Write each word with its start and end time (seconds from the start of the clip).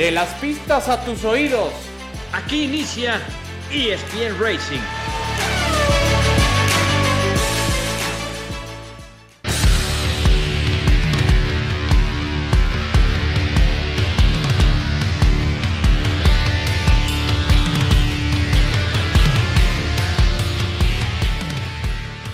De 0.00 0.10
las 0.10 0.32
pistas 0.36 0.88
a 0.88 1.04
tus 1.04 1.26
oídos. 1.26 1.74
Aquí 2.32 2.64
inicia 2.64 3.20
ESPN 3.70 4.40
Racing. 4.40 4.80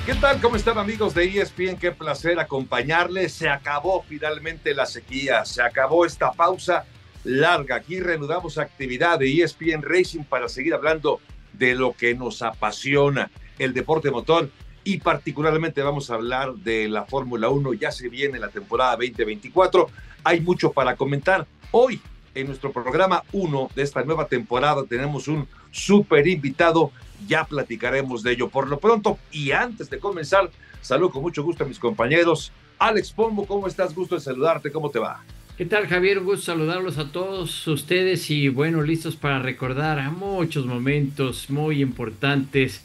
¿Qué 0.07 0.15
tal? 0.15 0.41
¿Cómo 0.41 0.55
están 0.55 0.79
amigos 0.79 1.15
de 1.15 1.25
ESPN? 1.25 1.77
Qué 1.81 1.91
placer 1.91 2.39
acompañarles. 2.39 3.33
Se 3.33 3.49
acabó 3.49 4.05
finalmente 4.09 4.73
la 4.73 4.87
sequía, 4.87 5.45
se 5.45 5.61
acabó 5.63 6.07
esta 6.07 6.31
pausa 6.31 6.87
larga. 7.27 7.77
Aquí 7.77 8.01
reanudamos 8.01 8.57
actividad 8.57 9.19
de 9.19 9.43
ESPN 9.43 9.83
Racing 9.83 10.25
para 10.25 10.49
seguir 10.49 10.75
hablando 10.75 11.21
de 11.53 11.75
lo 11.75 11.93
que 11.93 12.15
nos 12.15 12.43
apasiona, 12.43 13.31
el 13.59 13.75
deporte 13.75 14.11
motor. 14.11 14.49
Y 14.85 14.99
particularmente 14.99 15.83
vamos 15.83 16.11
a 16.11 16.15
hablar 16.15 16.55
de 16.55 16.89
la 16.89 17.05
Fórmula 17.05 17.49
1. 17.49 17.75
Ya 17.75 17.91
se 17.91 18.09
viene 18.09 18.39
la 18.39 18.49
temporada 18.49 18.93
2024. 18.93 19.89
Hay 20.23 20.41
mucho 20.41 20.73
para 20.73 20.95
comentar. 20.95 21.47
Hoy, 21.73 22.01
en 22.35 22.47
nuestro 22.47 22.73
programa 22.73 23.25
1 23.33 23.71
de 23.75 23.83
esta 23.83 24.05
nueva 24.05 24.29
temporada, 24.29 24.85
tenemos 24.89 25.27
un 25.27 25.49
súper 25.73 26.29
invitado 26.29 26.93
ya 27.27 27.45
platicaremos 27.45 28.23
de 28.23 28.33
ello. 28.33 28.49
Por 28.49 28.69
lo 28.69 28.79
pronto, 28.79 29.19
y 29.33 29.51
antes 29.51 29.91
de 29.91 29.99
comenzar, 29.99 30.51
saludo 30.83 31.11
con 31.11 31.23
mucho 31.23 31.43
gusto 31.43 31.65
a 31.65 31.67
mis 31.67 31.79
compañeros. 31.79 32.53
Alex 32.79 33.11
Pombo, 33.11 33.47
¿cómo 33.47 33.67
estás? 33.67 33.95
Gusto 33.95 34.15
de 34.15 34.21
saludarte, 34.21 34.71
¿cómo 34.71 34.91
te 34.91 34.99
va? 34.99 35.25
¿Qué 35.57 35.65
tal, 35.65 35.87
Javier? 35.87 36.19
Un 36.19 36.27
gusto 36.27 36.53
saludarlos 36.53 36.99
a 36.99 37.11
todos 37.13 37.67
ustedes 37.67 38.29
y 38.29 38.51
bueno, 38.51 38.83
listos 38.83 39.17
para 39.17 39.39
recordar 39.39 39.99
a 39.99 40.11
muchos 40.11 40.67
momentos 40.67 41.49
muy 41.49 41.81
importantes, 41.81 42.85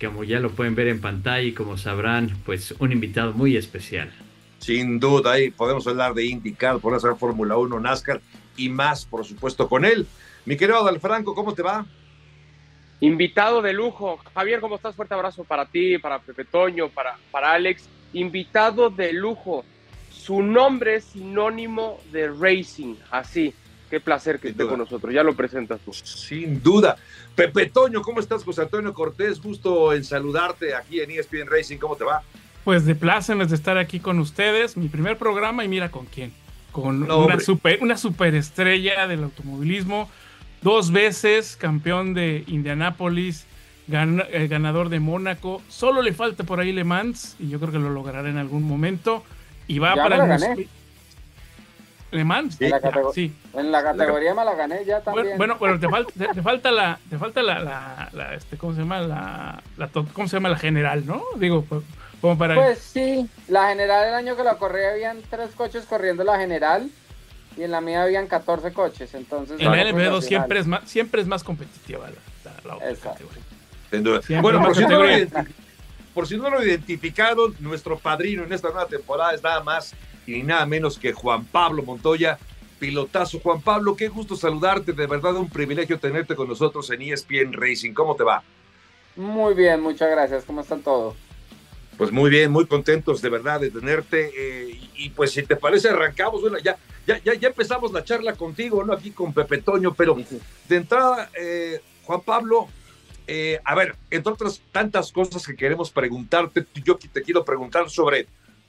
como 0.00 0.22
ya 0.22 0.38
lo 0.38 0.50
pueden 0.50 0.76
ver 0.76 0.86
en 0.86 1.00
pantalla 1.00 1.42
y 1.42 1.50
como 1.50 1.76
sabrán, 1.76 2.36
pues 2.46 2.76
un 2.78 2.92
invitado 2.92 3.32
muy 3.32 3.56
especial. 3.56 4.12
Sin 4.60 5.00
duda, 5.00 5.32
ahí 5.32 5.50
podemos 5.50 5.84
hablar 5.88 6.14
de 6.14 6.26
IndyCar, 6.26 6.78
por 6.78 6.94
hacer 6.94 7.16
Fórmula 7.16 7.56
1, 7.56 7.80
NASCAR 7.80 8.20
y 8.56 8.68
más, 8.68 9.04
por 9.04 9.24
supuesto, 9.24 9.68
con 9.68 9.84
él. 9.84 10.06
Mi 10.44 10.56
querido 10.56 10.78
Adalfranco, 10.78 11.34
¿cómo 11.34 11.54
te 11.54 11.62
va? 11.62 11.84
Invitado 13.00 13.60
de 13.62 13.72
lujo. 13.72 14.20
Javier, 14.32 14.60
¿cómo 14.60 14.76
estás? 14.76 14.94
Fuerte 14.94 15.14
abrazo 15.14 15.42
para 15.42 15.66
ti, 15.66 15.98
para 15.98 16.20
Pepe 16.20 16.44
Toño, 16.44 16.88
para, 16.88 17.18
para 17.32 17.50
Alex. 17.50 17.88
Invitado 18.12 18.90
de 18.90 19.12
lujo. 19.12 19.64
Su 20.26 20.42
nombre 20.42 20.96
es 20.96 21.04
sinónimo 21.04 22.00
de 22.10 22.28
racing. 22.28 22.96
Así. 23.12 23.54
Qué 23.88 24.00
placer 24.00 24.40
que 24.40 24.48
esté 24.48 24.66
con 24.66 24.80
nosotros. 24.80 25.14
Ya 25.14 25.22
lo 25.22 25.36
presentas 25.36 25.78
tú. 25.84 25.92
Sin 25.92 26.60
duda. 26.60 26.96
Pepe 27.36 27.66
Toño, 27.66 28.02
¿cómo 28.02 28.18
estás, 28.18 28.42
José 28.42 28.62
Antonio 28.62 28.92
Cortés? 28.92 29.40
Gusto 29.40 29.92
en 29.92 30.02
saludarte 30.02 30.74
aquí 30.74 30.98
en 30.98 31.12
ESPN 31.12 31.46
Racing. 31.48 31.76
¿Cómo 31.78 31.94
te 31.94 32.02
va? 32.02 32.22
Pues 32.64 32.84
de 32.84 32.96
plácemes 32.96 33.50
de 33.50 33.54
estar 33.54 33.78
aquí 33.78 34.00
con 34.00 34.18
ustedes. 34.18 34.76
Mi 34.76 34.88
primer 34.88 35.16
programa 35.16 35.64
y 35.64 35.68
mira 35.68 35.92
con 35.92 36.06
quién. 36.06 36.32
Con 36.72 37.08
una, 37.08 37.38
super, 37.38 37.78
una 37.80 37.96
superestrella 37.96 39.06
del 39.06 39.22
automovilismo 39.22 40.10
dos 40.60 40.90
veces 40.90 41.56
campeón 41.56 42.14
de 42.14 42.42
Indianápolis, 42.48 43.46
eh, 43.88 44.48
ganador 44.50 44.88
de 44.88 44.98
Mónaco. 44.98 45.62
Solo 45.68 46.02
le 46.02 46.12
falta 46.12 46.42
por 46.42 46.58
ahí 46.58 46.72
Le 46.72 46.82
Mans 46.82 47.36
y 47.38 47.48
yo 47.48 47.60
creo 47.60 47.70
que 47.70 47.78
lo 47.78 47.90
logrará 47.90 48.28
en 48.28 48.38
algún 48.38 48.64
momento. 48.64 49.22
Y 49.66 49.78
va 49.78 49.94
para 49.94 50.36
el 50.36 50.68
Le 52.12 52.24
Mans. 52.24 52.56
Sí, 52.56 53.34
En 53.54 53.72
la 53.72 53.82
categoría 53.82 54.34
me 54.34 54.44
la 54.44 54.54
gané 54.54 54.84
ya 54.84 55.00
también. 55.00 55.36
Bueno, 55.36 55.56
bueno, 55.58 55.78
te, 55.78 55.88
falta, 55.88 56.12
te, 56.34 56.42
falta 56.42 56.70
la, 56.70 56.98
te 57.10 57.18
falta 57.18 57.42
la, 57.42 58.10
la, 58.12 58.34
este, 58.34 58.56
¿cómo 58.56 58.74
se 58.74 58.80
llama? 58.80 59.00
La, 59.00 59.62
la, 59.76 59.88
¿cómo 59.88 60.28
se 60.28 60.36
llama? 60.36 60.48
La 60.48 60.58
general, 60.58 61.04
¿no? 61.04 61.22
Digo, 61.36 61.64
pues, 61.68 61.82
como 62.20 62.38
para. 62.38 62.54
Pues 62.54 62.78
sí, 62.78 63.28
la 63.48 63.68
general 63.68 64.08
el 64.08 64.14
año 64.14 64.36
que 64.36 64.44
la 64.44 64.54
corrí 64.54 64.84
habían 64.84 65.18
tres 65.28 65.50
coches 65.54 65.84
corriendo 65.84 66.22
la 66.24 66.38
general 66.38 66.90
y 67.56 67.62
en 67.62 67.70
la 67.70 67.80
mía 67.80 68.02
habían 68.02 68.28
14 68.28 68.72
coches. 68.72 69.12
Entonces, 69.14 69.60
en 69.60 69.70
la 69.70 69.82
LB2 69.82 70.22
siempre 70.22 70.60
es 70.60 70.66
más, 70.66 70.88
siempre 70.88 71.20
es 71.22 71.26
más 71.26 71.42
competitiva 71.42 72.08
la, 72.08 72.68
la, 72.68 72.76
otra 72.76 72.94
categoría. 72.94 74.40
Bueno, 74.40 74.62
por 74.62 74.80
no 74.80 75.02
lo, 75.02 75.08
por 76.16 76.26
si 76.26 76.38
no 76.38 76.48
lo 76.48 76.64
identificaron, 76.64 77.54
nuestro 77.60 77.98
padrino 77.98 78.42
en 78.42 78.50
esta 78.50 78.68
nueva 78.68 78.86
temporada 78.86 79.34
es 79.34 79.42
nada 79.42 79.62
más 79.62 79.94
y 80.26 80.42
nada 80.42 80.64
menos 80.64 80.98
que 80.98 81.12
Juan 81.12 81.44
Pablo 81.44 81.82
Montoya. 81.82 82.38
Pilotazo, 82.78 83.38
Juan 83.40 83.60
Pablo, 83.60 83.94
qué 83.94 84.08
gusto 84.08 84.34
saludarte, 84.34 84.94
de 84.94 85.06
verdad 85.06 85.36
un 85.36 85.50
privilegio 85.50 85.98
tenerte 85.98 86.34
con 86.34 86.48
nosotros 86.48 86.88
en 86.90 87.02
ESPN 87.02 87.52
Racing. 87.52 87.92
¿Cómo 87.92 88.16
te 88.16 88.24
va? 88.24 88.42
Muy 89.14 89.52
bien, 89.52 89.82
muchas 89.82 90.10
gracias. 90.10 90.44
¿Cómo 90.44 90.62
están 90.62 90.80
todos? 90.80 91.16
Pues 91.98 92.10
muy 92.10 92.30
bien, 92.30 92.50
muy 92.50 92.64
contentos 92.64 93.20
de 93.20 93.28
verdad 93.28 93.60
de 93.60 93.70
tenerte. 93.70 94.30
Eh, 94.34 94.80
y, 94.94 95.10
pues 95.10 95.32
si 95.32 95.42
te 95.42 95.56
parece, 95.56 95.90
arrancamos. 95.90 96.40
Bueno, 96.40 96.56
ya, 96.56 96.78
ya, 97.06 97.18
ya, 97.22 97.34
ya 97.34 97.48
empezamos 97.48 97.92
la 97.92 98.02
charla 98.02 98.32
contigo, 98.32 98.82
¿no? 98.84 98.94
Aquí 98.94 99.10
con 99.10 99.34
Pepe 99.34 99.58
Toño, 99.58 99.92
pero 99.92 100.16
de 100.66 100.76
entrada, 100.76 101.30
eh, 101.38 101.82
Juan 102.04 102.22
Pablo, 102.22 102.68
eh, 103.26 103.60
a 103.64 103.74
ver, 103.74 103.96
entre 104.10 104.32
otras 104.32 104.60
tantas 104.72 105.12
cosas 105.12 105.46
que 105.46 105.56
queremos 105.56 105.90
preguntarte, 105.90 106.66
yo 106.84 106.96
te 106.96 107.22
quiero 107.22 107.44
preguntar 107.44 107.90
sobre 107.90 108.26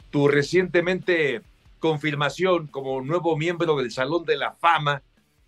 tu 0.10 0.28
recientemente 0.28 1.42
confirmación 1.80 2.68
como 2.68 3.02
nuevo 3.02 3.38
miembro 3.38 3.76
del 3.78 3.92
Salón 3.92 4.26
de 4.26 4.38
la 4.38 4.54
Fama. 4.54 5.04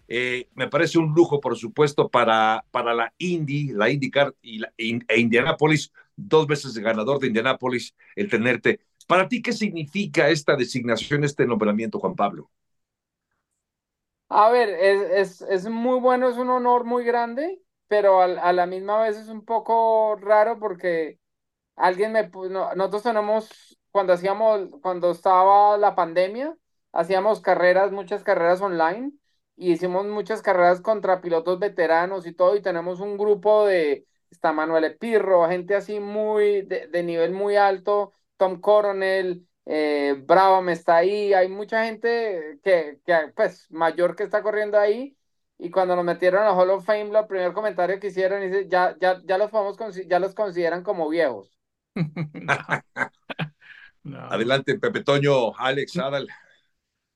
me 0.08 0.68
parece 0.70 1.00
un 1.00 1.14
lujo, 1.14 1.40
por 1.40 1.58
supuesto, 1.58 2.10
para, 2.10 2.64
para 2.72 2.94
la 2.94 3.14
Indy, 3.18 3.70
la 3.74 3.90
IndyCar 3.90 4.34
y 4.42 4.60
la, 4.60 4.74
e 4.78 5.20
Indianapolis 5.20 5.92
dos 6.28 6.48
veces 6.48 6.78
ganador 6.78 7.20
de 7.20 7.28
Indianápolis, 7.28 7.96
el 8.16 8.30
tenerte. 8.30 8.80
Para 9.08 9.28
ti, 9.28 9.42
¿qué 9.42 9.54
significa 9.54 10.30
esta 10.30 10.56
designación, 10.56 11.24
este 11.24 11.46
nombramiento, 11.46 12.00
Juan 12.00 12.16
Pablo? 12.16 12.50
A 14.30 14.52
ver, 14.52 14.70
es, 14.70 15.42
es, 15.42 15.50
es 15.50 15.70
muy 15.70 16.00
bueno, 16.00 16.30
es 16.30 16.38
un 16.38 16.50
honor 16.50 16.84
muy 16.84 17.04
grande, 17.04 17.60
pero 17.90 18.22
a, 18.22 18.54
la 18.54 18.66
misma 18.68 19.02
vez 19.02 19.18
es 19.18 19.30
un 19.30 19.44
poco 19.46 20.16
raro 20.18 20.60
porque 20.60 21.20
alguien 21.76 22.14
me... 22.14 22.30
nosotros 22.76 23.04
tenemos, 23.04 23.78
cuando 23.92 24.14
hacíamos, 24.14 24.70
cuando 24.82 25.12
estaba 25.12 25.78
la 25.78 25.96
pandemia, 25.96 26.56
hacíamos 26.94 27.42
carreras, 27.42 27.92
muchas 27.92 28.24
carreras 28.24 28.62
online, 28.62 29.12
y 29.58 29.74
hicimos 29.74 30.06
muchas 30.08 30.42
carreras 30.42 30.82
contra 30.82 31.22
pilotos 31.22 31.60
veteranos 31.60 32.28
y 32.28 32.34
todo, 32.34 32.56
y 32.56 32.62
tenemos 32.62 33.02
un 33.02 33.18
grupo 33.18 33.66
de 33.66 34.06
está 34.32 34.54
Manuel 34.54 34.86
Epirro, 34.86 35.48
gente 35.50 35.76
así 35.76 36.00
muy, 36.00 36.62
de, 36.64 37.04
nivel 37.04 37.34
muy 37.34 37.56
alto, 37.56 38.14
Tom 38.38 38.62
Coronel, 38.62 39.48
eh, 39.66 40.16
Bravo 40.26 40.62
me 40.62 40.74
está 40.74 40.98
ahí, 40.98 41.34
hay 41.34 41.48
mucha 41.50 41.86
gente 41.86 42.60
que, 42.64 43.00
que, 43.06 43.34
pues, 43.36 43.70
mayor 43.72 44.16
que 44.16 44.24
está 44.24 44.44
corriendo 44.44 44.78
ahí, 44.80 45.18
y 45.60 45.70
cuando 45.72 45.96
nos 45.96 46.06
metieron 46.06 46.44
a 46.48 46.54
Hall 46.54 46.70
of 46.72 46.86
Fame, 46.86 47.06
lo 47.12 47.28
primer 47.28 47.54
comentario 47.54 48.00
que 48.00 48.08
hicieron, 48.08 48.42
dice, 48.42 48.68
ya, 48.70 48.96
ya, 49.00 49.22
ya, 49.26 49.38
los, 49.38 49.52
ya 50.08 50.20
los 50.20 50.34
consideran 50.34 50.84
como 50.84 51.10
viejos. 51.10 51.60
Adelante, 54.30 54.80
Pepe 54.80 55.04
Toño, 55.04 55.56
Alex, 55.58 55.98
Adal. 55.98 56.28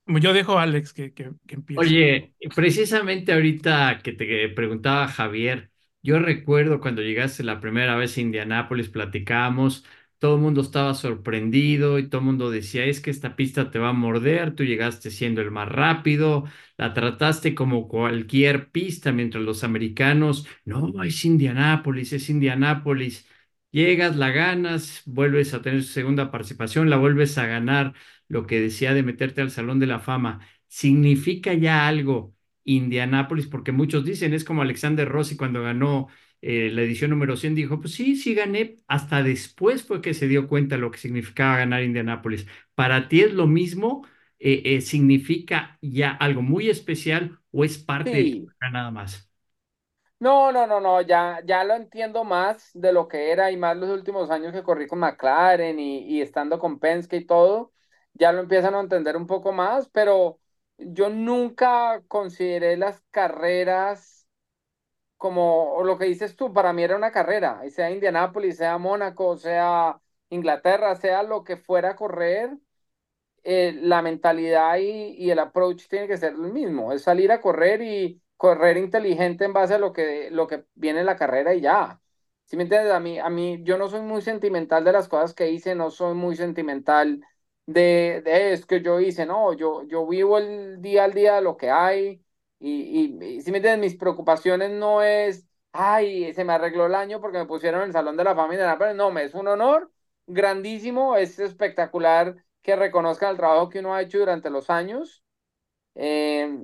Yo 0.06 0.34
dejo 0.34 0.58
a 0.58 0.64
Alex 0.64 0.94
que, 0.94 1.14
que, 1.14 1.32
que 1.48 1.56
empiece. 1.56 1.82
Oye, 1.82 2.36
precisamente 2.56 3.34
ahorita 3.34 4.02
que 4.04 4.12
te 4.12 4.50
preguntaba 4.50 5.08
Javier, 5.08 5.72
yo 6.02 6.20
recuerdo 6.20 6.82
cuando 6.82 7.02
llegaste 7.02 7.44
la 7.44 7.62
primera 7.62 7.96
vez 7.96 8.18
a 8.18 8.22
Indianápolis, 8.22 8.90
platicamos, 8.90 9.86
todo 10.24 10.36
el 10.36 10.42
mundo 10.42 10.62
estaba 10.62 10.94
sorprendido 10.94 12.00
y 12.00 12.08
todo 12.08 12.22
el 12.22 12.28
mundo 12.28 12.50
decía, 12.50 12.86
es 12.86 13.02
que 13.02 13.12
esta 13.12 13.36
pista 13.36 13.72
te 13.72 13.78
va 13.80 13.90
a 13.90 13.94
morder, 13.94 14.56
tú 14.56 14.64
llegaste 14.64 15.12
siendo 15.12 15.42
el 15.42 15.52
más 15.52 15.68
rápido, 15.68 16.46
la 16.78 16.94
trataste 16.94 17.54
como 17.54 17.90
cualquier 17.90 18.72
pista, 18.72 19.12
mientras 19.12 19.44
los 19.44 19.66
americanos, 19.66 20.48
no, 20.64 21.04
es 21.04 21.26
Indianápolis, 21.26 22.14
es 22.14 22.30
Indianápolis. 22.30 23.28
Llegas, 23.72 24.16
la 24.16 24.30
ganas, 24.32 25.02
vuelves 25.06 25.54
a 25.54 25.62
tener 25.62 25.84
su 25.84 25.92
segunda 25.92 26.32
participación, 26.32 26.90
la 26.90 26.96
vuelves 26.98 27.38
a 27.38 27.46
ganar, 27.48 27.94
lo 28.30 28.48
que 28.48 28.62
decía 28.62 28.94
de 28.94 29.04
meterte 29.04 29.42
al 29.42 29.52
Salón 29.52 29.80
de 29.80 29.88
la 29.88 30.00
Fama. 30.00 30.48
Significa 30.70 31.54
ya 31.54 31.86
algo 31.88 32.34
Indianápolis, 32.64 33.48
porque 33.48 33.74
muchos 33.74 34.06
dicen, 34.06 34.34
es 34.34 34.46
como 34.46 34.62
Alexander 34.62 35.08
Rossi 35.10 35.36
cuando 35.36 35.62
ganó 35.64 36.08
eh, 36.44 36.70
la 36.72 36.82
edición 36.84 37.12
número 37.12 37.38
100, 37.38 37.56
dijo, 37.56 37.80
pues 37.82 37.94
sí, 37.94 38.16
sí 38.16 38.36
gané, 38.36 38.78
hasta 38.88 39.24
después 39.24 39.84
fue 39.84 40.02
que 40.02 40.14
se 40.14 40.28
dio 40.28 40.48
cuenta 40.48 40.78
lo 40.78 40.92
que 40.92 40.98
significaba 41.00 41.58
ganar 41.60 41.84
Indianápolis. 41.84 42.48
¿Para 42.76 43.08
ti 43.10 43.22
es 43.22 43.34
lo 43.34 43.48
mismo? 43.48 44.06
Eh, 44.40 44.62
eh, 44.66 44.82
¿Significa 44.82 45.78
ya 45.82 46.12
algo 46.12 46.42
muy 46.42 46.70
especial 46.70 47.40
o 47.52 47.64
es 47.66 47.78
parte 47.78 48.18
de 48.18 48.72
nada 48.72 48.92
más? 48.92 49.30
No, 50.20 50.52
no, 50.54 50.66
no, 50.68 50.80
no, 50.80 51.02
ya, 51.02 51.42
ya 51.46 51.64
lo 51.66 51.74
entiendo 51.76 52.24
más 52.24 52.70
de 52.74 52.94
lo 52.94 53.10
que 53.10 53.32
era 53.32 53.52
y 53.52 53.58
más 53.58 53.76
los 53.76 53.90
últimos 53.90 54.30
años 54.32 54.54
que 54.54 54.64
corrí 54.64 54.88
con 54.88 55.00
McLaren 55.00 55.78
y, 55.80 56.00
y 56.08 56.22
estando 56.22 56.60
con 56.60 56.80
Penske 56.80 57.18
y 57.18 57.26
todo, 57.26 57.74
ya 58.14 58.32
lo 58.32 58.40
empiezan 58.40 58.74
a 58.76 58.80
entender 58.80 59.18
un 59.18 59.28
poco 59.28 59.52
más, 59.52 59.90
pero 59.90 60.40
yo 60.78 61.10
nunca 61.10 62.02
consideré 62.08 62.78
las 62.78 63.02
carreras 63.12 64.23
como 65.24 65.82
lo 65.86 65.98
que 65.98 66.04
dices 66.04 66.36
tú, 66.36 66.52
para 66.52 66.74
mí 66.74 66.84
era 66.84 66.98
una 66.98 67.12
carrera, 67.14 67.62
sea 67.70 67.90
Indianápolis, 67.92 68.58
sea 68.58 68.78
Mónaco, 68.78 69.38
sea 69.38 70.02
Inglaterra, 70.30 70.96
sea 70.98 71.24
lo 71.24 71.46
que 71.46 71.56
fuera 71.56 71.92
a 71.92 71.96
correr, 71.96 72.58
eh, 73.44 73.74
la 73.82 74.02
mentalidad 74.02 74.78
y, 74.80 75.16
y, 75.18 75.32
el 75.32 75.40
approach 75.40 75.88
tiene 75.88 76.08
que 76.10 76.18
ser 76.18 76.34
el 76.34 76.52
mismo, 76.52 76.92
es 76.92 77.04
salir 77.04 77.32
a 77.32 77.40
correr 77.42 77.82
y 77.82 78.22
correr 78.36 78.76
inteligente 78.78 79.46
en 79.46 79.54
base 79.54 79.76
a 79.76 79.78
lo 79.80 79.94
que, 79.94 80.30
lo 80.32 80.46
que 80.48 80.66
viene 80.76 81.00
en 81.02 81.06
la 81.06 81.16
carrera 81.16 81.54
y 81.54 81.62
ya. 81.62 82.02
¿Sí 82.46 82.58
me 82.58 82.64
entiendes? 82.64 82.92
A 82.92 83.00
mí, 83.00 83.18
a 83.20 83.30
mí, 83.30 83.62
yo 83.64 83.78
no 83.78 83.88
soy 83.90 84.02
muy 84.02 84.22
sentimental 84.22 84.84
de 84.84 84.92
las 84.92 85.08
cosas 85.08 85.34
que 85.34 85.52
hice, 85.52 85.74
no 85.76 85.90
soy 85.90 86.16
muy 86.16 86.36
sentimental 86.36 87.22
de, 87.66 88.22
de 88.26 88.52
es 88.54 88.66
que 88.66 88.82
yo 88.82 89.00
hice, 89.00 89.26
no, 89.26 89.54
yo, 89.54 89.84
yo 89.88 90.06
vivo 90.06 90.38
el 90.38 90.82
día 90.82 91.06
al 91.06 91.14
día 91.14 91.36
de 91.36 91.42
lo 91.44 91.56
que 91.58 91.70
hay 91.72 92.24
y, 92.66 93.18
y, 93.22 93.42
si 93.42 93.52
me 93.52 93.58
entiendes, 93.58 93.92
mis 93.92 94.00
preocupaciones 94.00 94.72
no 94.72 95.02
es, 95.02 95.46
ay, 95.74 96.34
se 96.34 96.46
me 96.46 96.54
arregló 96.54 96.86
el 96.86 96.96
año 96.96 97.20
porque 97.20 97.40
me 97.40 97.46
pusieron 97.46 97.82
en 97.82 97.88
el 97.88 97.94
Salón 97.94 98.16
de 98.16 98.24
la 98.24 98.36
Familia, 98.36 98.78
no, 98.94 99.12
me 99.12 99.26
es 99.26 99.34
un 99.34 99.50
honor 99.50 99.92
grandísimo, 100.28 101.18
es 101.18 101.40
espectacular 101.40 102.38
que 102.62 102.78
reconozcan 102.78 103.32
el 103.32 103.38
trabajo 103.38 103.68
que 103.68 103.80
uno 103.80 103.94
ha 103.94 104.02
hecho 104.02 104.20
durante 104.20 104.50
los 104.50 104.70
años, 104.70 105.26
eh, 105.96 106.58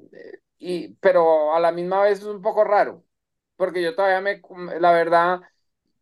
y, 0.58 0.94
pero 0.96 1.54
a 1.54 1.60
la 1.60 1.74
misma 1.74 2.02
vez 2.02 2.20
es 2.20 2.26
un 2.26 2.42
poco 2.42 2.64
raro, 2.64 3.04
porque 3.58 3.82
yo 3.82 3.94
todavía 3.94 4.22
me, 4.22 4.42
la 4.80 4.94
verdad, 4.94 5.42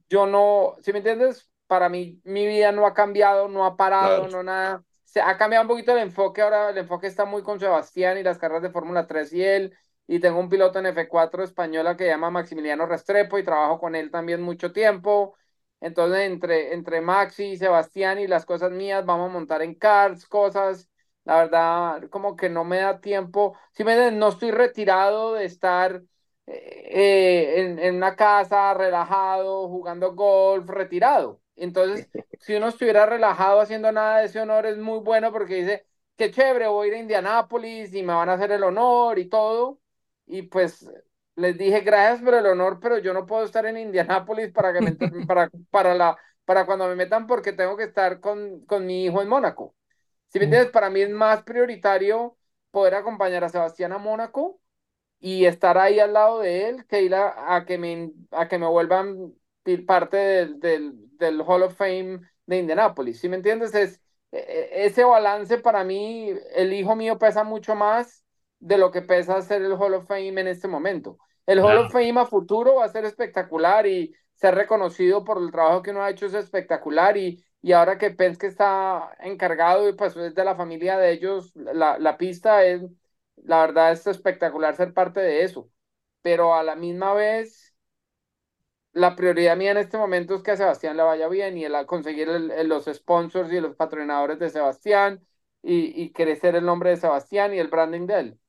yo 0.09 0.27
no, 0.27 0.75
si 0.81 0.91
me 0.91 0.99
entiendes, 0.99 1.49
para 1.65 1.89
mí 1.89 2.21
mi 2.23 2.45
vida 2.45 2.71
no 2.71 2.85
ha 2.85 2.93
cambiado, 2.93 3.47
no 3.47 3.65
ha 3.65 3.75
parado, 3.75 4.27
no 4.27 4.43
nada. 4.43 4.83
Se 5.05 5.21
ha 5.21 5.37
cambiado 5.37 5.63
un 5.63 5.69
poquito 5.69 5.91
el 5.93 5.99
enfoque, 5.99 6.41
ahora 6.41 6.69
el 6.69 6.77
enfoque 6.77 7.07
está 7.07 7.25
muy 7.25 7.41
con 7.41 7.59
Sebastián 7.59 8.17
y 8.17 8.23
las 8.23 8.37
carreras 8.37 8.63
de 8.63 8.69
Fórmula 8.69 9.07
3 9.07 9.33
y 9.33 9.43
él, 9.43 9.77
y 10.07 10.19
tengo 10.19 10.39
un 10.39 10.49
piloto 10.49 10.79
en 10.79 10.87
F4 10.87 11.43
española 11.43 11.95
que 11.97 12.05
se 12.05 12.09
llama 12.09 12.29
Maximiliano 12.31 12.85
Restrepo 12.85 13.37
y 13.37 13.43
trabajo 13.43 13.79
con 13.79 13.95
él 13.95 14.09
también 14.11 14.41
mucho 14.41 14.71
tiempo. 14.71 15.35
Entonces, 15.79 16.21
entre, 16.21 16.73
entre 16.73 17.01
Maxi 17.01 17.43
y 17.45 17.57
Sebastián 17.57 18.19
y 18.19 18.27
las 18.27 18.45
cosas 18.45 18.71
mías, 18.71 19.05
vamos 19.05 19.29
a 19.29 19.33
montar 19.33 19.61
en 19.61 19.75
cards, 19.75 20.25
cosas. 20.25 20.89
La 21.25 21.37
verdad, 21.37 22.09
como 22.09 22.35
que 22.35 22.49
no 22.49 22.63
me 22.63 22.77
da 22.77 22.99
tiempo. 23.01 23.57
Si 23.73 23.83
me 23.83 24.11
no 24.11 24.29
estoy 24.29 24.51
retirado 24.51 25.33
de 25.33 25.45
estar 25.45 26.01
eh, 26.47 27.53
en, 27.61 27.79
en, 27.79 27.95
una 27.95 28.15
casa, 28.15 28.73
relajado, 28.73 29.67
jugando 29.67 30.13
golf, 30.15 30.67
retirado. 30.69 31.41
Entonces, 31.55 32.09
si 32.39 32.55
uno 32.55 32.69
estuviera 32.69 33.05
relajado 33.05 33.59
haciendo 33.59 33.91
nada 33.91 34.19
de 34.19 34.25
ese 34.27 34.39
honor, 34.39 34.65
es 34.65 34.77
muy 34.77 34.99
bueno 34.99 35.31
porque 35.31 35.55
dice, 35.55 35.85
qué 36.15 36.31
chévere, 36.31 36.67
voy 36.67 36.87
a 36.87 36.91
ir 36.91 36.95
a 36.95 36.99
Indianápolis 36.99 37.93
y 37.93 38.03
me 38.03 38.13
van 38.13 38.29
a 38.29 38.33
hacer 38.33 38.51
el 38.51 38.63
honor 38.63 39.19
y 39.19 39.25
todo. 39.29 39.79
Y 40.27 40.43
pues 40.43 40.87
les 41.35 41.57
dije, 41.57 41.81
gracias 41.81 42.21
por 42.21 42.33
el 42.33 42.45
honor, 42.45 42.79
pero 42.81 42.97
yo 42.97 43.13
no 43.13 43.25
puedo 43.25 43.45
estar 43.45 43.65
en 43.65 43.77
Indianápolis 43.77 44.51
para, 44.51 44.73
que 44.73 44.81
me, 44.81 44.91
para, 45.27 45.49
para, 45.71 45.95
la, 45.95 46.17
para 46.45 46.65
cuando 46.65 46.87
me 46.87 46.95
metan 46.95 47.27
porque 47.27 47.53
tengo 47.53 47.77
que 47.77 47.85
estar 47.85 48.19
con, 48.19 48.65
con 48.65 48.85
mi 48.85 49.05
hijo 49.05 49.21
en 49.21 49.29
Mónaco. 49.29 49.75
Si 50.27 50.39
me 50.39 50.45
entiendes, 50.45 50.71
para 50.71 50.89
mí 50.89 51.01
es 51.01 51.09
más 51.09 51.43
prioritario 51.43 52.37
poder 52.71 52.95
acompañar 52.95 53.43
a 53.43 53.49
Sebastián 53.49 53.93
a 53.93 53.97
Mónaco 53.97 54.59
y 55.19 55.45
estar 55.45 55.77
ahí 55.77 55.99
al 55.99 56.13
lado 56.13 56.39
de 56.39 56.69
él 56.69 56.85
que 56.87 57.01
ir 57.01 57.15
a, 57.15 57.65
que, 57.65 57.77
me, 57.77 58.11
a 58.31 58.47
que 58.47 58.59
me 58.59 58.67
vuelvan 58.67 59.33
parte 59.85 60.17
del, 60.17 60.59
del, 60.59 61.17
del, 61.17 61.41
Hall 61.41 61.63
of 61.63 61.75
Fame 61.75 62.21
de 62.45 62.57
Indianapolis. 62.57 63.19
¿Sí 63.19 63.29
me 63.29 63.37
entiendes? 63.37 63.75
Es, 63.75 64.01
e, 64.31 64.37
e, 64.39 64.85
ese 64.85 65.03
balance 65.03 65.57
para 65.59 65.83
mí, 65.83 66.31
el 66.55 66.73
hijo 66.73 66.95
mío 66.95 67.17
pesa 67.19 67.43
mucho 67.43 67.75
más 67.75 68.23
de 68.59 68.77
lo 68.77 68.91
que 68.91 69.01
pesa 69.01 69.41
ser 69.41 69.61
el 69.61 69.73
Hall 69.73 69.93
of 69.93 70.07
Fame 70.07 70.41
en 70.41 70.47
este 70.47 70.67
momento. 70.67 71.17
El 71.45 71.59
Hall 71.59 71.77
of 71.77 71.91
Fame 71.91 72.19
a 72.19 72.25
futuro 72.25 72.75
va 72.75 72.85
a 72.85 72.89
ser 72.89 73.05
espectacular 73.05 73.87
y 73.87 74.13
ser 74.33 74.55
reconocido 74.55 75.23
por 75.23 75.41
el 75.41 75.51
trabajo 75.51 75.81
que 75.81 75.91
uno 75.91 76.03
ha 76.03 76.09
hecho 76.09 76.25
es 76.25 76.33
espectacular 76.33 77.17
y, 77.17 77.43
y 77.61 77.71
ahora 77.71 77.97
que 77.97 78.11
Penske 78.11 78.47
está 78.47 79.11
encargado 79.19 79.87
y 79.87 79.93
pues 79.93 80.15
es 80.17 80.35
de 80.35 80.43
la 80.43 80.55
familia 80.55 80.97
de 80.97 81.11
ellos, 81.11 81.55
la, 81.55 81.97
la 81.97 82.17
pista 82.17 82.65
es 82.65 82.81
la 83.43 83.61
verdad 83.61 83.91
es 83.91 84.05
espectacular 84.07 84.75
ser 84.75 84.93
parte 84.93 85.19
de 85.19 85.43
eso, 85.43 85.69
pero 86.21 86.55
a 86.55 86.63
la 86.63 86.75
misma 86.75 87.13
vez, 87.13 87.75
la 88.93 89.15
prioridad 89.15 89.55
mía 89.57 89.71
en 89.71 89.77
este 89.77 89.97
momento 89.97 90.35
es 90.35 90.43
que 90.43 90.51
a 90.51 90.57
Sebastián 90.57 90.97
le 90.97 91.03
vaya 91.03 91.27
bien 91.27 91.57
y 91.57 91.65
el, 91.65 91.85
conseguir 91.85 92.27
los 92.29 92.85
sponsors 92.85 93.51
y 93.51 93.59
los 93.61 93.75
patrocinadores 93.75 94.39
de 94.39 94.49
Sebastián 94.49 95.25
y, 95.61 96.11
crecer 96.13 96.55
el 96.55 96.65
nombre 96.65 96.91
de 96.91 96.97
Sebastián 96.97 97.53
y 97.53 97.59
el 97.59 97.67
branding 97.67 98.07
de 98.07 98.19
él. 98.19 98.39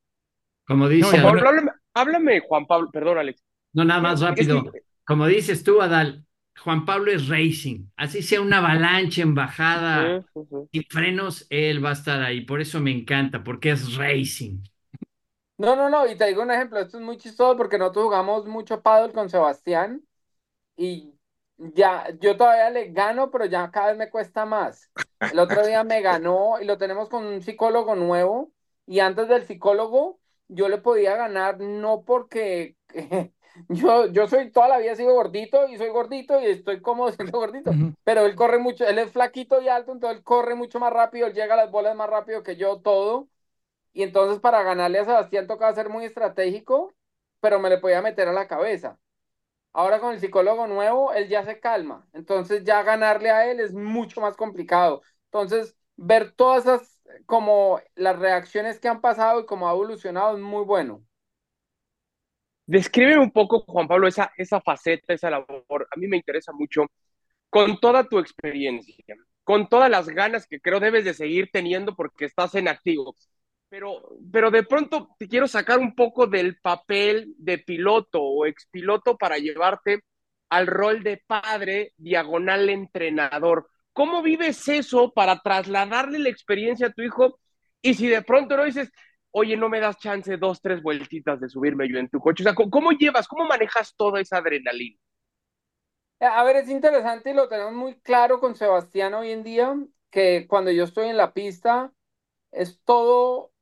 Como 0.69 0.87
dice... 0.87 1.17
háblame, 1.94 2.41
Juan 2.41 2.67
Pablo, 2.67 2.91
perdón 2.93 3.19
Alex. 3.19 3.43
No, 3.73 3.85
nada 3.85 4.00
más 4.03 4.20
rápido. 4.20 4.70
Como 5.05 5.26
dices 5.26 5.65
tú, 5.65 5.81
Adal, 5.81 6.26
Juan 6.62 6.85
Pablo 6.85 7.11
es 7.11 7.29
racing. 7.29 7.87
Así 7.97 8.23
sea 8.23 8.43
una 8.43 8.59
avalancha 8.59 9.23
en 9.23 9.35
bajada 9.35 10.23
y 10.70 10.82
frenos, 10.82 11.47
él 11.49 11.82
va 11.82 11.91
a 11.91 11.94
estar 11.94 12.23
ahí. 12.23 12.43
Por 12.43 12.61
eso 12.61 12.81
me 12.81 12.91
encanta, 12.91 13.43
porque 13.43 13.70
es 13.70 13.97
racing. 13.97 14.59
No, 15.56 15.75
no, 15.75 15.88
no, 15.88 16.06
y 16.06 16.17
te 16.17 16.26
digo 16.26 16.43
un 16.43 16.50
ejemplo, 16.50 16.79
esto 16.79 16.99
es 16.99 17.03
muy 17.03 17.17
chistoso 17.17 17.56
porque 17.56 17.79
nosotros 17.79 18.05
jugamos 18.05 18.47
mucho 18.47 18.81
paddle 18.81 19.12
con 19.12 19.29
Sebastián 19.29 20.03
y 20.76 21.14
ya, 21.56 22.06
yo 22.21 22.37
todavía 22.37 22.71
le 22.71 22.93
gano, 22.93 23.31
pero 23.31 23.47
ya 23.47 23.69
cada 23.71 23.88
vez 23.88 23.97
me 23.97 24.11
cuesta 24.11 24.44
más. 24.44 24.88
El 25.19 25.38
otro 25.41 25.67
día 25.67 25.82
me 25.82 26.00
ganó 26.00 26.61
y 26.61 26.64
lo 26.64 26.79
tenemos 26.79 27.09
con 27.09 27.25
un 27.26 27.43
psicólogo 27.43 27.97
nuevo 27.97 28.53
y 28.87 29.00
antes 29.00 29.26
del 29.26 29.44
psicólogo 29.44 30.21
yo 30.49 30.69
le 30.69 30.79
podía 30.79 31.17
ganar 31.17 31.61
no 31.61 32.05
porque 32.05 32.77
yo, 33.69 34.06
yo 34.06 34.27
soy 34.29 34.50
toda 34.50 34.69
la 34.69 34.79
vida 34.79 34.97
sigo 34.97 35.15
gordito 35.15 35.69
y 35.69 35.77
soy 35.77 35.89
gordito 35.91 36.41
y 36.41 36.47
estoy 36.47 36.81
cómodo 36.81 37.12
siendo 37.12 37.39
gordito, 37.39 37.77
pero 38.05 38.27
él 38.27 38.35
corre 38.35 38.59
mucho, 38.59 38.87
él 38.87 38.99
es 38.99 39.12
flaquito 39.12 39.61
y 39.61 39.69
alto, 39.69 39.93
entonces 39.93 40.19
él 40.19 40.25
corre 40.25 40.55
mucho 40.55 40.81
más 40.81 40.93
rápido, 40.93 41.27
él 41.27 41.35
llega 41.35 41.55
a 41.55 41.56
las 41.59 41.71
bolas 41.71 41.97
más 41.97 42.09
rápido 42.11 42.43
que 42.43 42.56
yo, 42.56 42.81
todo. 42.81 43.29
Y 43.93 44.03
entonces 44.05 44.41
para 44.41 44.62
ganarle 44.62 45.00
a 45.00 45.05
Sebastián 45.05 45.47
tocaba 45.47 45.75
ser 45.75 45.89
muy 45.89 46.05
estratégico, 46.05 46.95
pero 47.41 47.59
me 47.61 47.71
le 47.71 47.79
podía 47.79 48.03
meter 48.03 48.29
a 48.29 48.33
la 48.33 48.49
cabeza. 48.49 48.99
Ahora 49.73 50.00
con 50.00 50.12
el 50.12 50.21
psicólogo 50.21 50.67
nuevo, 50.67 51.12
él 51.12 51.29
ya 51.29 51.45
se 51.45 51.61
calma. 51.61 52.09
Entonces 52.12 52.65
ya 52.65 52.83
ganarle 52.83 53.31
a 53.31 53.50
él 53.50 53.61
es 53.61 53.73
mucho 53.75 54.21
más 54.21 54.37
complicado. 54.37 55.03
Entonces, 55.27 55.77
ver 55.97 56.33
todas 56.33 56.65
esas, 56.65 56.98
como 57.26 57.81
las 57.94 58.19
reacciones 58.19 58.80
que 58.80 58.88
han 58.88 59.00
pasado 59.00 59.40
y 59.40 59.47
cómo 59.47 59.68
ha 59.68 59.73
evolucionado 59.73 60.37
es 60.37 60.42
muy 60.42 60.64
bueno. 60.64 61.04
Describe 62.66 63.18
un 63.18 63.30
poco, 63.30 63.61
Juan 63.66 63.88
Pablo, 63.88 64.09
esa, 64.09 64.30
esa 64.37 64.61
faceta, 64.61 65.14
esa 65.14 65.30
labor. 65.30 65.88
A 65.90 65.97
mí 65.97 66.06
me 66.06 66.18
interesa 66.18 66.52
mucho, 66.52 66.85
con 67.50 67.80
toda 67.80 68.04
tu 68.04 68.18
experiencia, 68.18 69.16
con 69.42 69.68
todas 69.68 69.90
las 69.90 70.09
ganas 70.09 70.47
que 70.47 70.61
creo 70.61 70.78
debes 70.80 71.04
de 71.04 71.14
seguir 71.14 71.50
teniendo 71.52 71.97
porque 71.97 72.26
estás 72.26 72.54
en 72.54 72.68
activo. 72.68 73.16
Pero, 73.71 74.02
pero 74.33 74.50
de 74.50 74.62
pronto 74.64 75.14
te 75.18 75.28
quiero 75.28 75.47
sacar 75.49 75.78
un 75.78 75.94
poco 75.94 76.26
del 76.26 76.59
papel 76.61 77.35
de 77.38 77.59
piloto 77.59 78.23
o 78.23 78.47
expiloto 78.47 79.16
para 79.18 79.38
llevarte 79.38 80.00
al 80.50 80.66
rol 80.66 81.02
de 81.02 81.23
padre 81.26 81.92
diagonal 81.97 82.68
entrenador. 82.71 83.68
¿Cómo 83.99 84.23
vives 84.23 84.69
eso 84.69 85.12
para 85.12 85.40
trasladarle 85.40 86.21
la 86.21 86.28
experiencia 86.28 86.87
a 86.87 86.93
tu 86.93 87.02
hijo? 87.02 87.40
Y 87.83 87.95
si 87.95 88.07
de 88.07 88.23
pronto 88.23 88.57
no 88.57 88.62
dices, 88.62 88.93
oye, 89.33 89.57
no 89.57 89.69
me 89.69 89.81
das 89.81 89.99
chance 89.99 90.37
dos, 90.37 90.62
tres 90.62 90.81
vueltitas 90.85 91.40
de 91.40 91.49
subirme 91.49 91.88
yo 91.88 91.99
en 91.99 92.09
tu 92.09 92.21
coche. 92.21 92.45
O 92.45 92.45
sea, 92.45 92.55
¿cómo 92.55 92.93
llevas, 92.93 93.26
cómo 93.26 93.45
manejas 93.45 93.97
toda 93.97 94.21
esa 94.21 94.37
adrenalina? 94.37 95.00
A 96.21 96.45
ver, 96.45 96.55
es 96.59 96.69
interesante 96.69 97.31
y 97.31 97.35
lo 97.35 97.49
tenemos 97.49 97.73
muy 97.73 97.99
claro 98.00 98.38
con 98.38 98.55
Sebastián 98.55 99.14
hoy 99.14 99.33
en 99.33 99.43
día, 99.43 99.76
que 100.11 100.47
cuando 100.49 100.71
yo 100.71 100.85
estoy 100.85 101.09
en 101.09 101.17
la 101.17 101.35
pista, 101.35 101.93
es 102.52 102.81
todo 102.85 103.52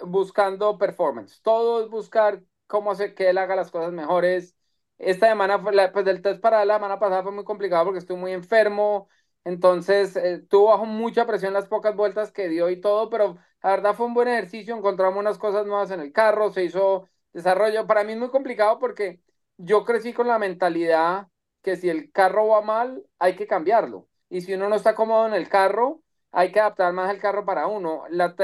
buscando 0.00 0.78
performance. 0.78 1.40
Todo 1.42 1.84
es 1.84 1.90
buscar 1.90 2.42
cómo 2.68 2.92
hacer 2.92 3.14
que 3.14 3.30
él 3.30 3.38
haga 3.38 3.56
las 3.56 3.70
cosas 3.72 3.92
mejores. 3.92 4.56
Esta 4.98 5.28
semana, 5.28 5.58
fue 5.58 5.74
la, 5.74 5.92
pues 5.92 6.06
el 6.06 6.22
test 6.22 6.40
para 6.40 6.64
la 6.64 6.74
semana 6.76 6.98
pasada 7.00 7.22
fue 7.24 7.32
muy 7.32 7.44
complicado 7.44 7.84
porque 7.86 7.98
estuve 8.00 8.18
muy 8.18 8.32
enfermo. 8.32 9.08
Entonces, 9.44 10.16
eh, 10.16 10.38
tuvo 10.48 10.68
bajo 10.68 10.84
mucha 10.86 11.26
presión 11.26 11.52
las 11.52 11.66
pocas 11.66 11.96
vueltas 11.96 12.30
que 12.32 12.48
dio 12.48 12.70
y 12.70 12.80
todo, 12.80 13.10
pero 13.10 13.38
la 13.62 13.70
verdad 13.70 13.94
fue 13.94 14.06
un 14.06 14.14
buen 14.14 14.28
ejercicio. 14.28 14.76
Encontramos 14.76 15.18
unas 15.18 15.38
cosas 15.38 15.66
nuevas 15.66 15.90
en 15.90 16.00
el 16.00 16.12
carro, 16.12 16.52
se 16.52 16.64
hizo 16.64 17.08
desarrollo. 17.32 17.86
Para 17.86 18.04
mí 18.04 18.12
es 18.12 18.18
muy 18.18 18.30
complicado 18.30 18.78
porque 18.78 19.20
yo 19.56 19.84
crecí 19.84 20.12
con 20.12 20.28
la 20.28 20.38
mentalidad 20.38 21.28
que 21.62 21.76
si 21.76 21.88
el 21.88 22.10
carro 22.12 22.48
va 22.48 22.60
mal, 22.62 23.04
hay 23.18 23.36
que 23.36 23.46
cambiarlo. 23.46 24.08
Y 24.28 24.40
si 24.42 24.54
uno 24.54 24.68
no 24.68 24.76
está 24.76 24.94
cómodo 24.94 25.26
en 25.26 25.34
el 25.34 25.48
carro, 25.48 26.02
hay 26.30 26.50
que 26.52 26.60
adaptar 26.60 26.92
más 26.92 27.10
el 27.12 27.20
carro 27.20 27.44
para 27.44 27.66
uno. 27.66 28.04
La, 28.10 28.34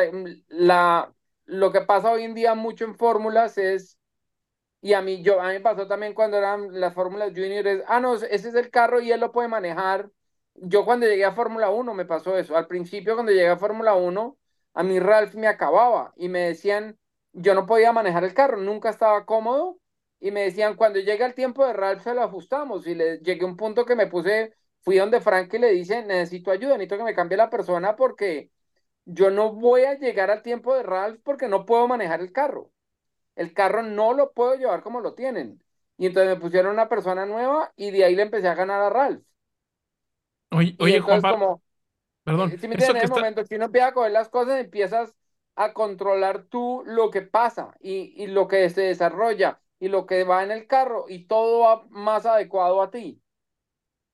la, 0.48 1.12
lo 1.46 1.72
que 1.72 1.80
pasa 1.82 2.10
hoy 2.10 2.24
en 2.24 2.34
día 2.34 2.54
mucho 2.54 2.84
en 2.84 2.96
fórmulas 2.96 3.56
es, 3.58 3.98
y 4.80 4.94
a 4.94 5.02
mí, 5.02 5.22
yo, 5.22 5.40
a 5.40 5.48
mí 5.48 5.54
me 5.54 5.60
pasó 5.60 5.86
también 5.88 6.14
cuando 6.14 6.36
eran 6.38 6.80
las 6.80 6.94
fórmulas 6.94 7.30
juniors, 7.30 7.82
ah, 7.88 8.00
no, 8.00 8.14
ese 8.16 8.48
es 8.50 8.54
el 8.54 8.70
carro 8.70 9.00
y 9.00 9.12
él 9.12 9.20
lo 9.20 9.32
puede 9.32 9.48
manejar. 9.48 10.10
Yo 10.60 10.84
cuando 10.84 11.06
llegué 11.06 11.24
a 11.24 11.32
Fórmula 11.32 11.70
1 11.70 11.94
me 11.94 12.04
pasó 12.04 12.36
eso. 12.38 12.56
Al 12.56 12.66
principio 12.66 13.14
cuando 13.14 13.32
llegué 13.32 13.48
a 13.48 13.56
Fórmula 13.58 13.94
1, 13.94 14.38
a 14.74 14.82
mí 14.82 14.98
Ralph 14.98 15.34
me 15.34 15.46
acababa 15.46 16.12
y 16.16 16.28
me 16.28 16.40
decían, 16.40 16.98
yo 17.32 17.54
no 17.54 17.66
podía 17.66 17.92
manejar 17.92 18.24
el 18.24 18.34
carro, 18.34 18.56
nunca 18.56 18.90
estaba 18.90 19.24
cómodo 19.26 19.78
y 20.20 20.30
me 20.32 20.42
decían, 20.42 20.74
cuando 20.76 20.98
llega 21.00 21.26
el 21.26 21.34
tiempo 21.34 21.64
de 21.66 21.72
Ralph 21.72 22.02
se 22.02 22.14
lo 22.14 22.22
ajustamos 22.22 22.86
y 22.86 22.94
le 22.94 23.18
llegué 23.18 23.44
a 23.44 23.46
un 23.48 23.56
punto 23.56 23.84
que 23.84 23.94
me 23.96 24.06
puse, 24.08 24.54
fui 24.80 24.96
donde 24.96 25.20
Frank 25.20 25.52
y 25.54 25.58
le 25.58 25.70
dice, 25.72 26.02
necesito 26.04 26.50
ayuda, 26.50 26.72
necesito 26.76 26.98
que 26.98 27.04
me 27.04 27.14
cambie 27.14 27.36
la 27.38 27.50
persona 27.50 27.94
porque 27.96 28.50
yo 29.06 29.30
no 29.30 29.52
voy 29.54 29.82
a 29.84 29.98
llegar 29.98 30.30
al 30.30 30.42
tiempo 30.42 30.74
de 30.76 30.82
Ralph 30.84 31.20
porque 31.24 31.48
no 31.48 31.66
puedo 31.66 31.88
manejar 31.88 32.20
el 32.20 32.32
carro. 32.32 32.72
El 33.36 33.54
carro 33.54 33.82
no 33.82 34.14
lo 34.14 34.32
puedo 34.32 34.54
llevar 34.56 34.82
como 34.82 35.00
lo 35.00 35.14
tienen. 35.14 35.62
Y 35.98 36.06
entonces 36.06 36.34
me 36.36 36.40
pusieron 36.42 36.72
una 36.74 36.88
persona 36.90 37.26
nueva 37.26 37.72
y 37.76 37.90
de 37.92 38.04
ahí 38.04 38.16
le 38.16 38.22
empecé 38.24 38.48
a 38.48 38.54
ganar 38.56 38.82
a 38.82 38.90
Ralph. 38.90 39.24
Oye, 40.50 40.76
oye 40.78 41.00
Juan 41.00 41.20
Pablo. 41.20 41.62
Perdón. 42.24 42.50
Eh, 42.50 42.58
si 42.58 42.68
me 42.68 42.74
entiendes, 42.74 42.98
en 42.98 43.04
el 43.04 43.08
momento 43.10 43.46
que 43.46 43.56
uno 43.56 43.66
empieza 43.66 43.88
a 43.88 43.94
coger 43.94 44.12
las 44.12 44.28
cosas, 44.28 44.60
empiezas 44.60 45.14
a 45.56 45.72
controlar 45.72 46.44
tú 46.44 46.82
lo 46.86 47.10
que 47.10 47.22
pasa 47.22 47.74
y, 47.80 48.14
y 48.22 48.26
lo 48.28 48.48
que 48.48 48.70
se 48.70 48.82
desarrolla 48.82 49.60
y 49.80 49.88
lo 49.88 50.06
que 50.06 50.24
va 50.24 50.44
en 50.44 50.50
el 50.52 50.66
carro 50.66 51.06
y 51.08 51.26
todo 51.26 51.60
va 51.60 51.86
más 51.90 52.26
adecuado 52.26 52.82
a 52.82 52.90
ti. 52.90 53.22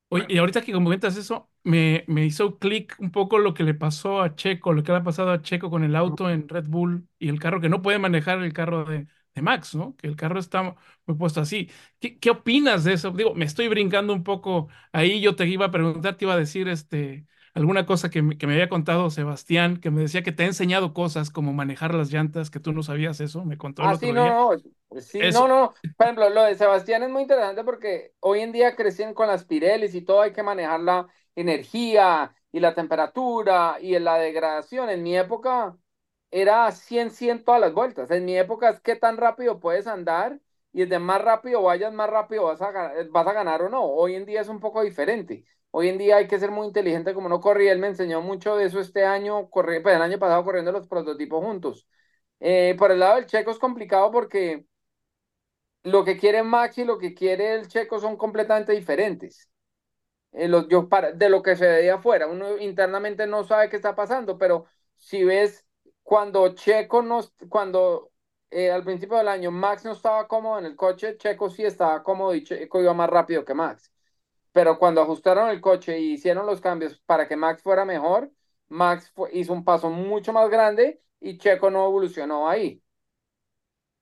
Oye, 0.08 0.26
y 0.28 0.38
ahorita 0.38 0.62
que 0.62 0.72
comentas 0.72 1.16
eso, 1.16 1.50
me, 1.64 2.04
me 2.06 2.24
hizo 2.24 2.58
clic 2.58 2.94
un 3.00 3.10
poco 3.10 3.38
lo 3.38 3.52
que 3.54 3.64
le 3.64 3.74
pasó 3.74 4.20
a 4.22 4.36
Checo, 4.36 4.72
lo 4.72 4.82
que 4.84 4.92
le 4.92 4.98
ha 4.98 5.02
pasado 5.04 5.30
a 5.32 5.42
Checo 5.42 5.70
con 5.70 5.82
el 5.82 5.96
auto 5.96 6.30
en 6.30 6.48
Red 6.48 6.66
Bull 6.68 7.08
y 7.18 7.28
el 7.28 7.40
carro 7.40 7.60
que 7.60 7.68
no 7.68 7.82
puede 7.82 7.98
manejar 7.98 8.38
el 8.42 8.52
carro 8.52 8.84
de, 8.84 9.08
de 9.34 9.42
Max, 9.42 9.74
¿no? 9.74 9.96
Que 9.96 10.06
el 10.06 10.16
carro 10.16 10.38
está 10.38 10.76
muy 11.06 11.16
puesto 11.16 11.40
así. 11.40 11.70
¿Qué, 11.98 12.18
¿Qué, 12.18 12.30
opinas 12.30 12.84
de 12.84 12.94
eso? 12.94 13.10
Digo, 13.10 13.34
me 13.34 13.44
estoy 13.44 13.68
brincando 13.68 14.12
un 14.12 14.22
poco 14.22 14.68
ahí, 14.92 15.20
yo 15.20 15.34
te 15.36 15.46
iba 15.46 15.66
a 15.66 15.70
preguntar, 15.70 16.16
te 16.16 16.24
iba 16.24 16.34
a 16.34 16.38
decir, 16.38 16.68
este, 16.68 17.26
alguna 17.54 17.86
cosa 17.86 18.10
que 18.10 18.22
me, 18.22 18.38
que 18.38 18.46
me 18.46 18.54
había 18.54 18.68
contado 18.68 19.10
Sebastián, 19.10 19.78
que 19.78 19.90
me 19.90 20.02
decía 20.02 20.22
que 20.22 20.32
te 20.32 20.44
ha 20.44 20.46
enseñado 20.46 20.92
cosas 20.92 21.30
como 21.30 21.52
manejar 21.52 21.94
las 21.94 22.12
llantas, 22.12 22.50
que 22.50 22.60
tú 22.60 22.72
no 22.72 22.82
sabías 22.82 23.20
eso, 23.20 23.44
me 23.44 23.58
contó 23.58 23.82
ah, 23.82 23.96
sí, 23.96 24.06
día. 24.06 24.14
no, 24.14 24.50
sí, 25.00 25.20
no, 25.32 25.48
no, 25.48 25.74
por 25.96 26.06
ejemplo, 26.06 26.30
lo 26.30 26.42
de 26.44 26.54
Sebastián 26.54 27.02
es 27.02 27.10
muy 27.10 27.22
interesante 27.22 27.64
porque 27.64 28.12
hoy 28.20 28.40
en 28.40 28.52
día 28.52 28.76
crecen 28.76 29.14
con 29.14 29.28
las 29.28 29.44
Pirelis 29.44 29.94
y 29.94 30.02
todo, 30.02 30.22
hay 30.22 30.32
que 30.32 30.42
manejar 30.42 30.80
la 30.80 31.06
energía 31.34 32.34
y 32.52 32.60
la 32.60 32.74
temperatura 32.74 33.78
y 33.80 33.98
la 33.98 34.16
degradación. 34.16 34.88
En 34.90 35.02
mi 35.02 35.16
época 35.16 35.76
era 36.40 36.70
100, 36.72 37.10
100 37.10 37.44
todas 37.44 37.60
las 37.60 37.72
vueltas. 37.74 38.10
En 38.10 38.24
mi 38.24 38.36
época 38.36 38.68
es 38.70 38.80
qué 38.80 38.96
tan 38.96 39.16
rápido 39.16 39.60
puedes 39.60 39.86
andar 39.86 40.40
y 40.72 40.80
desde 40.82 40.98
más 40.98 41.22
rápido 41.22 41.62
vayas, 41.62 41.92
más 41.92 42.10
rápido 42.10 42.44
vas 42.44 42.60
a, 42.60 42.72
vas 43.10 43.26
a 43.26 43.32
ganar 43.32 43.62
o 43.62 43.68
no. 43.68 43.84
Hoy 43.84 44.14
en 44.16 44.26
día 44.26 44.40
es 44.40 44.48
un 44.48 44.60
poco 44.60 44.82
diferente. 44.82 45.44
Hoy 45.70 45.88
en 45.88 45.98
día 45.98 46.16
hay 46.16 46.26
que 46.28 46.38
ser 46.38 46.50
muy 46.50 46.66
inteligente 46.66 47.14
como 47.14 47.28
no 47.28 47.40
corrí. 47.40 47.68
Él 47.68 47.78
me 47.78 47.88
enseñó 47.88 48.20
mucho 48.22 48.56
de 48.56 48.66
eso 48.66 48.80
este 48.80 49.04
año, 49.04 49.48
corrí, 49.50 49.80
pues 49.80 49.94
el 49.96 50.02
año 50.02 50.18
pasado 50.18 50.44
corriendo 50.44 50.72
los 50.72 50.88
prototipos 50.88 51.44
juntos. 51.44 51.86
Eh, 52.40 52.74
por 52.78 52.90
el 52.90 53.00
lado 53.00 53.16
del 53.16 53.26
checo 53.26 53.50
es 53.52 53.58
complicado 53.58 54.10
porque 54.10 54.66
lo 55.82 56.04
que 56.04 56.16
quiere 56.18 56.42
Max 56.42 56.78
y 56.78 56.84
lo 56.84 56.98
que 56.98 57.14
quiere 57.14 57.54
el 57.54 57.68
checo 57.68 57.98
son 58.00 58.16
completamente 58.16 58.72
diferentes. 58.72 59.50
Eh, 60.32 60.50
yo, 60.70 60.88
para, 60.88 61.12
de 61.12 61.28
lo 61.30 61.42
que 61.42 61.56
se 61.56 61.66
ve 61.66 61.82
de 61.82 61.92
afuera, 61.92 62.26
uno 62.28 62.58
internamente 62.58 63.26
no 63.26 63.44
sabe 63.44 63.70
qué 63.70 63.76
está 63.76 63.94
pasando, 63.96 64.38
pero 64.38 64.66
si 64.96 65.24
ves 65.24 65.63
cuando 66.04 66.54
Checo 66.54 67.02
nos, 67.02 67.34
cuando 67.48 68.12
eh, 68.50 68.70
al 68.70 68.84
principio 68.84 69.16
del 69.18 69.28
año 69.28 69.50
Max 69.50 69.84
no 69.84 69.92
estaba 69.92 70.28
cómodo 70.28 70.60
en 70.60 70.66
el 70.66 70.76
coche, 70.76 71.16
Checo 71.18 71.50
sí 71.50 71.64
estaba 71.64 72.04
cómodo 72.04 72.34
y 72.34 72.44
Checo 72.44 72.80
iba 72.80 72.94
más 72.94 73.10
rápido 73.10 73.44
que 73.44 73.54
Max 73.54 73.90
pero 74.54 74.78
cuando 74.78 75.02
ajustaron 75.02 75.50
el 75.50 75.60
coche 75.60 75.98
y 75.98 76.12
hicieron 76.14 76.46
los 76.46 76.60
cambios 76.60 77.00
para 77.06 77.26
que 77.28 77.36
Max 77.36 77.62
fuera 77.62 77.84
mejor, 77.84 78.30
Max 78.68 79.12
hizo 79.32 79.52
un 79.52 79.64
paso 79.64 79.90
mucho 79.90 80.32
más 80.32 80.48
grande 80.48 81.02
y 81.20 81.38
Checo 81.38 81.70
no 81.70 81.86
evolucionó 81.88 82.48
ahí. 82.48 82.80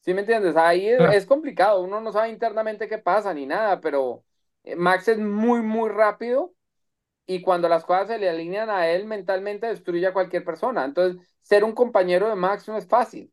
¿Sí 0.01 0.13
me 0.13 0.21
entiendes? 0.21 0.55
Ahí 0.57 0.87
es, 0.89 1.25
complicado, 1.27 1.81
uno 1.81 2.03
no 2.03 2.13
sabe 2.13 2.29
internamente 2.29 2.87
qué 2.87 2.99
pasa 2.99 3.33
ni 3.33 3.47
nada, 3.47 3.81
pero 3.81 4.25
eh, 4.65 4.77
Max 4.77 5.09
es 5.09 5.19
muy, 5.19 5.63
muy 5.63 5.89
rápido 5.89 6.55
y 7.27 7.43
cuando 7.43 7.69
las 7.69 7.85
cosas 7.85 8.09
se 8.09 8.19
le 8.19 8.29
alinean 8.29 8.71
a 8.71 8.89
él, 8.91 9.07
mentalmente 9.07 9.69
destruye 9.69 10.07
a 10.07 10.13
cualquier 10.13 10.45
persona. 10.45 10.85
Entonces, 10.85 11.23
ser 11.43 11.65
un 11.65 11.73
compañero 11.73 12.29
de 12.29 12.37
Max 12.37 12.69
no 12.69 12.77
es 12.79 12.87
fácil. 12.87 13.33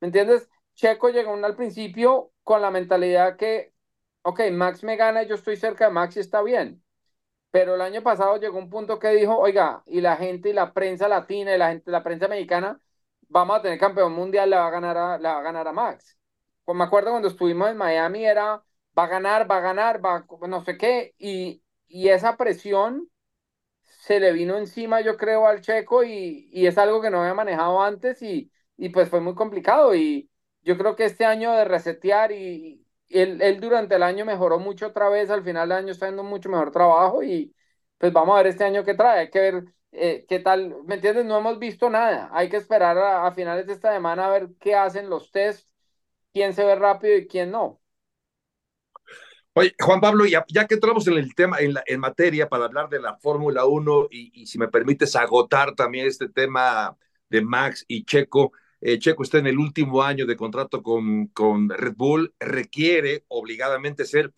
¿Me 0.00 0.08
entiendes? 0.08 0.48
Checo 0.74 1.10
llegó 1.10 1.34
al 1.34 1.56
principio 1.56 2.32
con 2.44 2.62
la 2.62 2.70
mentalidad 2.70 3.36
que 3.36 3.74
ok, 4.22 4.40
Max 4.52 4.82
me 4.84 4.96
gana, 4.96 5.22
yo 5.24 5.34
estoy 5.36 5.56
cerca 5.56 5.86
de 5.86 5.90
Max 5.92 6.16
y 6.16 6.20
está 6.20 6.42
bien. 6.42 6.82
Pero 7.50 7.74
el 7.76 7.80
año 7.82 8.02
pasado 8.02 8.38
llegó 8.38 8.58
un 8.58 8.70
punto 8.70 8.98
que 8.98 9.08
dijo, 9.10 9.36
oiga, 9.38 9.82
y 9.86 10.00
la 10.00 10.16
gente 10.16 10.50
y 10.50 10.52
la 10.52 10.72
prensa 10.74 11.08
latina 11.08 11.54
y 11.54 11.58
la 11.58 11.70
gente, 11.70 11.90
la 11.90 12.02
prensa 12.02 12.28
mexicana, 12.28 12.80
vamos 13.28 13.58
a 13.58 13.62
tener 13.62 13.78
campeón 13.78 14.12
mundial, 14.12 14.50
le 14.50 14.56
va 14.56 14.66
a 14.68 14.70
ganar 14.70 14.96
a, 14.96 15.18
va 15.18 15.38
a 15.38 15.42
ganar 15.42 15.68
a 15.68 15.72
Max. 15.72 16.18
Pues 16.64 16.76
me 16.76 16.84
acuerdo 16.84 17.10
cuando 17.10 17.28
estuvimos 17.28 17.70
en 17.70 17.76
Miami 17.76 18.24
era, 18.26 18.62
va 18.98 19.04
a 19.04 19.06
ganar, 19.08 19.50
va 19.50 19.58
a 19.58 19.60
ganar, 19.60 20.04
va, 20.04 20.26
no 20.48 20.64
sé 20.64 20.76
qué, 20.78 21.14
y, 21.18 21.62
y 21.86 22.08
esa 22.08 22.36
presión 22.36 23.08
se 24.04 24.20
le 24.20 24.32
vino 24.32 24.58
encima, 24.58 25.00
yo 25.00 25.16
creo, 25.16 25.46
al 25.46 25.62
checo 25.62 26.04
y, 26.04 26.50
y 26.52 26.66
es 26.66 26.76
algo 26.76 27.00
que 27.00 27.08
no 27.10 27.20
había 27.22 27.32
manejado 27.32 27.82
antes 27.82 28.20
y, 28.22 28.52
y 28.76 28.90
pues 28.90 29.08
fue 29.08 29.20
muy 29.20 29.34
complicado 29.34 29.94
y 29.94 30.30
yo 30.62 30.76
creo 30.76 30.94
que 30.94 31.06
este 31.06 31.24
año 31.24 31.52
de 31.52 31.64
resetear 31.64 32.30
y, 32.30 32.86
él, 33.08 33.40
él, 33.40 33.60
durante 33.60 33.94
el 33.94 34.02
año 34.02 34.26
mejoró 34.26 34.58
mucho 34.58 34.88
otra 34.88 35.08
vez, 35.08 35.30
al 35.30 35.42
final 35.42 35.70
del 35.70 35.78
año 35.78 35.92
está 35.92 36.06
haciendo 36.06 36.22
mucho 36.22 36.50
mejor 36.50 36.70
trabajo 36.70 37.22
y 37.22 37.54
pues 37.96 38.12
vamos 38.12 38.34
a 38.34 38.38
ver 38.38 38.48
este 38.48 38.64
año 38.64 38.84
qué 38.84 38.94
trae, 38.94 39.20
hay 39.20 39.30
que 39.30 39.40
ver 39.40 39.64
eh, 39.92 40.26
qué 40.28 40.38
tal, 40.40 40.76
¿me 40.84 40.96
entiendes? 40.96 41.24
No 41.24 41.38
hemos 41.38 41.58
visto 41.58 41.88
nada, 41.88 42.28
hay 42.32 42.50
que 42.50 42.56
esperar 42.58 42.98
a, 42.98 43.30
finales 43.32 43.66
de 43.66 43.72
esta 43.72 43.92
semana 43.92 44.26
a 44.26 44.30
ver 44.30 44.50
qué 44.60 44.74
hacen 44.74 45.08
los 45.08 45.30
test, 45.30 45.66
quién 46.32 46.54
se 46.54 46.64
ve 46.64 46.74
rápido 46.76 47.16
y 47.16 47.26
quién 47.28 47.50
no. 47.52 47.80
Oye, 49.56 49.74
Juan 49.80 50.00
Pablo, 50.00 50.24
ya, 50.26 50.44
que 50.66 50.74
entramos 50.74 51.06
en 51.06 51.14
el 51.14 51.34
tema, 51.34 51.58
en, 51.60 51.74
la, 51.74 51.84
materia, 51.98 52.48
para 52.48 52.64
hablar 52.64 52.88
de 52.88 53.00
la 53.00 53.16
Fórmula 53.18 53.64
1 53.66 54.08
y, 54.10 54.42
y 54.42 54.46
si 54.46 54.58
me 54.58 54.66
permites 54.68 55.14
agotar 55.14 55.74
también 55.76 56.06
este 56.06 56.28
tema 56.28 56.96
de 57.28 57.40
Max 57.40 57.84
y 57.86 58.04
Checo, 58.04 58.52
eh, 58.80 58.98
Checo 58.98 59.22
está 59.22 59.38
en 59.38 59.46
el 59.46 59.58
último 59.58 60.02
año 60.02 60.26
de 60.26 60.36
contrato 60.36 60.82
con, 60.82 61.28
con 61.28 61.68
Red 61.70 61.94
Bull, 61.96 62.34
requiere 62.40 63.24
obligadamente 63.28 64.04
ser, 64.04 64.34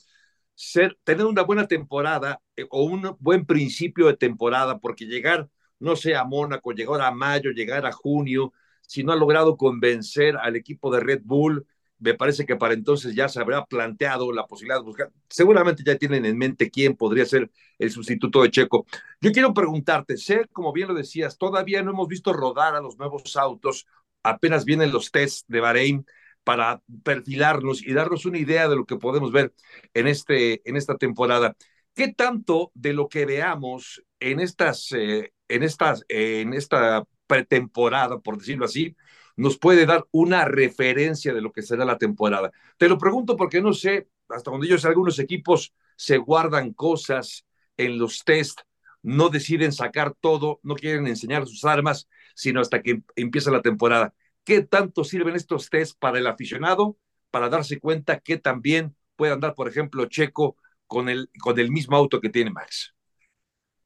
ser, 0.54 0.98
tener 1.04 1.26
una 1.26 1.42
buena 1.42 1.66
temporada 1.66 2.42
eh, 2.56 2.66
o 2.70 2.84
un 2.84 3.16
buen 3.18 3.46
principio 3.46 4.06
de 4.08 4.16
temporada, 4.16 4.78
porque 4.80 5.06
llegar, 5.06 5.48
no 5.78 5.96
sé, 5.96 6.14
a 6.14 6.24
Mónaco, 6.24 6.72
llegar 6.72 7.00
a 7.00 7.10
mayo, 7.10 7.52
llegar 7.52 7.86
a 7.86 7.92
junio, 7.92 8.52
si 8.82 9.02
no 9.02 9.12
ha 9.12 9.16
logrado 9.16 9.56
convencer 9.56 10.36
al 10.36 10.56
equipo 10.56 10.92
de 10.92 11.00
Red 11.00 11.22
Bull, 11.24 11.66
me 11.98 12.14
parece 12.14 12.46
que 12.46 12.56
para 12.56 12.74
entonces 12.74 13.14
ya 13.14 13.28
se 13.28 13.40
habrá 13.40 13.64
planteado 13.66 14.32
la 14.32 14.46
posibilidad 14.46 14.78
de 14.78 14.84
buscar, 14.84 15.10
seguramente 15.28 15.82
ya 15.84 15.96
tienen 15.96 16.24
en 16.24 16.36
mente 16.36 16.70
quién 16.70 16.96
podría 16.96 17.24
ser 17.24 17.50
el 17.78 17.90
sustituto 17.90 18.42
de 18.42 18.50
Checo. 18.50 18.86
Yo 19.20 19.32
quiero 19.32 19.54
preguntarte, 19.54 20.16
sé, 20.16 20.46
como 20.52 20.72
bien 20.72 20.88
lo 20.88 20.94
decías, 20.94 21.38
todavía 21.38 21.82
no 21.82 21.92
hemos 21.92 22.08
visto 22.08 22.32
rodar 22.32 22.74
a 22.74 22.80
los 22.80 22.98
nuevos 22.98 23.36
autos 23.36 23.86
apenas 24.26 24.64
vienen 24.64 24.92
los 24.92 25.10
tests 25.10 25.44
de 25.48 25.60
Bahrein 25.60 26.06
para 26.44 26.82
perfilarnos 27.02 27.82
y 27.82 27.92
darnos 27.92 28.26
una 28.26 28.38
idea 28.38 28.68
de 28.68 28.76
lo 28.76 28.84
que 28.84 28.96
podemos 28.96 29.32
ver 29.32 29.52
en, 29.94 30.06
este, 30.06 30.68
en 30.68 30.76
esta 30.76 30.96
temporada. 30.96 31.56
¿Qué 31.94 32.12
tanto 32.12 32.70
de 32.74 32.92
lo 32.92 33.08
que 33.08 33.24
veamos 33.24 34.04
en, 34.20 34.40
estas, 34.40 34.92
eh, 34.92 35.32
en, 35.48 35.62
estas, 35.62 36.04
en 36.08 36.54
esta 36.54 37.04
pretemporada, 37.26 38.20
por 38.20 38.38
decirlo 38.38 38.66
así, 38.66 38.96
nos 39.36 39.58
puede 39.58 39.86
dar 39.86 40.06
una 40.10 40.44
referencia 40.44 41.32
de 41.34 41.40
lo 41.40 41.52
que 41.52 41.62
será 41.62 41.84
la 41.84 41.98
temporada? 41.98 42.52
Te 42.78 42.88
lo 42.88 42.98
pregunto 42.98 43.36
porque 43.36 43.60
no 43.60 43.72
sé, 43.72 44.08
hasta 44.28 44.50
donde 44.50 44.68
yo 44.68 44.78
sé, 44.78 44.88
algunos 44.88 45.18
equipos 45.18 45.74
se 45.96 46.18
guardan 46.18 46.72
cosas 46.72 47.46
en 47.76 47.98
los 47.98 48.24
tests, 48.24 48.64
no 49.02 49.28
deciden 49.28 49.72
sacar 49.72 50.14
todo, 50.18 50.58
no 50.62 50.74
quieren 50.74 51.06
enseñar 51.06 51.46
sus 51.46 51.64
armas 51.64 52.08
sino 52.36 52.60
hasta 52.60 52.82
que 52.82 53.02
empieza 53.16 53.50
la 53.50 53.62
temporada. 53.62 54.14
¿Qué 54.44 54.62
tanto 54.62 55.02
sirven 55.02 55.34
estos 55.34 55.70
test 55.70 55.98
para 55.98 56.18
el 56.18 56.26
aficionado 56.26 56.98
para 57.30 57.48
darse 57.48 57.80
cuenta 57.80 58.20
que 58.20 58.36
también 58.36 58.94
puede 59.16 59.32
andar, 59.32 59.54
por 59.54 59.68
ejemplo, 59.68 60.04
Checo 60.06 60.56
con 60.86 61.08
el, 61.08 61.30
con 61.40 61.58
el 61.58 61.72
mismo 61.72 61.96
auto 61.96 62.20
que 62.20 62.28
tiene 62.28 62.50
Max? 62.50 62.94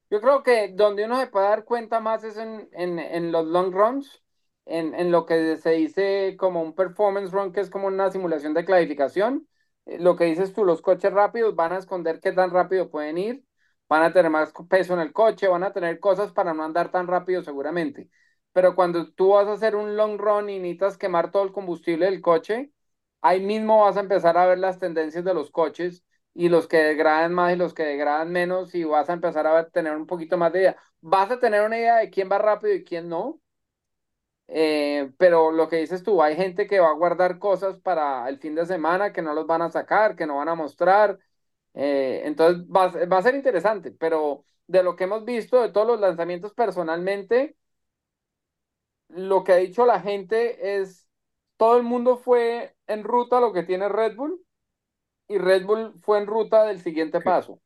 Yo 0.09 0.19
creo 0.19 0.43
que 0.43 0.73
donde 0.73 1.05
uno 1.05 1.19
se 1.19 1.27
puede 1.27 1.47
dar 1.47 1.63
cuenta 1.63 2.01
más 2.01 2.23
es 2.25 2.37
en, 2.37 2.69
en, 2.73 2.99
en 2.99 3.31
los 3.31 3.45
long 3.45 3.73
runs, 3.73 4.20
en, 4.65 4.93
en, 4.95 5.11
lo 5.11 5.25
que 5.25 5.57
se 5.57 5.71
dice 5.71 6.35
como 6.37 6.61
un 6.61 6.73
performance 6.75 7.31
run, 7.31 7.51
que 7.51 7.61
es 7.61 7.69
como 7.69 7.87
una 7.87 8.11
simulación 8.11 8.53
de 8.53 8.65
clasificación. 8.65 9.47
Eh, 9.85 9.99
lo 9.99 10.15
que 10.15 10.25
dices 10.25 10.53
tú, 10.53 10.65
los 10.65 10.81
coches 10.81 11.11
rápidos 11.13 11.55
van 11.55 11.73
a 11.73 11.77
esconder 11.77 12.19
qué 12.19 12.31
tan 12.31 12.51
rápido 12.51 12.89
pueden 12.89 13.17
ir, 13.17 13.43
van 13.89 14.03
a 14.03 14.13
tener 14.13 14.31
más 14.31 14.53
peso 14.69 14.93
en 14.93 14.99
el 15.01 15.13
coche, 15.13 15.47
van 15.47 15.63
a 15.63 15.73
tener 15.73 15.99
cosas 15.99 16.31
para 16.31 16.53
no 16.53 16.63
andar 16.63 16.91
tan 16.91 17.07
rápido 17.07 17.43
seguramente 17.43 18.09
pero 18.53 18.75
cuando 18.75 19.11
tú 19.13 19.29
vas 19.29 19.47
a 19.47 19.53
hacer 19.53 19.75
un 19.75 19.95
long 19.95 20.17
run 20.17 20.49
y 20.49 20.59
necesitas 20.59 20.97
quemar 20.97 21.31
todo 21.31 21.43
el 21.43 21.51
combustible 21.51 22.05
del 22.05 22.21
coche, 22.21 22.71
ahí 23.21 23.41
mismo 23.41 23.81
vas 23.81 23.97
a 23.97 24.01
empezar 24.01 24.37
a 24.37 24.45
ver 24.45 24.59
las 24.59 24.79
tendencias 24.79 25.23
de 25.23 25.33
los 25.33 25.51
coches 25.51 26.03
y 26.33 26.49
los 26.49 26.67
que 26.67 26.77
degradan 26.77 27.33
más 27.33 27.53
y 27.53 27.55
los 27.57 27.73
que 27.73 27.83
degradan 27.83 28.31
menos 28.31 28.73
y 28.75 28.83
vas 28.83 29.09
a 29.09 29.13
empezar 29.13 29.47
a 29.47 29.69
tener 29.69 29.95
un 29.95 30.05
poquito 30.07 30.37
más 30.37 30.53
de 30.53 30.59
idea. 30.61 30.77
Vas 31.01 31.31
a 31.31 31.39
tener 31.39 31.61
una 31.65 31.77
idea 31.77 31.97
de 31.97 32.09
quién 32.09 32.29
va 32.31 32.37
rápido 32.39 32.73
y 32.73 32.83
quién 32.83 33.09
no, 33.09 33.39
Eh, 34.53 35.11
pero 35.17 35.51
lo 35.51 35.69
que 35.69 35.77
dices 35.77 36.03
tú, 36.03 36.21
hay 36.21 36.35
gente 36.35 36.67
que 36.67 36.79
va 36.81 36.89
a 36.89 36.93
guardar 36.93 37.39
cosas 37.39 37.77
para 37.79 38.27
el 38.29 38.37
fin 38.39 38.53
de 38.55 38.65
semana 38.65 39.13
que 39.13 39.21
no 39.21 39.33
los 39.33 39.47
van 39.47 39.61
a 39.61 39.69
sacar, 39.71 40.15
que 40.17 40.25
no 40.27 40.37
van 40.37 40.49
a 40.49 40.55
mostrar. 40.55 41.19
Eh, 41.73 42.23
entonces 42.25 42.65
va, 42.65 42.87
va 43.07 43.17
a 43.17 43.21
ser 43.23 43.35
interesante, 43.35 43.91
pero 43.91 44.43
de 44.67 44.83
lo 44.83 44.95
que 44.95 45.05
hemos 45.05 45.23
visto, 45.25 45.61
de 45.61 45.71
todos 45.71 45.87
los 45.87 45.99
lanzamientos 46.01 46.53
personalmente, 46.53 47.55
lo 49.09 49.43
que 49.43 49.51
ha 49.53 49.55
dicho 49.57 49.85
la 49.85 49.99
gente 50.01 50.77
es, 50.79 51.07
todo 51.57 51.77
el 51.77 51.83
mundo 51.83 52.17
fue 52.17 52.75
en 52.87 53.03
ruta 53.03 53.37
a 53.37 53.41
lo 53.41 53.53
que 53.53 53.63
tiene 53.63 53.89
Red 53.89 54.15
Bull 54.15 54.43
y 55.27 55.37
Red 55.39 55.65
Bull 55.65 55.95
fue 56.01 56.19
en 56.19 56.27
ruta 56.27 56.65
del 56.65 56.81
siguiente 56.81 57.21
paso. 57.21 57.61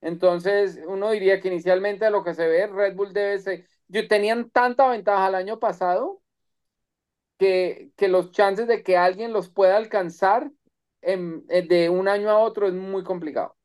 Entonces, 0.00 0.78
uno 0.86 1.10
diría 1.10 1.40
que 1.40 1.48
inicialmente 1.48 2.04
a 2.06 2.10
lo 2.10 2.22
que 2.24 2.34
se 2.34 2.46
ve, 2.46 2.66
Red 2.66 2.94
Bull 2.96 3.12
debe 3.12 3.38
ser, 3.38 3.66
tenían 4.08 4.50
tanta 4.50 4.88
ventaja 4.88 5.28
el 5.28 5.34
año 5.34 5.58
pasado 5.58 6.22
que, 7.38 7.90
que 7.96 8.08
los 8.08 8.30
chances 8.32 8.66
de 8.66 8.82
que 8.82 8.96
alguien 8.96 9.32
los 9.32 9.48
pueda 9.50 9.76
alcanzar 9.76 10.50
de 11.02 11.88
un 11.90 12.08
año 12.08 12.30
a 12.30 12.38
otro 12.38 12.66
es 12.66 12.74
muy 12.74 13.04
complicado. 13.04 13.56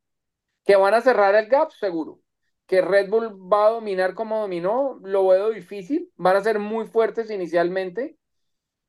Que 0.65 0.75
van 0.77 0.93
a 0.95 1.01
cerrar 1.01 1.35
el 1.35 1.47
gap, 1.47 1.71
seguro. 1.71 2.21
Que 2.67 2.81
Red 2.81 3.09
Bull 3.09 3.29
va 3.51 3.67
a 3.67 3.71
dominar 3.71 4.15
como 4.15 4.41
dominó, 4.41 4.99
lo 5.03 5.27
veo 5.27 5.51
difícil. 5.51 6.11
Van 6.17 6.37
a 6.37 6.41
ser 6.43 6.59
muy 6.59 6.87
fuertes 6.87 7.31
inicialmente, 7.31 8.17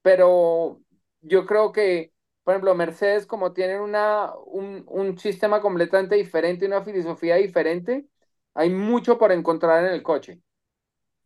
pero 0.03 0.83
yo 1.23 1.47
creo 1.47 1.73
que, 1.73 2.13
por 2.45 2.55
ejemplo, 2.55 2.75
Mercedes, 2.75 3.27
como 3.27 3.53
tienen 3.53 3.81
una, 3.81 4.33
un, 4.47 4.85
un 4.89 5.19
sistema 5.19 5.61
completamente 5.61 6.17
diferente, 6.17 6.67
una 6.67 6.85
filosofía 6.85 7.37
diferente, 7.37 8.07
hay 8.55 8.71
mucho 8.71 9.19
por 9.19 9.33
encontrar 9.33 9.85
en 9.85 9.93
el 9.93 10.03
coche. 10.03 10.41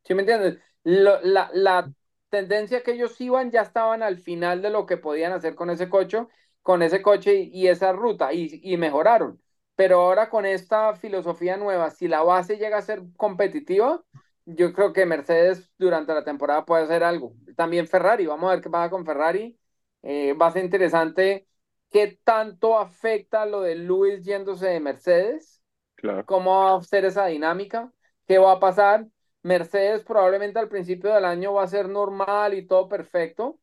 ¿Sí 0.07 0.15
me 0.15 0.23
entiendes? 0.23 0.59
la, 0.85 1.51
la 1.53 1.93
tendencia 2.29 2.83
que 2.83 2.93
ellos 2.93 3.21
iban 3.21 3.51
ya 3.51 3.63
estaban 3.63 4.03
al 4.03 4.19
final 4.19 4.63
de 4.63 4.71
lo 4.71 4.87
que 4.87 4.97
podían 4.97 5.33
hacer 5.33 5.55
con 5.57 5.71
ese 5.71 5.89
coche, 5.89 6.27
con 6.63 6.83
ese 6.83 7.03
coche 7.03 7.35
y, 7.35 7.67
esa 7.69 7.93
ruta 7.93 8.33
y, 8.33 8.61
y 8.63 8.77
mejoraron. 8.77 9.41
Pero 9.75 10.01
ahora 10.01 10.31
con 10.31 10.47
esta 10.47 10.95
filosofía 10.95 11.57
nueva, 11.57 11.91
si 11.91 12.09
la 12.09 12.23
base 12.23 12.57
llega 12.57 12.79
a 12.79 12.83
ser 12.83 13.03
competitiva, 13.17 14.03
yo 14.45 14.73
creo 14.73 14.93
que 14.93 15.07
Mercedes 15.07 15.71
durante 15.77 16.15
la 16.15 16.25
temporada 16.25 16.65
puede 16.65 16.85
hacer 16.85 17.03
algo. 17.05 17.35
También 17.57 17.87
Ferrari, 17.89 18.27
vamos 18.27 18.49
a 18.49 18.55
ver 18.55 18.63
qué 18.63 18.71
pasa 18.71 18.91
con 18.91 19.05
Ferrari. 19.05 19.59
Eh, 20.03 20.35
va 20.35 20.47
a 20.47 20.53
ser 20.53 20.65
interesante 20.65 21.49
qué 21.91 22.19
tanto 22.23 22.79
afecta 22.79 23.45
lo 23.45 23.61
de 23.61 23.75
Luis 23.75 24.25
yéndose 24.25 24.69
de 24.69 24.81
Mercedes. 24.81 25.63
Claro. 25.97 26.25
¿Cómo 26.27 26.65
va 26.65 26.77
a 26.77 26.83
ser 26.83 27.05
esa 27.05 27.27
dinámica? 27.27 27.93
¿Qué 28.27 28.39
va 28.39 28.53
a 28.53 28.61
pasar? 28.61 29.07
Mercedes 29.47 30.05
probablemente 30.05 30.59
al 30.59 30.69
principio 30.69 31.15
del 31.15 31.25
año 31.25 31.55
va 31.55 31.65
a 31.65 31.69
ser 31.69 31.89
normal 31.89 32.55
y 32.55 32.67
todo 32.67 32.89
perfecto, 32.89 33.61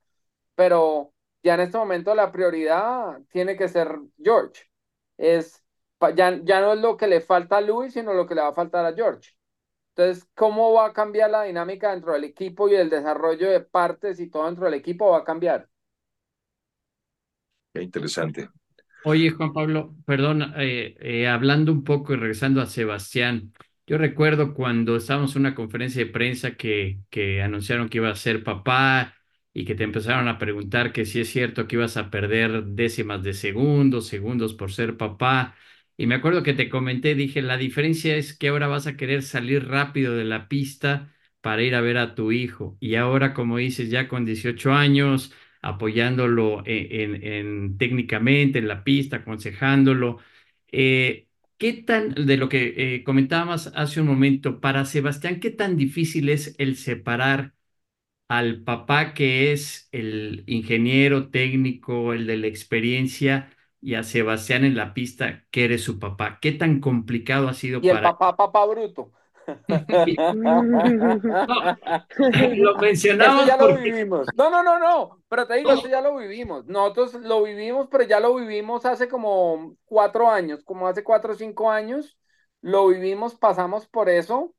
pero 0.55 1.13
ya 1.43 1.55
en 1.55 1.61
este 1.61 1.77
momento 1.77 2.15
la 2.15 2.31
prioridad 2.31 3.21
tiene 3.31 3.57
que 3.57 3.69
ser 3.69 3.99
George. 4.23 4.63
Es, 5.17 5.63
ya, 6.15 6.39
ya 6.43 6.61
no 6.61 6.73
es 6.73 6.79
lo 6.81 6.97
que 6.97 7.07
le 7.07 7.21
falta 7.21 7.57
a 7.57 7.61
Luis, 7.61 7.93
sino 7.93 8.13
lo 8.13 8.27
que 8.27 8.35
le 8.35 8.41
va 8.41 8.49
a 8.49 8.53
faltar 8.53 8.85
a 8.85 8.93
George. 8.95 9.31
Entonces, 9.95 10.27
¿cómo 10.35 10.73
va 10.73 10.87
a 10.87 10.93
cambiar 10.93 11.31
la 11.31 11.43
dinámica 11.43 11.91
dentro 11.91 12.13
del 12.13 12.25
equipo 12.25 12.69
y 12.69 12.75
el 12.75 12.89
desarrollo 12.89 13.49
de 13.51 13.61
partes 13.61 14.19
y 14.19 14.29
todo 14.29 14.45
dentro 14.47 14.65
del 14.65 14.75
equipo 14.75 15.11
va 15.11 15.19
a 15.19 15.23
cambiar? 15.25 15.69
Qué 17.73 17.81
interesante. 17.83 18.49
Oye, 19.03 19.31
Juan 19.31 19.53
Pablo, 19.53 19.95
perdón, 20.05 20.53
eh, 20.57 20.95
eh, 20.99 21.27
hablando 21.27 21.71
un 21.71 21.83
poco 21.83 22.13
y 22.13 22.17
regresando 22.17 22.61
a 22.61 22.67
Sebastián, 22.67 23.53
yo 23.87 23.97
recuerdo 23.97 24.53
cuando 24.53 24.95
estábamos 24.95 25.35
en 25.35 25.41
una 25.41 25.55
conferencia 25.55 26.03
de 26.05 26.11
prensa 26.11 26.55
que, 26.55 27.01
que 27.09 27.41
anunciaron 27.41 27.89
que 27.89 27.97
iba 27.97 28.09
a 28.09 28.15
ser 28.15 28.43
papá 28.43 29.15
y 29.53 29.65
que 29.65 29.75
te 29.75 29.83
empezaron 29.83 30.27
a 30.27 30.37
preguntar 30.39 30.93
que 30.93 31.05
si 31.05 31.19
es 31.21 31.29
cierto 31.29 31.67
que 31.67 31.75
ibas 31.75 31.97
a 31.97 32.09
perder 32.09 32.63
décimas 32.65 33.23
de 33.23 33.33
segundos, 33.33 34.07
segundos 34.07 34.53
por 34.53 34.71
ser 34.71 34.97
papá. 34.97 35.55
Y 35.97 36.07
me 36.07 36.15
acuerdo 36.15 36.41
que 36.43 36.53
te 36.53 36.69
comenté, 36.69 37.13
dije, 37.15 37.41
la 37.41 37.57
diferencia 37.57 38.15
es 38.15 38.35
que 38.37 38.47
ahora 38.49 38.67
vas 38.67 38.87
a 38.87 38.97
querer 38.97 39.21
salir 39.21 39.67
rápido 39.67 40.15
de 40.15 40.23
la 40.23 40.47
pista 40.47 41.13
para 41.41 41.61
ir 41.61 41.75
a 41.75 41.81
ver 41.81 41.97
a 41.97 42.15
tu 42.15 42.31
hijo. 42.31 42.77
Y 42.79 42.95
ahora, 42.95 43.33
como 43.33 43.57
dices, 43.57 43.89
ya 43.91 44.07
con 44.07 44.25
18 44.25 44.71
años, 44.73 45.33
apoyándolo 45.61 46.63
en, 46.65 47.21
en, 47.23 47.77
técnicamente 47.77 48.59
en 48.59 48.67
la 48.67 48.83
pista, 48.83 49.17
aconsejándolo. 49.17 50.19
Eh, 50.71 51.27
¿Qué 51.63 51.71
tan, 51.71 52.09
de 52.13 52.35
lo 52.35 52.49
que 52.49 52.95
eh, 52.95 53.03
comentábamos 53.05 53.67
hace 53.67 54.01
un 54.01 54.07
momento, 54.07 54.59
para 54.59 54.83
Sebastián, 54.83 55.39
qué 55.39 55.49
tan 55.49 55.77
difícil 55.77 56.27
es 56.27 56.55
el 56.57 56.75
separar 56.75 57.53
al 58.27 58.63
papá 58.63 59.13
que 59.13 59.53
es 59.53 59.87
el 59.93 60.43
ingeniero 60.47 61.29
técnico, 61.29 62.13
el 62.13 62.27
de 62.27 62.37
la 62.37 62.47
experiencia, 62.47 63.49
y 63.79 63.95
a 63.95 64.03
Sebastián 64.03 64.65
en 64.65 64.75
la 64.75 64.93
pista, 64.93 65.45
que 65.51 65.65
eres 65.65 65.83
su 65.83 65.99
papá? 65.99 66.39
¿Qué 66.41 66.51
tan 66.51 66.81
complicado 66.81 67.47
ha 67.47 67.53
sido 67.53 67.81
y 67.81 67.87
para... 67.87 67.99
el 67.99 68.01
papá, 68.03 68.35
papá 68.35 68.65
bruto. 68.65 69.11
lo 72.55 72.77
mencionamos. 72.77 73.45
ya 73.45 73.57
lo 73.57 73.73
vivimos. 73.75 74.33
No, 74.35 74.49
no, 74.49 74.63
no, 74.63 74.79
no. 74.79 75.23
Pero 75.29 75.47
te 75.47 75.55
digo, 75.55 75.71
eso 75.71 75.87
ya 75.87 76.01
lo 76.01 76.15
vivimos. 76.17 76.65
Nosotros 76.65 77.13
lo 77.15 77.43
vivimos, 77.43 77.87
pero 77.91 78.03
ya 78.03 78.19
lo 78.19 78.35
vivimos 78.35 78.85
hace 78.85 79.07
como 79.07 79.75
cuatro 79.85 80.29
años, 80.29 80.63
como 80.63 80.87
hace 80.87 81.03
cuatro 81.03 81.33
o 81.33 81.35
cinco 81.35 81.71
años. 81.71 82.17
Lo 82.61 82.87
vivimos, 82.87 83.35
pasamos 83.35 83.87
por 83.87 84.09
eso. 84.09 84.55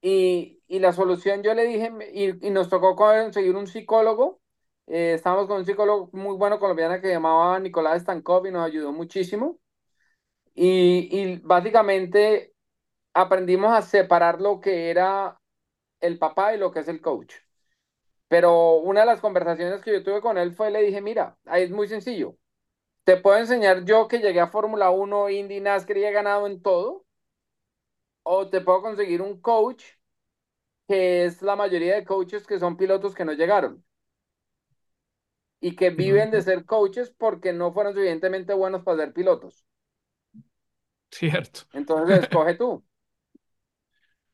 Y, 0.00 0.62
y 0.66 0.80
la 0.80 0.92
solución 0.92 1.42
yo 1.42 1.54
le 1.54 1.64
dije, 1.64 1.92
y, 2.12 2.46
y 2.46 2.50
nos 2.50 2.68
tocó 2.68 2.96
conseguir 2.96 3.54
un 3.56 3.66
psicólogo. 3.66 4.40
Eh, 4.86 5.14
estábamos 5.14 5.46
con 5.46 5.58
un 5.58 5.64
psicólogo 5.66 6.10
muy 6.12 6.36
bueno 6.36 6.58
colombiano 6.58 7.00
que 7.00 7.08
llamaba 7.08 7.58
Nicolás 7.60 8.02
Stankov 8.02 8.46
y 8.46 8.50
nos 8.50 8.66
ayudó 8.66 8.92
muchísimo. 8.92 9.58
Y, 10.54 11.08
y 11.12 11.36
básicamente 11.38 12.51
aprendimos 13.14 13.72
a 13.72 13.82
separar 13.82 14.40
lo 14.40 14.60
que 14.60 14.90
era 14.90 15.40
el 16.00 16.18
papá 16.18 16.54
y 16.54 16.58
lo 16.58 16.72
que 16.72 16.80
es 16.80 16.88
el 16.88 17.00
coach. 17.00 17.34
Pero 18.28 18.76
una 18.76 19.00
de 19.00 19.06
las 19.06 19.20
conversaciones 19.20 19.82
que 19.82 19.92
yo 19.92 20.02
tuve 20.02 20.20
con 20.20 20.38
él 20.38 20.52
fue, 20.54 20.70
le 20.70 20.82
dije, 20.82 21.00
mira, 21.00 21.36
ahí 21.46 21.64
es 21.64 21.70
muy 21.70 21.88
sencillo. 21.88 22.36
Te 23.04 23.16
puedo 23.16 23.38
enseñar 23.38 23.84
yo 23.84 24.08
que 24.08 24.20
llegué 24.20 24.40
a 24.40 24.48
Fórmula 24.48 24.90
1, 24.90 25.30
Indy, 25.30 25.60
NASCAR 25.60 25.98
y 25.98 26.04
he 26.04 26.12
ganado 26.12 26.46
en 26.46 26.62
todo. 26.62 27.04
O 28.24 28.48
te 28.50 28.60
puedo 28.60 28.82
conseguir 28.82 29.22
un 29.22 29.40
coach 29.40 29.84
que 30.88 31.24
es 31.24 31.42
la 31.42 31.56
mayoría 31.56 31.94
de 31.96 32.04
coaches 32.04 32.46
que 32.46 32.58
son 32.60 32.76
pilotos 32.76 33.14
que 33.14 33.24
no 33.24 33.32
llegaron. 33.32 33.84
Y 35.60 35.76
que 35.76 35.88
viven 35.88 36.30
de 36.30 36.42
ser 36.42 36.66
coaches 36.66 37.10
porque 37.16 37.54
no 37.54 37.72
fueron 37.72 37.94
suficientemente 37.94 38.52
buenos 38.52 38.82
para 38.82 38.98
ser 38.98 39.14
pilotos. 39.14 39.64
Cierto. 41.10 41.66
Entonces, 41.72 42.20
escoge 42.20 42.54
tú. 42.54 42.82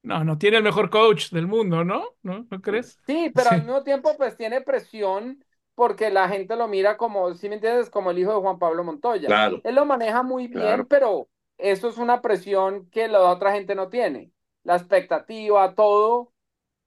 No, 0.09 0.25
no 0.25 0.39
tiene 0.39 0.57
el 0.57 0.63
mejor 0.63 0.89
coach 0.89 1.31
del 1.31 1.47
mundo, 1.47 1.85
¿no? 1.85 2.03
¿No, 2.23 2.47
¿No 2.51 2.63
crees? 2.63 2.99
Sí, 3.07 3.31
pero 3.35 3.51
al 3.51 3.63
mismo 3.63 3.83
tiempo 3.83 4.17
pues 4.17 4.39
tiene 4.39 4.63
presión 4.63 5.45
porque 5.75 6.11
la 6.11 6.29
gente 6.31 6.57
lo 6.57 6.67
mira 6.67 6.97
como, 6.97 7.35
si 7.35 7.49
me 7.51 7.57
entiendes, 7.57 7.91
como 7.91 8.11
el 8.11 8.19
hijo 8.19 8.33
de 8.33 8.41
Juan 8.41 8.59
Pablo 8.59 8.85
Montoya. 8.85 9.27
Claro. 9.27 9.61
Él 9.63 9.75
lo 9.75 9.85
maneja 9.85 10.23
muy 10.23 10.49
bien, 10.49 10.87
pero 10.87 11.29
eso 11.59 11.89
es 11.89 11.99
una 11.99 12.23
presión 12.23 12.89
que 12.91 13.07
la 13.07 13.21
otra 13.21 13.53
gente 13.53 13.75
no 13.75 13.91
tiene. 13.91 14.33
La 14.65 14.77
expectativa, 14.77 15.75
todo 15.75 16.33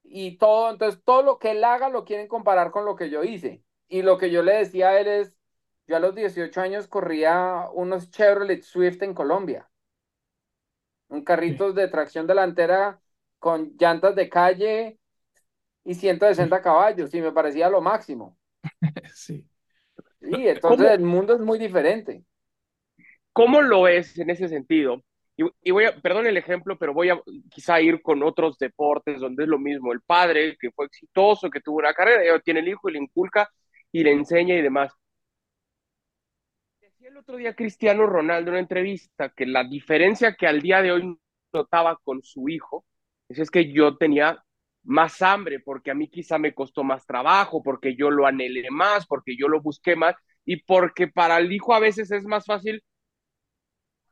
y 0.04 0.38
todo, 0.38 0.72
entonces 0.72 1.00
todo 1.06 1.22
lo 1.22 1.38
que 1.38 1.52
él 1.52 1.64
haga 1.64 1.90
lo 1.90 2.06
quieren 2.06 2.28
comparar 2.28 2.72
con 2.72 2.86
lo 2.86 2.96
que 2.96 3.10
yo 3.10 3.24
hice. 3.24 3.64
Y 3.88 4.02
lo 4.02 4.18
que 4.18 4.32
yo 4.32 4.42
le 4.42 4.54
decía 4.54 4.90
a 4.90 5.00
él 5.00 5.08
es, 5.08 5.36
yo 5.86 5.96
a 5.96 6.00
los 6.00 6.16
18 6.16 6.60
años 6.60 6.88
corría 6.88 7.70
unos 7.74 8.10
Chevrolet 8.10 8.64
Swift 8.64 9.04
en 9.04 9.14
Colombia. 9.14 9.70
Un 11.10 11.24
carrito 11.24 11.72
de 11.74 11.88
tracción 11.88 12.26
delantera 12.26 13.01
con 13.42 13.76
llantas 13.78 14.16
de 14.16 14.30
calle 14.30 15.00
y 15.84 15.96
160 15.96 16.62
caballos, 16.62 17.12
y 17.14 17.22
me 17.22 17.32
parecía 17.32 17.70
lo 17.70 17.82
máximo. 17.82 18.38
Sí. 19.14 19.46
Sí, 20.22 20.48
entonces 20.48 20.92
el 20.92 21.02
mundo 21.02 21.34
es 21.34 21.40
muy 21.40 21.58
diferente. 21.58 22.24
¿Cómo 23.34 23.62
lo 23.62 23.84
ves 23.84 24.18
en 24.20 24.30
ese 24.30 24.48
sentido? 24.48 25.04
Y, 25.64 25.72
voy 25.72 25.86
a, 25.86 26.00
perdón 26.00 26.28
el 26.28 26.38
ejemplo, 26.38 26.78
pero 26.78 26.94
voy 26.94 27.10
a 27.10 27.20
quizá 27.50 27.82
ir 27.82 28.04
con 28.04 28.22
otros 28.22 28.60
deportes 28.60 29.20
donde 29.20 29.44
es 29.44 29.50
lo 29.50 29.58
mismo. 29.58 29.92
El 29.92 30.02
padre 30.02 30.56
que 30.60 30.70
fue 30.70 30.86
exitoso, 30.86 31.50
que 31.50 31.62
tuvo 31.62 31.80
una 31.80 31.96
carrera, 31.96 32.40
tiene 32.42 32.60
el 32.60 32.68
hijo 32.68 32.88
y 32.88 32.94
le 32.94 33.00
inculca 33.00 33.50
y 33.92 34.04
le 34.04 34.12
enseña 34.12 34.56
y 34.56 34.62
demás. 34.62 34.94
Decía 36.80 37.10
el 37.10 37.18
otro 37.18 37.38
día 37.38 37.56
Cristiano 37.56 38.06
Ronaldo 38.06 38.50
en 38.50 38.54
una 38.54 38.60
entrevista 38.60 39.30
que 39.30 39.48
la 39.48 39.64
diferencia 39.64 40.36
que 40.36 40.46
al 40.46 40.62
día 40.62 40.84
de 40.84 40.92
hoy 40.92 41.18
notaba 41.52 41.98
con 42.04 42.22
su 42.22 42.48
hijo 42.48 42.86
es 43.39 43.52
que 43.52 43.72
yo 43.72 43.98
tenía 43.98 44.44
más 44.84 45.22
hambre, 45.22 45.60
porque 45.60 45.91
a 45.91 45.96
mí 45.96 46.10
quizá 46.10 46.38
me 46.38 46.54
costó 46.54 46.84
más 46.84 47.06
trabajo, 47.06 47.62
porque 47.63 47.96
yo 47.96 48.10
lo 48.10 48.26
anhelé 48.26 48.70
más, 48.72 49.06
porque 49.06 49.36
yo 49.38 49.48
lo 49.48 49.62
busqué 49.62 49.96
más, 49.96 50.15
y 50.46 50.58
porque 50.63 51.08
para 51.08 51.38
el 51.38 51.52
hijo 51.52 51.74
a 51.74 51.80
veces 51.80 52.12
es 52.12 52.24
más 52.26 52.46
fácil 52.46 52.84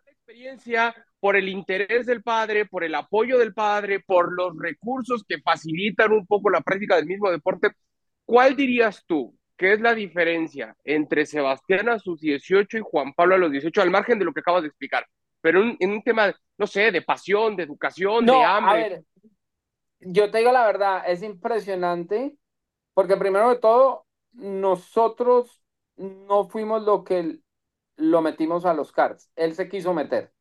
la 0.05 0.12
experiencia 0.12 0.95
por 1.19 1.36
el 1.36 1.49
interés 1.49 2.05
del 2.05 2.23
padre, 2.23 2.65
por 2.65 2.84
el 2.84 2.95
apoyo 2.95 3.38
del 3.38 3.53
padre, 3.53 3.99
por 3.99 4.34
los 4.34 4.58
recursos 4.58 5.23
que 5.27 5.39
facilitan 5.41 6.12
un 6.13 6.25
poco 6.25 6.49
la 6.49 6.62
práctica 6.62 6.95
del 6.95 7.05
mismo 7.08 7.29
deporte. 7.32 7.71
¿Cuál 8.25 8.55
dirías 8.55 9.03
tú 9.08 9.38
que 9.58 9.73
es 9.73 9.82
la 9.82 9.93
diferencia 9.93 10.75
entre 10.86 11.25
Sebastián 11.25 11.89
a 11.89 11.99
sus 11.99 12.21
18 12.21 12.77
y 12.77 12.82
Juan 12.84 13.13
Pablo 13.13 13.36
a 13.36 13.38
los 13.39 13.51
18, 13.51 13.82
al 13.82 13.91
margen 13.91 14.19
de 14.19 14.25
lo 14.25 14.34
que 14.34 14.39
acabas 14.41 14.62
de 14.62 14.69
explicar? 14.69 15.05
Pero 15.41 15.62
en, 15.80 15.91
un 15.91 16.02
tema, 16.02 16.34
no 16.58 16.67
sé, 16.67 16.91
de 16.91 17.02
pasión, 17.02 17.56
de 17.56 17.63
educación, 17.63 18.25
de 18.25 18.43
hambre. 18.43 18.71
A 18.71 18.75
ver, 18.75 19.04
yo 20.02 20.32
te 20.32 20.39
digo 20.39 20.52
la 20.52 20.65
verdad, 20.65 21.04
es 21.08 21.23
impresionante, 21.23 22.36
porque 22.93 23.17
primero 23.17 23.49
de 23.49 23.58
todo, 23.58 24.06
nosotros 24.32 25.62
no 25.95 26.47
fuimos 26.49 26.84
lo 26.84 27.04
que 27.04 27.39
lo 27.95 28.21
metimos 28.21 28.65
a 28.65 28.73
los 28.73 28.91
cards. 28.91 29.30
Él 29.36 29.56
se 29.56 29.67
quiso 29.69 29.93
meter. 29.93 30.32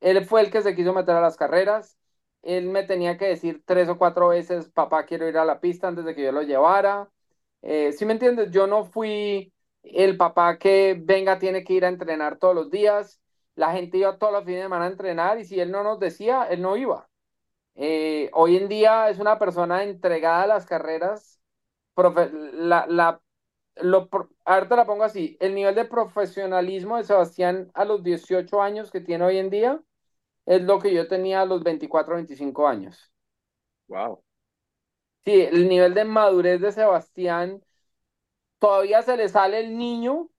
Él 0.00 0.24
fue 0.24 0.42
el 0.42 0.50
que 0.50 0.62
se 0.62 0.74
quiso 0.74 0.92
meter 0.92 1.14
a 1.14 1.20
las 1.20 1.36
carreras. 1.36 1.98
Él 2.42 2.66
me 2.68 2.82
tenía 2.84 3.18
que 3.18 3.26
decir 3.26 3.62
tres 3.64 3.88
o 3.88 3.98
cuatro 3.98 4.28
veces, 4.28 4.68
papá, 4.68 5.04
quiero 5.04 5.28
ir 5.28 5.36
a 5.38 5.44
la 5.44 5.60
pista 5.60 5.88
antes 5.88 6.04
de 6.04 6.14
que 6.14 6.24
yo 6.24 6.32
lo 6.32 6.42
llevara. 6.42 7.10
Eh, 7.62 7.92
¿Sí 7.92 8.04
me 8.04 8.14
entiendes? 8.14 8.50
Yo 8.50 8.66
no 8.66 8.84
fui 8.84 9.52
el 9.82 10.16
papá 10.16 10.58
que 10.58 10.98
venga, 10.98 11.38
tiene 11.38 11.64
que 11.64 11.74
ir 11.74 11.84
a 11.84 11.88
entrenar 11.88 12.38
todos 12.38 12.54
los 12.54 12.70
días. 12.70 13.20
La 13.56 13.72
gente 13.72 13.98
iba 13.98 14.18
todos 14.18 14.32
los 14.32 14.44
fines 14.44 14.58
de 14.60 14.64
semana 14.64 14.84
a 14.86 14.88
entrenar 14.88 15.38
y 15.38 15.44
si 15.44 15.60
él 15.60 15.70
no 15.70 15.82
nos 15.84 16.00
decía, 16.00 16.44
él 16.50 16.62
no 16.62 16.76
iba. 16.76 17.08
Eh, 17.76 18.30
hoy 18.34 18.56
en 18.56 18.68
día 18.68 19.10
es 19.10 19.18
una 19.18 19.38
persona 19.38 19.84
entregada 19.84 20.44
a 20.44 20.46
las 20.48 20.66
carreras. 20.66 21.40
la, 21.96 22.86
la, 22.88 23.20
lo, 23.76 24.08
ahorita 24.44 24.76
la 24.76 24.86
pongo 24.86 25.04
así, 25.04 25.36
el 25.40 25.54
nivel 25.54 25.74
de 25.74 25.84
profesionalismo 25.86 26.96
de 26.98 27.04
Sebastián 27.04 27.70
a 27.74 27.84
los 27.84 28.02
18 28.02 28.62
años 28.62 28.90
que 28.90 29.00
tiene 29.00 29.24
hoy 29.24 29.38
en 29.38 29.50
día 29.50 29.80
es 30.46 30.62
lo 30.62 30.80
que 30.80 30.94
yo 30.94 31.08
tenía 31.08 31.42
a 31.42 31.46
los 31.46 31.62
24, 31.64 32.16
25 32.16 32.68
años. 32.68 33.12
Wow. 33.88 34.22
Sí, 35.24 35.32
el 35.42 35.68
nivel 35.68 35.94
de 35.94 36.04
madurez 36.04 36.60
de 36.60 36.72
Sebastián, 36.72 37.62
todavía 38.58 39.02
se 39.02 39.16
le 39.16 39.28
sale 39.28 39.60
el 39.60 39.76
niño 39.78 40.30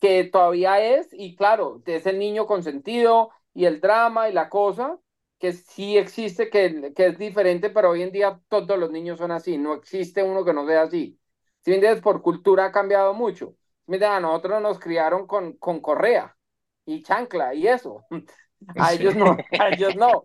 que 0.00 0.24
todavía 0.24 0.80
es, 0.80 1.08
y 1.12 1.36
claro, 1.36 1.82
es 1.86 2.06
el 2.06 2.18
niño 2.18 2.46
consentido 2.46 3.30
y 3.54 3.64
el 3.64 3.80
drama 3.80 4.28
y 4.28 4.32
la 4.32 4.48
cosa, 4.48 4.98
que 5.38 5.52
sí 5.52 5.98
existe, 5.98 6.50
que, 6.50 6.92
que 6.94 7.06
es 7.06 7.18
diferente, 7.18 7.70
pero 7.70 7.90
hoy 7.90 8.02
en 8.02 8.12
día 8.12 8.40
todos 8.48 8.78
los 8.78 8.90
niños 8.90 9.18
son 9.18 9.30
así, 9.30 9.58
no 9.58 9.74
existe 9.74 10.22
uno 10.22 10.44
que 10.44 10.52
no 10.52 10.66
sea 10.66 10.82
así. 10.82 11.18
Si 11.64 11.70
me 11.72 11.96
por 11.96 12.22
cultura 12.22 12.66
ha 12.66 12.72
cambiado 12.72 13.12
mucho. 13.12 13.56
Si 13.88 14.02
a 14.02 14.20
nosotros 14.20 14.62
nos 14.62 14.78
criaron 14.78 15.26
con, 15.26 15.54
con 15.54 15.80
correa 15.80 16.36
y 16.84 17.02
chancla 17.02 17.54
y 17.54 17.66
eso. 17.66 18.04
A 18.76 18.94
ellos 18.94 19.14
no, 19.14 19.36
a 19.60 19.68
ellos 19.68 19.94
no. 19.96 20.24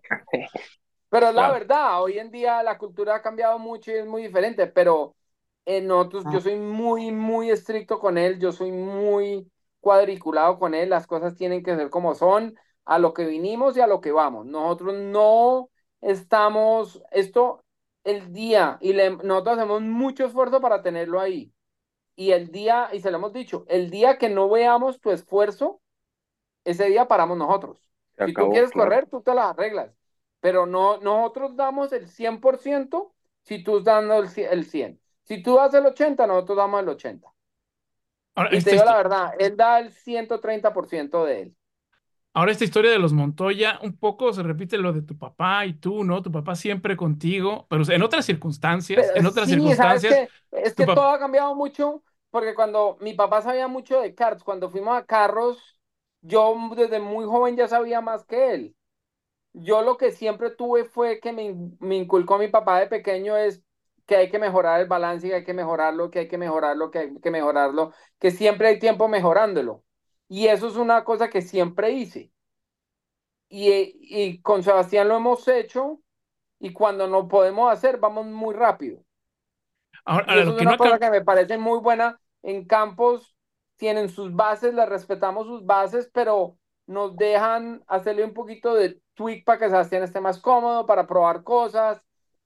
Pero 1.09 1.33
la 1.33 1.51
verdad, 1.51 2.01
hoy 2.01 2.17
en 2.17 2.31
día 2.31 2.63
la 2.63 2.77
cultura 2.77 3.15
ha 3.15 3.21
cambiado 3.21 3.59
mucho 3.59 3.91
y 3.91 3.95
es 3.95 4.05
muy 4.05 4.21
diferente, 4.21 4.67
pero 4.67 5.17
en 5.65 5.87
nosotros, 5.87 6.23
yo 6.31 6.37
ah. 6.37 6.41
soy 6.41 6.55
muy, 6.55 7.11
muy 7.11 7.51
estricto 7.51 7.99
con 7.99 8.17
él, 8.17 8.39
yo 8.39 8.53
soy 8.53 8.71
muy 8.71 9.51
cuadriculado 9.81 10.57
con 10.57 10.73
él, 10.73 10.89
las 10.89 11.07
cosas 11.07 11.35
tienen 11.35 11.63
que 11.63 11.75
ser 11.75 11.89
como 11.89 12.15
son, 12.15 12.55
a 12.85 12.99
lo 12.99 13.13
que 13.13 13.25
vinimos 13.25 13.75
y 13.75 13.81
a 13.81 13.87
lo 13.87 13.99
que 13.99 14.13
vamos. 14.13 14.45
Nosotros 14.45 14.95
no 14.95 15.69
estamos, 15.99 17.03
esto, 17.11 17.63
el 18.05 18.31
día, 18.31 18.77
y 18.79 18.93
le, 18.93 19.09
nosotros 19.17 19.57
hacemos 19.57 19.81
mucho 19.81 20.25
esfuerzo 20.25 20.61
para 20.61 20.81
tenerlo 20.81 21.19
ahí. 21.19 21.51
Y 22.15 22.31
el 22.31 22.51
día, 22.51 22.89
y 22.93 23.01
se 23.01 23.11
lo 23.11 23.17
hemos 23.17 23.33
dicho, 23.33 23.65
el 23.67 23.89
día 23.89 24.17
que 24.17 24.29
no 24.29 24.49
veamos 24.49 25.01
tu 25.01 25.11
esfuerzo, 25.11 25.81
ese 26.63 26.85
día 26.85 27.07
paramos 27.07 27.37
nosotros. 27.37 27.89
si 28.25 28.33
tú 28.33 28.49
quieres 28.49 28.71
correr, 28.71 29.09
tú 29.09 29.21
te 29.21 29.33
las 29.33 29.47
arreglas 29.47 29.91
pero 30.41 30.65
no, 30.65 30.97
nosotros 30.97 31.55
damos 31.55 31.93
el 31.93 32.09
100% 32.09 33.13
si 33.43 33.63
tú 33.63 33.77
estás 33.77 33.95
dando 33.95 34.17
el, 34.19 34.65
100. 34.65 34.99
Si 35.23 35.41
tú 35.41 35.55
das 35.55 35.73
el 35.73 35.85
80, 35.85 36.27
nosotros 36.27 36.57
damos 36.57 36.81
el 36.81 36.89
80. 36.89 37.31
Y 38.51 38.61
te 38.61 38.71
digo 38.71 38.85
la 38.85 38.95
verdad, 38.95 39.33
él 39.39 39.55
da 39.57 39.79
el 39.79 39.91
130% 39.91 41.25
de 41.25 41.41
él. 41.41 41.55
Ahora 42.33 42.51
esta 42.51 42.63
historia 42.63 42.91
de 42.91 42.99
los 42.99 43.11
Montoya, 43.11 43.79
un 43.83 43.97
poco 43.97 44.31
se 44.31 44.41
repite 44.41 44.77
lo 44.77 44.93
de 44.93 45.01
tu 45.01 45.17
papá 45.17 45.65
y 45.65 45.73
tú, 45.73 46.05
¿no? 46.05 46.21
Tu 46.21 46.31
papá 46.31 46.55
siempre 46.55 46.95
contigo, 46.95 47.67
pero 47.69 47.83
en 47.89 48.01
otras 48.03 48.25
circunstancias, 48.25 49.11
en 49.15 49.25
otras 49.25 49.49
circunstancias. 49.49 50.29
es 50.51 50.73
que 50.73 50.85
todo 50.85 51.09
ha 51.09 51.19
cambiado 51.19 51.55
mucho, 51.55 52.03
porque 52.29 52.55
cuando 52.55 52.97
mi 53.01 53.13
papá 53.13 53.41
sabía 53.41 53.67
mucho 53.67 53.99
de 53.99 54.15
karts, 54.15 54.43
cuando 54.43 54.69
fuimos 54.69 54.97
a 54.97 55.05
carros, 55.05 55.77
yo 56.21 56.55
desde 56.77 56.99
muy 56.99 57.25
joven 57.25 57.57
ya 57.57 57.67
sabía 57.67 57.99
más 57.99 58.23
que 58.23 58.53
él 58.53 58.75
yo 59.53 59.81
lo 59.81 59.97
que 59.97 60.11
siempre 60.11 60.49
tuve 60.51 60.85
fue 60.85 61.19
que 61.19 61.33
me, 61.33 61.55
me, 61.79 61.95
inculcó 61.95 62.37
mi 62.37 62.47
papá 62.47 62.79
de 62.79 62.87
pequeño 62.87 63.35
es 63.37 63.61
que 64.11 64.17
hay 64.17 64.29
que 64.29 64.39
mejorar 64.39 64.81
el 64.81 64.89
balance, 64.89 65.25
que 65.29 65.35
hay 65.35 65.43
que 65.45 65.53
mejorarlo, 65.53 66.11
que 66.11 66.19
hay 66.19 66.27
que 66.27 66.37
mejorarlo, 66.37 66.91
que 66.91 66.99
hay 66.99 67.19
que 67.21 67.31
mejorarlo, 67.31 67.93
que 68.19 68.31
siempre 68.31 68.67
hay 68.67 68.77
tiempo 68.77 69.07
mejorándolo. 69.07 69.85
Y 70.27 70.47
eso 70.47 70.67
es 70.67 70.75
una 70.75 71.05
cosa 71.05 71.29
que 71.29 71.41
siempre 71.41 71.91
hice. 71.91 72.29
Y, 73.47 73.69
y 74.01 74.41
con 74.41 74.63
Sebastián 74.63 75.07
lo 75.07 75.15
hemos 75.15 75.47
hecho 75.47 76.01
y 76.59 76.73
cuando 76.73 77.07
no 77.07 77.29
podemos 77.29 77.71
hacer, 77.71 77.99
vamos 77.99 78.25
muy 78.25 78.53
rápido. 78.53 79.01
Ahora, 80.03 80.35
eso 80.35 80.51
es 80.51 80.61
una 80.61 80.75
cosa 80.75 80.99
que 80.99 81.09
me 81.09 81.21
parece 81.23 81.57
muy 81.57 81.79
buena. 81.79 82.19
En 82.43 82.65
campos 82.65 83.33
tienen 83.77 84.09
sus 84.09 84.35
bases, 84.35 84.73
les 84.73 84.89
respetamos 84.89 85.47
sus 85.47 85.65
bases, 85.65 86.09
pero 86.13 86.57
nos 86.85 87.15
dejan 87.15 87.81
hacerle 87.87 88.25
un 88.25 88.33
poquito 88.33 88.73
de 88.73 89.01
tweak 89.13 89.45
para 89.45 89.59
que 89.59 89.69
Sebastián 89.69 90.03
esté 90.03 90.19
más 90.19 90.39
cómodo, 90.41 90.85
para 90.85 91.07
probar 91.07 91.43
cosas. 91.43 92.01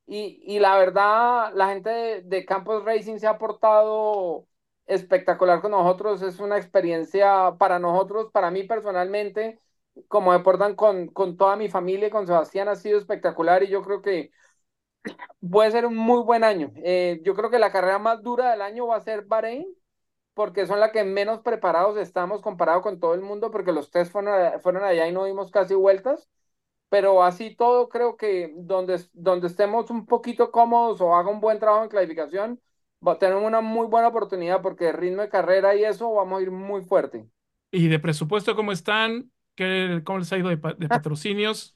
Y, 0.07 0.41
y 0.45 0.59
la 0.59 0.77
verdad, 0.77 1.51
la 1.55 1.69
gente 1.69 1.89
de, 1.89 2.21
de, 2.21 2.45
Campos 2.45 2.85
Racing 2.85 3.17
se 3.17 3.27
ha 3.27 3.37
portado 3.39 4.47
espectacular 4.85 5.61
con 5.61 5.71
nosotros. 5.71 6.21
Es 6.21 6.39
una 6.39 6.57
experiencia 6.57 7.55
para 7.57 7.79
nosotros, 7.79 8.31
para 8.31 8.51
mí 8.51 8.63
personalmente, 8.63 9.59
como 10.07 10.33
deportan 10.33 10.75
con, 10.75 11.07
con 11.07 11.37
toda 11.37 11.55
mi 11.55 11.69
familia 11.69 12.07
y 12.07 12.11
con 12.11 12.27
Sebastián, 12.27 12.67
ha 12.67 12.75
sido 12.75 12.99
espectacular 12.99 13.63
y 13.63 13.69
yo 13.69 13.81
creo 13.81 14.01
que 14.01 14.31
puede 15.49 15.71
ser 15.71 15.85
un 15.85 15.95
muy 15.95 16.21
buen 16.23 16.43
año. 16.43 16.71
Eh, 16.77 17.21
yo 17.23 17.35
creo 17.35 17.49
que 17.49 17.59
la 17.59 17.71
carrera 17.71 17.99
más 17.99 18.21
dura 18.23 18.51
del 18.51 18.61
año 18.61 18.87
va 18.87 18.97
a 18.97 19.01
ser 19.01 19.25
Bahrein 19.25 19.65
porque 20.35 20.67
son 20.67 20.79
la 20.81 20.91
que 20.91 21.03
menos 21.05 21.41
preparados 21.41 21.97
estamos 21.97 22.41
comparado 22.41 22.81
con 22.81 22.99
todo 22.99 23.15
el 23.15 23.21
mundo, 23.21 23.51
porque 23.51 23.73
los 23.73 23.91
test 23.91 24.11
fueron, 24.11 24.61
fueron 24.61 24.83
allá 24.83 25.07
y 25.07 25.13
no 25.13 25.25
dimos 25.25 25.51
casi 25.51 25.75
vueltas, 25.75 26.29
pero 26.89 27.23
así 27.23 27.55
todo 27.55 27.89
creo 27.89 28.17
que 28.17 28.53
donde, 28.55 29.01
donde 29.13 29.47
estemos 29.47 29.89
un 29.89 30.05
poquito 30.05 30.51
cómodos 30.51 31.01
o 31.01 31.15
haga 31.15 31.29
un 31.29 31.41
buen 31.41 31.59
trabajo 31.59 31.83
en 31.83 31.89
clasificación, 31.89 32.61
tenemos 33.19 33.43
una 33.43 33.61
muy 33.61 33.87
buena 33.87 34.07
oportunidad 34.07 34.61
porque 34.61 34.85
de 34.85 34.93
ritmo 34.93 35.21
de 35.21 35.29
carrera 35.29 35.75
y 35.75 35.83
eso 35.83 36.11
vamos 36.13 36.39
a 36.39 36.43
ir 36.43 36.51
muy 36.51 36.81
fuerte. 36.81 37.27
¿Y 37.71 37.87
de 37.87 37.99
presupuesto 37.99 38.55
cómo 38.55 38.71
están? 38.71 39.31
¿Qué, 39.55 40.01
¿Cómo 40.03 40.19
les 40.19 40.31
ha 40.31 40.37
ido 40.37 40.49
de, 40.49 40.57
patrocinios? 40.57 41.75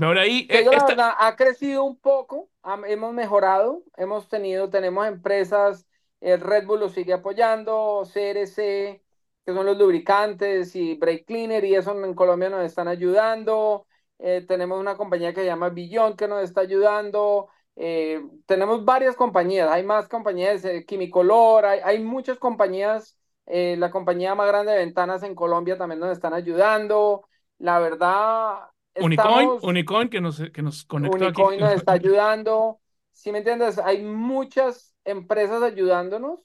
Ahora 0.00 0.22
ahí, 0.22 0.46
eh, 0.50 0.66
ha 0.98 1.36
crecido 1.36 1.84
un 1.84 1.96
poco, 1.96 2.50
hemos 2.86 3.14
mejorado, 3.14 3.84
hemos 3.96 4.28
tenido, 4.28 4.68
tenemos 4.68 5.06
empresas 5.06 5.86
el 6.24 6.40
Red 6.40 6.66
Bull 6.66 6.80
lo 6.80 6.88
sigue 6.88 7.12
apoyando, 7.12 8.02
CRC, 8.06 9.02
que 9.44 9.52
son 9.52 9.66
los 9.66 9.76
lubricantes, 9.76 10.74
y 10.74 10.94
Brake 10.94 11.26
Cleaner, 11.26 11.64
y 11.64 11.74
eso 11.74 12.02
en 12.02 12.14
Colombia 12.14 12.48
nos 12.48 12.64
están 12.64 12.88
ayudando. 12.88 13.86
Eh, 14.18 14.44
tenemos 14.46 14.78
una 14.78 14.96
compañía 14.96 15.32
que 15.32 15.40
se 15.40 15.46
llama 15.46 15.70
Billon 15.70 16.16
que 16.16 16.28
nos 16.28 16.42
está 16.42 16.62
ayudando. 16.62 17.48
Eh, 17.76 18.22
tenemos 18.46 18.84
varias 18.84 19.16
compañías, 19.16 19.68
hay 19.68 19.82
más 19.82 20.08
compañías, 20.08 20.64
eh, 20.64 20.84
Quimicolor, 20.86 21.64
hay, 21.64 21.80
hay, 21.82 22.02
muchas 22.02 22.38
compañías. 22.38 23.18
la 23.46 23.90
compañía 23.90 24.34
más 24.34 24.48
grande 24.48 24.72
de 24.72 24.78
ventanas 24.78 25.22
en 25.22 25.34
Colombia 25.34 25.76
también 25.76 26.00
nos 26.00 26.12
están 26.12 26.34
ayudando. 26.34 27.26
La 27.58 27.78
verdad. 27.78 28.60
Unicoin, 28.96 29.50
Unicoin 29.62 30.08
que 30.08 30.20
nos, 30.20 30.40
que 30.52 30.62
nos 30.62 30.84
conectó 30.84 31.16
Unicoin 31.16 31.60
nos 31.60 31.72
está 31.72 31.92
ayudando. 32.00 32.80
Si 33.12 33.32
me 33.32 33.38
entiendes, 33.38 33.78
hay 33.78 34.02
muchas 34.02 34.94
empresas 35.04 35.62
ayudándonos, 35.62 36.40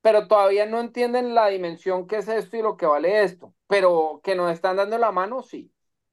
pero 0.00 0.26
todavía 0.26 0.66
no 0.66 0.80
entienden 0.80 1.34
la 1.34 1.46
dimensión 1.48 2.06
que 2.06 2.16
es 2.16 2.28
esto 2.28 2.56
y 2.56 2.62
lo 2.62 2.76
que 2.76 2.86
vale 2.86 3.22
esto, 3.22 3.54
pero 3.66 4.20
que 4.22 4.34
nos 4.34 4.52
están 4.52 4.76
dando 4.76 4.98
la 4.98 5.12
mano, 5.12 5.42
sí. 5.42 5.71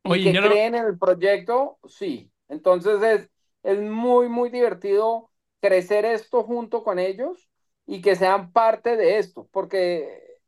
Y 0.10 0.22
que 0.22 0.40
creen 0.40 0.76
en 0.76 0.86
el 0.86 0.98
proyecto, 0.98 1.80
sí. 1.88 2.32
Entonces 2.48 3.02
es, 3.04 3.30
es 3.64 3.80
muy, 3.82 4.28
muy 4.30 4.50
divertido 4.50 5.32
crecer 5.62 6.06
esto 6.06 6.44
junto 6.44 6.84
con 6.84 7.00
ellos 7.00 7.50
y 7.86 8.02
que 8.02 8.16
sean 8.16 8.52
parte 8.52 8.96
de 8.98 9.20
esto, 9.20 9.48
porque 9.52 10.40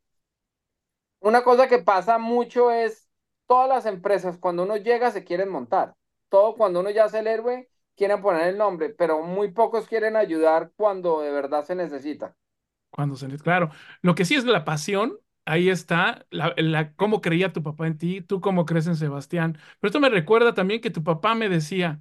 una 1.20 1.42
cosa 1.44 1.68
que 1.68 1.78
pasa 1.78 2.18
mucho 2.18 2.70
es 2.70 3.08
todas 3.46 3.68
las 3.68 3.86
empresas 3.86 4.38
cuando 4.38 4.64
uno 4.64 4.76
llega 4.76 5.10
se 5.10 5.24
quieren 5.24 5.48
montar. 5.48 5.94
Todo 6.28 6.54
cuando 6.56 6.80
uno 6.80 6.90
ya 6.90 7.06
es 7.06 7.14
el 7.14 7.26
héroe 7.26 7.68
quieren 7.96 8.22
poner 8.22 8.48
el 8.48 8.58
nombre, 8.58 8.90
pero 8.90 9.22
muy 9.22 9.52
pocos 9.52 9.86
quieren 9.86 10.16
ayudar 10.16 10.72
cuando 10.76 11.20
de 11.20 11.30
verdad 11.30 11.64
se 11.64 11.74
necesita. 11.74 12.36
Cuando 12.90 13.16
se 13.16 13.26
necesita, 13.26 13.44
claro. 13.44 13.70
Lo 14.02 14.14
que 14.14 14.24
sí 14.24 14.34
es 14.34 14.44
la 14.44 14.64
pasión, 14.64 15.18
ahí 15.44 15.68
está, 15.68 16.26
la, 16.30 16.94
cómo 16.96 17.20
creía 17.20 17.52
tu 17.52 17.62
papá 17.62 17.86
en 17.86 17.98
ti, 17.98 18.20
tú 18.22 18.40
cómo 18.40 18.66
crees 18.66 18.86
en 18.86 18.96
Sebastián. 18.96 19.58
Pero 19.80 19.88
esto 19.88 20.00
me 20.00 20.08
recuerda 20.10 20.54
también 20.54 20.80
que 20.80 20.90
tu 20.90 21.02
papá 21.04 21.34
me 21.34 21.48
decía, 21.48 22.00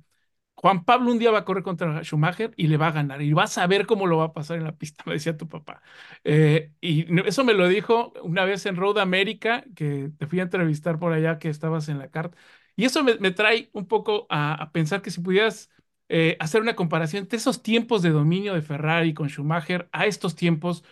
Juan 0.56 0.86
Pablo 0.86 1.12
un 1.12 1.19
día 1.19 1.32
va 1.32 1.39
a 1.39 1.45
correr 1.45 1.63
contra 1.63 2.04
Schumacher 2.04 2.54
y 2.56 2.67
le 2.67 2.77
va 2.77 2.88
a 2.88 2.91
ganar 2.91 3.21
y 3.21 3.34
vas 3.34 3.58
a 3.58 3.65
ver 3.67 3.88
cómo 3.88 4.06
lo 4.08 4.17
va 4.17 4.25
a 4.25 4.34
pasar 4.34 4.58
en 4.58 4.63
la 4.63 4.77
pista, 4.77 5.04
me 5.08 5.13
decía 5.13 5.38
tu 5.38 5.47
papá. 5.49 5.82
Eh, 6.23 6.71
y 6.82 7.08
eso 7.27 7.43
me 7.43 7.54
lo 7.54 7.67
dijo 7.67 8.13
una 8.23 8.45
vez 8.45 8.65
en 8.65 8.75
Road 8.75 8.99
America, 8.99 9.63
que 9.75 10.12
te 10.17 10.27
fui 10.27 10.39
a 10.39 10.43
entrevistar 10.43 10.99
por 10.99 11.13
allá, 11.13 11.39
que 11.39 11.49
estabas 11.49 11.89
en 11.89 11.99
la 11.99 12.10
carta. 12.12 12.38
Y 12.75 12.86
eso 12.86 13.04
me, 13.04 13.32
trae 13.32 13.69
un 13.73 13.88
poco 13.88 14.27
a, 14.30 14.71
pensar 14.71 15.01
que 15.01 15.12
si 15.12 15.21
pudieras 15.21 15.69
eh, 16.10 16.38
hacer 16.39 16.62
una 16.62 16.75
comparación 16.75 17.27
de 17.27 17.38
esos 17.38 17.62
tiempos 17.63 18.01
de 18.01 18.10
dominio 18.12 18.54
de 18.54 18.62
Ferrari 18.62 19.13
con 19.13 19.30
Schumacher 19.30 19.89
a 19.91 20.06
estos 20.06 20.36
tiempos, 20.36 20.84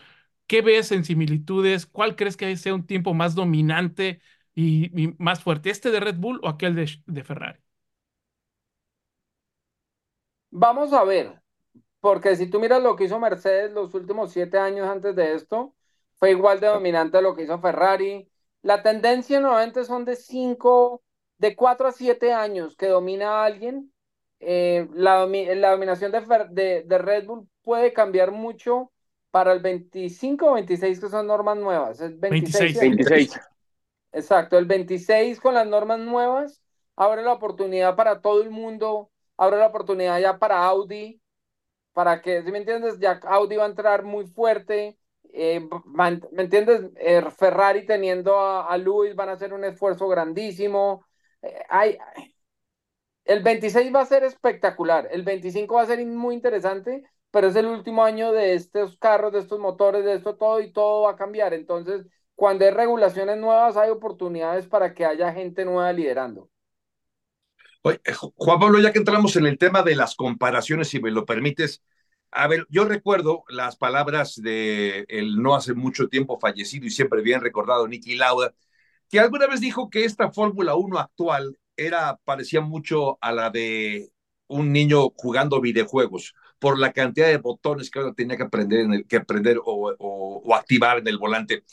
¿qué 0.49 0.61
ves 0.61 0.91
en 0.91 1.05
similitudes? 1.05 1.85
¿Cuál 1.85 2.17
crees 2.17 2.35
que 2.35 2.57
sea 2.57 2.73
un 2.73 2.85
tiempo 2.85 3.13
más 3.13 3.35
dominante 3.35 4.19
y, 4.55 5.13
más 5.17 5.41
fuerte, 5.41 5.69
este 5.69 5.91
de 5.91 6.01
Red 6.01 6.17
Bull 6.17 6.41
o 6.43 6.49
aquel 6.49 6.75
de 6.75 7.23
Ferrari? 7.23 7.59
Vamos 10.51 10.93
a 10.93 11.03
ver, 11.03 11.41
porque 11.99 12.35
si 12.35 12.49
tú 12.49 12.59
miras 12.59 12.81
lo 12.81 12.95
que 12.95 13.05
hizo 13.05 13.19
Mercedes 13.19 13.71
los 13.71 13.93
últimos 13.93 14.31
siete 14.31 14.57
años 14.57 14.87
antes 14.87 15.15
de 15.15 15.35
esto, 15.35 15.75
fue 16.15 16.31
igual 16.31 16.59
de 16.59 16.67
dominante 16.67 17.17
a 17.17 17.21
lo 17.21 17.35
que 17.35 17.43
hizo 17.43 17.59
Ferrari. 17.59 18.29
La 18.61 18.81
tendencia 18.81 19.39
nuevamente 19.39 19.85
son 19.85 20.05
de 20.05 20.15
cinco, 20.15 21.03
de 21.37 21.55
cuatro 21.55 21.87
a 21.87 21.91
siete 21.91 22.33
años 22.33 22.75
que 22.75 22.87
domina 22.87 23.41
a 23.41 23.45
alguien. 23.45 23.93
Eh, 24.39 24.87
la, 24.93 25.25
la, 25.27 25.71
dominación 25.71 26.11
de, 26.11 26.83
de, 26.85 26.97
Red 26.97 27.25
Bull 27.25 27.47
puede 27.61 27.93
cambiar 27.93 28.31
mucho 28.31 28.91
para 29.31 29.53
el 29.53 29.59
25 29.59 30.51
o 30.51 30.53
26, 30.53 30.99
que 30.99 31.09
son 31.09 31.27
normas 31.27 31.57
nuevas. 31.57 31.99
Es 32.01 32.19
26. 32.19 32.79
26. 32.79 33.39
Exacto, 34.11 34.57
el 34.57 34.65
26 34.65 35.39
con 35.39 35.53
las 35.53 35.67
normas 35.67 35.99
nuevas 35.99 36.61
abre 36.95 37.21
la 37.21 37.33
oportunidad 37.33 37.95
para 37.95 38.21
todo 38.21 38.41
el 38.41 38.49
mundo 38.49 39.11
abre 39.39 39.57
la 39.57 39.67
oportunidad 39.67 40.19
ya 40.19 40.37
para 40.37 40.65
Audi, 40.65 41.21
para 41.93 42.21
que, 42.21 42.43
si 42.43 42.51
me 42.51 42.57
entiendes, 42.57 42.99
ya 42.99 43.19
Audi 43.23 43.55
va 43.55 43.63
a 43.63 43.69
entrar 43.69 44.03
muy 44.03 44.27
fuerte. 44.27 44.97
Eh, 45.31 45.61
¿Me 45.85 46.43
entiendes? 46.43 46.91
Eh, 46.97 47.23
Ferrari 47.37 47.85
teniendo 47.85 48.37
a, 48.37 48.67
a 48.67 48.77
Luis 48.77 49.15
van 49.15 49.29
a 49.29 49.33
hacer 49.33 49.53
un 49.53 49.63
esfuerzo 49.63 50.09
grandísimo. 50.09 51.05
Eh, 51.41 51.63
hay, 51.69 51.97
el 53.23 53.43
26 53.43 53.93
va 53.95 54.01
a 54.01 54.05
ser 54.05 54.23
espectacular, 54.23 55.07
el 55.11 55.23
25 55.23 55.75
va 55.75 55.83
a 55.83 55.85
ser 55.85 56.05
muy 56.05 56.35
interesante, 56.35 57.03
pero 57.31 57.47
es 57.47 57.55
el 57.55 57.67
último 57.67 58.03
año 58.03 58.31
de 58.31 58.53
estos 58.53 58.97
carros, 58.97 59.33
de 59.33 59.39
estos 59.39 59.59
motores, 59.59 60.03
de 60.03 60.15
esto 60.15 60.35
todo 60.35 60.59
y 60.61 60.71
todo 60.71 61.03
va 61.03 61.11
a 61.11 61.15
cambiar. 61.15 61.53
Entonces, 61.53 62.05
cuando 62.35 62.65
hay 62.65 62.71
regulaciones 62.71 63.37
nuevas, 63.37 63.77
hay 63.77 63.89
oportunidades 63.89 64.67
para 64.67 64.93
que 64.93 65.05
haya 65.05 65.31
gente 65.33 65.65
nueva 65.65 65.91
liderando. 65.93 66.49
Oye, 67.81 67.99
Juan 68.35 68.59
Pablo, 68.59 68.79
ya 68.79 68.91
que 68.91 68.99
entramos 68.99 69.35
en 69.35 69.45
el 69.45 69.57
tema 69.57 69.83
de 69.83 69.95
las 69.95 70.15
comparaciones, 70.15 70.89
si 70.89 70.99
me 70.99 71.11
lo 71.11 71.25
permites, 71.25 71.81
a 72.31 72.47
ver, 72.47 72.65
yo 72.69 72.85
recuerdo 72.85 73.43
las 73.47 73.75
palabras 73.75 74.35
de 74.35 75.05
el 75.07 75.41
no 75.41 75.55
hace 75.55 75.73
mucho 75.73 76.09
tiempo 76.09 76.39
fallecido 76.39 76.85
y 76.85 76.89
siempre 76.89 77.21
bien 77.21 77.41
recordado 77.41 77.87
Nicky 77.87 78.15
Lauda, 78.15 78.53
que 79.09 79.19
alguna 79.19 79.47
vez 79.47 79.61
dijo 79.61 79.89
que 79.89 80.05
esta 80.05 80.31
Fórmula 80.31 80.75
1 80.75 80.99
actual 80.99 81.57
era, 81.75 82.17
parecía 82.25 82.61
mucho 82.61 83.17
a 83.21 83.31
la 83.31 83.49
de 83.49 84.11
un 84.47 84.71
niño 84.73 85.11
jugando 85.15 85.61
videojuegos 85.61 86.33
por 86.59 86.77
la 86.77 86.91
cantidad 86.93 87.27
de 87.27 87.37
botones 87.37 87.89
que 87.89 87.99
ahora 87.99 88.13
tenía 88.13 88.37
que 88.37 88.43
aprender, 88.43 89.05
que 89.07 89.17
aprender 89.17 89.57
o, 89.63 90.43
activar 90.53 90.99
en 90.99 91.07
el 91.07 91.17
volante 91.17 91.63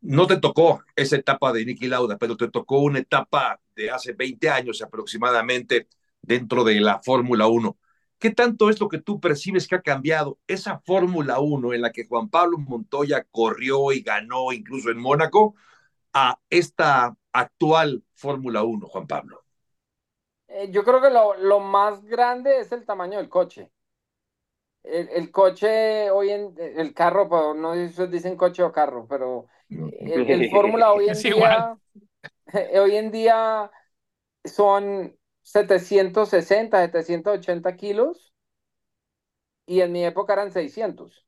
no 0.00 0.26
te 0.26 0.38
tocó 0.38 0.82
esa 0.96 1.16
etapa 1.16 1.52
de 1.52 1.64
Nicky 1.64 1.86
Lauda, 1.86 2.16
pero 2.18 2.36
te 2.36 2.48
tocó 2.48 2.78
una 2.80 3.00
etapa 3.00 3.60
de 3.76 3.90
hace 3.90 4.14
20 4.14 4.48
años 4.48 4.80
aproximadamente 4.82 5.88
dentro 6.22 6.64
de 6.64 6.80
la 6.80 7.00
Fórmula 7.02 7.46
1. 7.48 7.76
¿Qué 8.18 8.30
tanto 8.30 8.70
es 8.70 8.80
lo 8.80 8.88
que 8.88 8.98
tú 8.98 9.20
percibes 9.20 9.66
que 9.68 9.76
ha 9.76 9.82
cambiado 9.82 10.38
esa 10.46 10.80
Fórmula 10.80 11.40
1 11.40 11.74
en 11.74 11.82
la 11.82 11.92
que 11.92 12.06
Juan 12.06 12.30
Pablo 12.30 12.58
Montoya 12.58 13.24
corrió 13.30 13.92
y 13.92 14.00
ganó 14.00 14.52
incluso 14.52 14.90
en 14.90 14.98
Mónaco 14.98 15.54
a 16.12 16.38
esta 16.48 17.14
actual 17.32 18.02
Fórmula 18.14 18.62
1, 18.62 18.86
Juan 18.86 19.06
Pablo? 19.06 19.42
Eh, 20.48 20.70
yo 20.70 20.82
creo 20.82 21.00
que 21.00 21.10
lo 21.10 21.60
más 21.60 22.04
grande 22.04 22.58
es 22.60 22.72
el 22.72 22.86
tamaño 22.86 23.18
del 23.18 23.28
coche 23.28 23.70
el, 24.82 25.30
coche 25.30 26.10
hoy 26.10 26.30
en 26.30 26.54
el 26.58 26.94
carro, 26.94 27.28
pero 27.28 27.54
no 27.54 27.74
sé 27.74 27.88
si 27.90 28.06
dicen 28.06 28.36
coche 28.36 28.62
o 28.62 28.72
carro, 28.72 29.06
pero 29.08 29.46
el, 29.68 29.70
Fórmula 30.50 30.92
hoy 30.92 31.08
en 31.08 31.18
día 31.18 31.78
hoy 32.80 32.96
en 32.96 33.10
día 33.10 33.70
son 34.44 35.16
760, 35.42 36.80
780 36.80 37.76
kilos 37.76 38.34
y 39.66 39.80
en 39.80 39.92
mi 39.92 40.04
época 40.04 40.32
eran 40.32 40.52
600. 40.52 41.26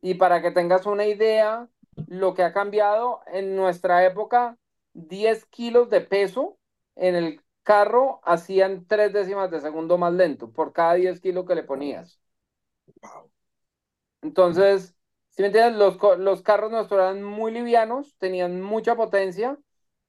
Y 0.00 0.14
para 0.14 0.42
que 0.42 0.50
tengas 0.50 0.86
una 0.86 1.06
idea, 1.06 1.68
lo 2.06 2.34
que 2.34 2.42
ha 2.42 2.52
cambiado 2.52 3.20
en 3.26 3.56
nuestra 3.56 4.04
época, 4.04 4.56
10 4.92 5.46
kilos 5.46 5.90
de 5.90 6.00
peso 6.00 6.58
en 6.94 7.14
el 7.16 7.40
carro 7.68 8.20
hacían 8.24 8.86
tres 8.86 9.12
décimas 9.12 9.50
de 9.50 9.60
segundo 9.60 9.98
más 9.98 10.14
lento 10.14 10.50
por 10.50 10.72
cada 10.72 10.94
10 10.94 11.20
kilos 11.20 11.44
que 11.46 11.54
le 11.54 11.64
ponías. 11.64 12.18
Entonces, 14.22 14.96
si 15.30 15.42
me 15.42 15.48
entiendes, 15.48 15.76
los, 15.78 15.98
los 16.18 16.40
carros 16.42 16.70
nuestros 16.70 16.98
eran 16.98 17.22
muy 17.22 17.52
livianos, 17.52 18.16
tenían 18.18 18.62
mucha 18.62 18.96
potencia, 18.96 19.58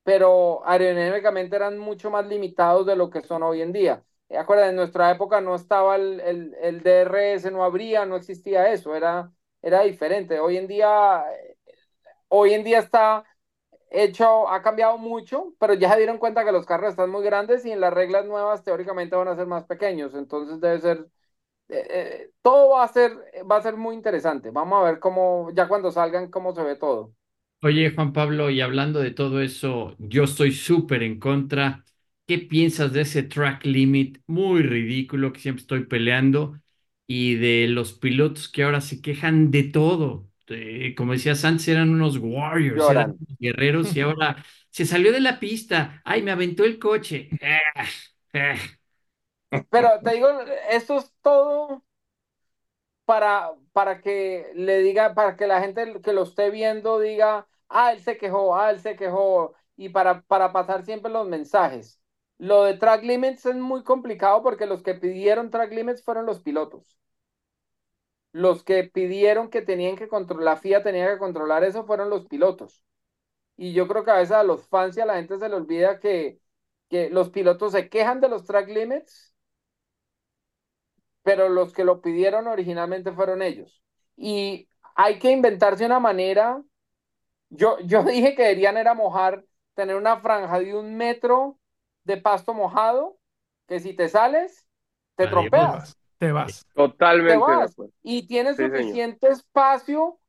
pero 0.04 0.66
aerodinámicamente 0.66 1.58
eran 1.58 1.78
mucho 1.78 2.10
más 2.10 2.26
limitados 2.28 2.86
de 2.86 2.96
lo 2.96 3.10
que 3.10 3.22
son 3.22 3.44
hoy 3.44 3.62
en 3.62 3.74
día. 3.74 4.06
Acuérdense, 4.30 4.70
en 4.70 4.76
nuestra 4.78 5.12
época 5.12 5.42
no 5.42 5.56
estaba 5.56 5.98
el, 5.98 6.22
el, 6.22 6.56
el, 6.62 6.82
DRS, 6.82 7.52
no 7.52 7.64
habría, 7.66 8.06
no 8.06 8.16
existía 8.16 8.72
eso, 8.72 8.96
era, 8.96 9.34
era 9.62 9.82
diferente. 9.82 10.40
Hoy 10.40 10.56
en 10.58 10.68
día, 10.68 11.26
hoy 12.30 12.54
en 12.54 12.64
día 12.64 12.80
está 12.80 13.26
hecho, 13.92 14.50
ha 14.50 14.62
cambiado 14.62 14.98
mucho, 14.98 15.54
pero 15.60 15.74
ya 15.74 15.92
se 15.92 15.98
dieron 15.98 16.18
cuenta 16.18 16.46
que 16.46 16.52
los 16.52 16.66
carros 16.66 16.92
están 16.92 17.10
muy 17.12 17.24
grandes 17.24 17.66
y 17.66 17.72
en 17.72 17.82
las 17.82 17.94
reglas 17.94 18.26
nuevas 18.26 18.64
teóricamente 18.64 19.16
van 19.16 19.28
a 19.30 19.36
ser 19.36 19.48
más 19.48 19.66
pequeños, 19.66 20.14
entonces 20.16 20.60
debe 20.62 20.80
ser, 20.80 21.00
eh, 21.70 21.88
eh, 21.90 22.32
todo 22.44 22.72
va 22.72 22.84
a 22.86 22.90
ser, 22.90 23.14
va 23.52 23.58
a 23.58 23.62
ser 23.64 23.78
muy 23.78 23.96
interesante. 23.96 24.52
Vamos 24.52 24.82
a 24.82 24.86
ver 24.92 25.00
cómo, 25.00 25.52
ya 25.54 25.68
cuando 25.70 25.92
salgan, 25.92 26.30
cómo 26.32 26.54
se 26.56 26.64
ve 26.64 26.76
todo. 26.78 27.14
Oye, 27.62 27.92
Juan 27.92 28.14
Pablo, 28.14 28.50
y 28.50 28.62
hablando 28.62 29.00
de 29.02 29.12
todo 29.12 29.42
eso, 29.42 29.96
yo 30.00 30.24
estoy 30.24 30.54
súper 30.54 31.04
en 31.04 31.20
contra. 31.20 31.84
¿Qué 32.26 32.38
piensas 32.40 32.94
de 32.94 33.02
ese 33.02 33.24
track 33.24 33.66
limit 33.66 34.20
muy 34.28 34.62
ridículo 34.64 35.34
que 35.34 35.42
siempre 35.42 35.62
estoy 35.62 35.86
peleando? 35.86 36.62
Y 37.06 37.36
de 37.36 37.68
los 37.68 37.92
pilotos 37.94 38.48
que 38.50 38.64
ahora 38.64 38.80
se 38.82 39.02
quejan 39.02 39.52
de 39.52 39.64
todo 39.64 40.29
este, 40.50 40.96
como 40.96 41.14
decías 41.14 41.44
antes, 41.46 41.68
eran 41.68 41.90
unos 41.90 42.18
warriors, 42.18 42.90
eran 42.90 43.16
guerreros 43.40 43.96
y 43.96 44.02
ahora 44.02 44.44
se 44.70 44.86
salió 44.86 45.12
de 45.12 45.20
la 45.20 45.40
pista, 45.40 46.02
ay, 46.06 46.22
me 46.22 46.32
aventó 46.32 46.64
el 46.64 46.80
coche. 46.80 47.30
Pero 49.70 49.90
te 50.04 50.12
digo, 50.14 50.28
esto 50.70 50.98
es 51.00 51.12
todo 51.22 51.84
para, 53.06 53.52
para 53.74 54.02
que 54.02 54.52
le 54.56 54.80
diga, 54.80 55.14
para 55.16 55.36
que 55.36 55.48
la 55.48 55.62
gente 55.62 56.02
que 56.02 56.14
lo 56.14 56.24
esté 56.24 56.50
viendo 56.52 57.00
diga, 57.00 57.48
ah, 57.70 57.92
él 57.94 58.02
se 58.02 58.18
quejó, 58.18 58.56
ah, 58.56 58.72
él 58.72 58.80
se 58.80 58.96
quejó, 58.96 59.56
y 59.76 59.90
para, 59.90 60.22
para 60.24 60.52
pasar 60.52 60.86
siempre 60.86 61.12
los 61.12 61.28
mensajes. 61.28 62.02
Lo 62.38 62.64
de 62.64 62.76
track 62.78 63.04
limits 63.04 63.46
es 63.46 63.56
muy 63.56 63.84
complicado 63.84 64.42
porque 64.44 64.66
los 64.66 64.84
que 64.84 64.94
pidieron 64.96 65.50
track 65.50 65.72
limits 65.74 66.04
fueron 66.04 66.26
los 66.26 66.40
pilotos 66.42 66.98
los 68.32 68.64
que 68.64 68.84
pidieron 68.84 69.50
que 69.50 69.62
tenían 69.62 69.96
que 69.96 70.08
controlar, 70.08 70.46
la 70.46 70.58
FIA 70.58 70.84
tenía 70.84 71.12
que 71.12 71.18
controlar 71.20 71.64
eso 71.64 71.86
fueron 71.86 72.10
los 72.10 72.28
pilotos. 72.28 72.84
Y 73.58 73.74
yo 73.74 73.88
creo 73.88 74.04
que 74.06 74.12
a 74.12 74.16
veces 74.16 74.32
a 74.34 74.44
los 74.44 74.68
fans 74.68 74.98
y 74.98 75.02
a 75.02 75.06
la 75.06 75.16
gente 75.16 75.38
se 75.40 75.50
le 75.50 75.56
olvida 75.56 76.00
que, 76.00 76.42
que 76.90 77.10
los 77.10 77.30
pilotos 77.30 77.74
se 77.74 77.90
quejan 77.90 78.22
de 78.22 78.30
los 78.30 78.46
track 78.46 78.70
limits, 78.70 79.36
pero 81.24 81.50
los 81.50 81.74
que 81.74 81.84
lo 81.84 82.02
pidieron 82.02 82.48
originalmente 82.48 83.12
fueron 83.12 83.42
ellos. 83.42 83.84
Y 84.16 84.70
hay 84.96 85.20
que 85.20 85.32
inventarse 85.32 85.86
una 85.86 86.00
manera. 86.00 86.64
Yo, 87.50 87.80
yo 87.82 88.04
dije 88.06 88.36
que 88.36 88.44
deberían 88.44 88.78
era 88.78 88.94
mojar, 88.96 89.46
tener 89.76 89.96
una 89.98 90.20
franja 90.22 90.60
de 90.60 90.76
un 90.76 90.96
metro 90.98 91.60
de 92.06 92.18
pasto 92.18 92.54
mojado, 92.54 93.20
que 93.68 93.80
si 93.80 93.94
te 93.96 94.10
sales, 94.10 94.68
te 95.16 95.28
trompeas 95.28 95.99
te 96.20 96.32
vas. 96.32 96.68
Totalmente. 96.76 97.44
Y 98.04 98.28
tienes 98.28 98.58
suficiente 98.58 99.30
espacio 99.30 100.20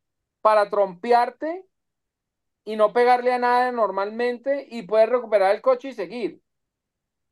para 0.41 0.71
trompearte 0.71 1.67
y 2.65 2.77
no 2.77 2.93
pegarle 2.93 3.33
a 3.33 3.39
nada 3.39 3.73
normalmente 3.73 4.67
y 4.71 4.83
puedes 4.83 5.09
recuperar 5.09 5.55
el 5.55 5.61
coche 5.61 5.89
y 5.89 5.93
seguir. 5.93 6.41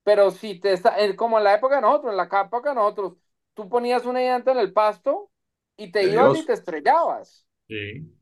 Pero 0.02 0.30
si 0.30 0.58
te 0.58 0.72
está, 0.72 0.96
como 1.16 1.38
en 1.38 1.44
la 1.44 1.54
época 1.54 1.76
de 1.76 1.82
nosotros, 1.82 2.12
en 2.12 2.16
la 2.16 2.24
época 2.24 2.70
de 2.70 2.74
nosotros, 2.74 3.14
tú 3.54 3.68
ponías 3.68 4.04
una 4.04 4.20
llanta 4.20 4.52
en 4.52 4.58
el 4.58 4.72
pasto 4.72 5.30
y 5.76 5.92
te 5.92 6.04
ibas 6.04 6.38
y 6.38 6.44
te 6.44 6.54
estrellabas. 6.54 7.46
Sí. 7.68 8.14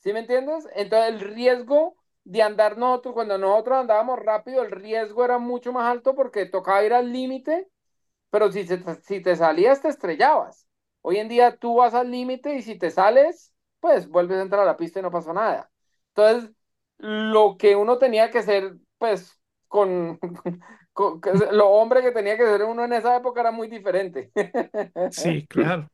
¿Sí 0.00 0.12
me 0.12 0.20
entiendes? 0.20 0.68
Entonces 0.74 1.14
el 1.14 1.20
riesgo 1.20 1.96
de 2.24 2.42
andar 2.42 2.76
nosotros, 2.76 3.14
cuando 3.14 3.38
nosotros 3.38 3.78
andábamos 3.78 4.18
rápido, 4.18 4.62
el 4.62 4.70
riesgo 4.70 5.24
era 5.24 5.38
mucho 5.38 5.72
más 5.72 5.90
alto 5.90 6.14
porque 6.14 6.46
tocaba 6.46 6.84
ir 6.84 6.92
al 6.92 7.12
límite, 7.12 7.68
pero 8.30 8.50
si, 8.50 8.66
si 9.02 9.20
te 9.20 9.36
salías 9.36 9.82
te 9.82 9.88
estrellabas. 9.88 10.66
Hoy 11.02 11.16
en 11.16 11.28
día 11.28 11.56
tú 11.56 11.76
vas 11.76 11.94
al 11.94 12.10
límite 12.10 12.56
y 12.56 12.62
si 12.62 12.78
te 12.78 12.90
sales, 12.90 13.52
pues 13.80 14.08
vuelves 14.08 14.38
a 14.38 14.42
entrar 14.42 14.62
a 14.62 14.66
la 14.66 14.76
pista 14.76 15.00
y 15.00 15.02
no 15.02 15.10
pasó 15.10 15.32
nada. 15.32 15.70
Entonces, 16.14 16.50
lo 16.98 17.56
que 17.58 17.76
uno 17.76 17.98
tenía 17.98 18.30
que 18.30 18.38
hacer, 18.38 18.74
pues, 18.98 19.40
con, 19.68 20.18
lo 21.52 21.68
hombre 21.68 22.02
que 22.02 22.12
tenía 22.12 22.36
que 22.36 22.46
ser 22.46 22.62
uno 22.64 22.84
en 22.84 22.92
esa 22.92 23.16
época 23.16 23.40
era 23.40 23.50
muy 23.50 23.68
diferente. 23.68 24.30
Sí, 25.10 25.46
claro. 25.46 25.88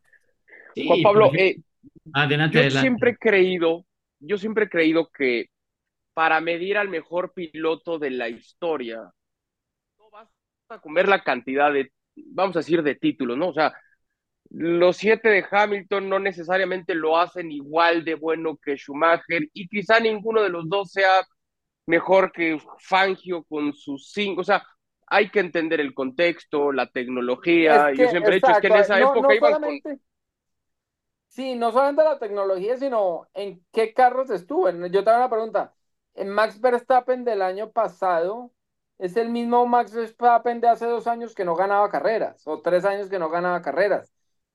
Juan 0.74 1.02
Pablo, 1.02 1.30
eh, 1.34 1.56
yo 2.50 2.70
siempre 2.70 3.12
he 3.12 3.16
creído, 3.16 3.86
yo 4.18 4.36
siempre 4.36 4.66
he 4.66 4.68
creído 4.68 5.08
que 5.10 5.46
para 6.12 6.40
medir 6.40 6.76
al 6.76 6.88
mejor 6.88 7.32
piloto 7.32 7.98
de 7.98 8.10
la 8.10 8.28
historia, 8.28 9.10
no 9.98 10.10
vas 10.10 10.28
a 10.68 10.80
comer 10.80 11.08
la 11.08 11.22
cantidad 11.22 11.72
de, 11.72 11.92
vamos 12.16 12.56
a 12.56 12.60
decir, 12.60 12.82
de 12.82 12.94
títulos, 12.94 13.36
¿no? 13.36 13.48
O 13.48 13.52
sea, 13.52 13.74
los 14.50 14.96
siete 14.96 15.28
de 15.28 15.44
Hamilton 15.50 16.08
no 16.08 16.18
necesariamente 16.18 16.94
lo 16.94 17.18
hacen 17.18 17.50
igual 17.50 18.04
de 18.04 18.14
bueno 18.14 18.56
que 18.56 18.76
Schumacher 18.76 19.48
y 19.52 19.68
quizá 19.68 20.00
ninguno 20.00 20.42
de 20.42 20.48
los 20.48 20.68
dos 20.68 20.92
sea 20.92 21.26
mejor 21.86 22.32
que 22.32 22.58
Fangio 22.78 23.44
con 23.44 23.72
sus 23.72 24.10
cinco, 24.12 24.40
o 24.40 24.44
sea, 24.44 24.64
hay 25.06 25.30
que 25.30 25.40
entender 25.40 25.80
el 25.80 25.94
contexto, 25.94 26.72
la 26.72 26.88
tecnología. 26.88 27.92
Yo 27.92 28.08
siempre 28.08 28.32
he 28.32 28.34
dicho 28.36 28.50
es 28.50 28.58
que 28.58 28.66
en 28.66 28.76
esa 28.76 29.00
época 29.00 29.34
iban 29.34 29.62
con... 29.62 30.00
Sí, 31.28 31.54
no 31.54 31.70
solamente 31.70 32.02
la 32.02 32.18
tecnología, 32.18 32.76
sino 32.76 33.28
en 33.34 33.64
qué 33.70 33.92
carros 33.92 34.30
estuvo. 34.30 34.70
Yo 34.70 35.04
te 35.04 35.10
hago 35.10 35.18
una 35.18 35.30
pregunta. 35.30 35.74
En 36.14 36.30
Max 36.30 36.60
Verstappen 36.60 37.24
del 37.24 37.42
año 37.42 37.70
pasado 37.70 38.52
es 38.98 39.16
el 39.16 39.28
mismo 39.30 39.66
Max 39.66 39.92
Verstappen 39.92 40.60
de 40.60 40.68
hace 40.68 40.86
dos 40.86 41.06
años 41.06 41.34
que 41.34 41.44
no 41.44 41.54
ganaba 41.54 41.88
carreras, 41.90 42.46
o 42.46 42.60
tres 42.60 42.84
años 42.84 43.08
que 43.08 43.18
no 43.18 43.28
ganaba 43.28 43.62
carreras. 43.62 44.12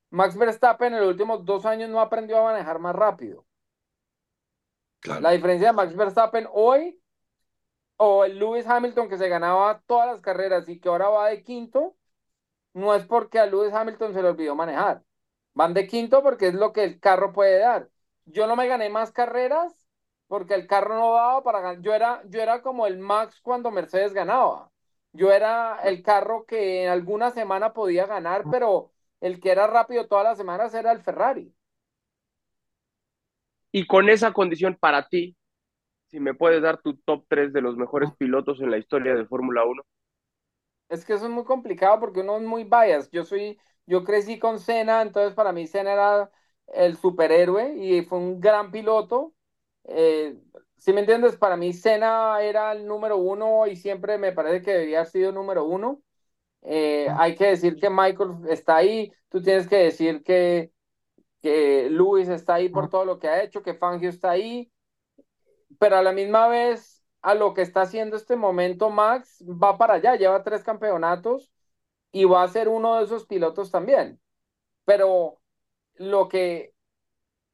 Max 0.10 0.38
Verstappen 0.38 0.94
en 0.94 1.02
los 1.02 1.10
últimos 1.10 1.46
dos 1.46 1.66
años 1.66 1.90
no 1.90 2.02
aprendió 2.02 2.40
a 2.40 2.52
manejar 2.52 2.80
más 2.80 2.96
rápido. 2.96 3.46
La 5.20 5.32
diferencia 5.32 5.68
de 5.70 5.74
Max 5.74 5.96
Verstappen 5.96 6.48
hoy 6.52 7.02
o 7.98 8.26
el 8.26 8.40
Lewis 8.40 8.68
Hamilton 8.68 9.10
que 9.10 9.18
se 9.18 9.30
ganaba 9.30 9.82
todas 9.86 10.08
las 10.08 10.22
carreras 10.22 10.68
y 10.70 10.80
que 10.80 10.90
ahora 10.90 11.10
va 11.10 11.30
de 11.30 11.44
quinto, 11.44 11.96
no 12.74 12.96
es 12.96 13.06
porque 13.06 13.40
a 13.40 13.46
Lewis 13.46 13.74
Hamilton 13.74 14.14
se 14.14 14.22
le 14.22 14.30
olvidó 14.30 14.56
manejar. 14.56 15.04
Van 15.54 15.74
de 15.74 15.88
quinto 15.88 16.24
porque 16.24 16.48
es 16.48 16.54
lo 16.56 16.74
que 16.74 16.84
el 16.84 17.00
carro 17.00 17.34
puede 17.34 17.60
dar. 17.60 17.90
Yo 18.26 18.48
no 18.48 18.56
me 18.56 18.68
gané 18.68 18.90
más 18.90 19.12
carreras 19.12 19.81
porque 20.32 20.56
el 20.56 20.68
carro 20.68 20.96
no 20.96 21.14
daba 21.14 21.44
para 21.44 21.60
ganar. 21.62 21.82
Yo 21.84 21.94
era, 21.94 22.24
yo 22.30 22.42
era 22.42 22.62
como 22.64 22.88
el 22.88 23.00
Max 23.00 23.42
cuando 23.44 23.72
Mercedes 23.72 24.14
ganaba. 24.14 24.72
Yo 25.14 25.32
era 25.34 25.80
el 25.84 26.04
carro 26.04 26.46
que 26.48 26.86
en 26.86 26.90
alguna 26.92 27.32
semana 27.32 27.74
podía 27.74 28.08
ganar, 28.08 28.46
pero 28.50 28.94
el 29.22 29.42
que 29.42 29.52
era 29.52 29.68
rápido 29.68 30.08
todas 30.08 30.24
las 30.26 30.38
semanas 30.38 30.74
era 30.76 30.94
el 30.94 31.02
Ferrari. 31.02 31.54
Y 33.74 33.86
con 33.88 34.10
esa 34.10 34.34
condición 34.34 34.78
para 34.80 35.08
ti, 35.10 35.36
si 36.10 36.20
me 36.20 36.34
puedes 36.36 36.62
dar 36.62 36.82
tu 36.82 36.98
top 36.98 37.26
3 37.30 37.54
de 37.54 37.62
los 37.62 37.78
mejores 37.78 38.12
pilotos 38.18 38.62
en 38.62 38.72
la 38.72 38.80
historia 38.80 39.16
de 39.16 39.26
Fórmula 39.28 39.66
1. 39.66 39.84
Es 40.90 41.06
que 41.06 41.14
eso 41.14 41.26
es 41.26 41.32
muy 41.32 41.46
complicado 41.46 42.00
porque 42.00 42.22
uno 42.22 42.38
es 42.38 42.44
muy 42.44 42.64
bias. 42.66 43.10
Yo 43.12 43.24
soy, 43.26 43.60
yo 43.86 44.04
crecí 44.04 44.40
con 44.40 44.60
Senna, 44.60 45.02
entonces 45.02 45.34
para 45.34 45.54
mí 45.54 45.68
Senna 45.68 45.94
era 45.94 46.32
el 46.68 46.98
superhéroe 46.98 47.76
y 47.78 48.04
fue 48.04 48.18
un 48.20 48.40
gran 48.42 48.72
piloto. 48.72 49.34
Eh, 49.86 50.38
si 50.78 50.94
me 50.94 51.02
entiendes, 51.02 51.38
para 51.38 51.58
mí 51.58 51.74
Senna 51.74 52.42
era 52.42 52.72
el 52.74 52.86
número 52.88 53.18
uno 53.18 53.68
y 53.68 53.76
siempre 53.76 54.18
me 54.18 54.32
parece 54.32 54.62
que 54.64 54.72
debería 54.72 55.00
haber 55.00 55.12
sido 55.12 55.32
número 55.32 55.66
uno. 55.66 56.02
Eh, 56.64 57.08
hay 57.18 57.36
que 57.36 57.48
decir 57.48 57.78
que 57.78 57.90
Michael 57.90 58.32
está 58.50 58.78
ahí, 58.78 59.14
tú 59.30 59.42
tienes 59.42 59.68
que 59.68 59.78
decir 59.78 60.24
que, 60.24 60.72
que 61.42 61.90
Luis 61.92 62.30
está 62.30 62.56
ahí 62.56 62.70
por 62.70 62.90
todo 62.90 63.06
lo 63.06 63.20
que 63.20 63.30
ha 63.30 63.44
hecho, 63.44 63.64
que 63.64 63.76
Fangio 63.76 64.10
está 64.10 64.32
ahí, 64.32 64.72
pero 65.80 65.98
a 65.98 66.04
la 66.04 66.12
misma 66.12 66.48
vez 66.48 67.04
a 67.22 67.36
lo 67.36 67.54
que 67.54 67.62
está 67.62 67.82
haciendo 67.82 68.16
este 68.16 68.36
momento 68.36 68.90
Max 68.90 69.44
va 69.48 69.78
para 69.78 69.96
allá, 69.96 70.16
lleva 70.16 70.44
tres 70.44 70.64
campeonatos 70.64 71.52
y 72.12 72.26
va 72.26 72.44
a 72.44 72.48
ser 72.48 72.70
uno 72.70 72.98
de 72.98 73.06
esos 73.06 73.26
pilotos 73.26 73.72
también. 73.72 74.20
Pero 74.86 75.42
lo 75.96 76.30
que, 76.30 76.71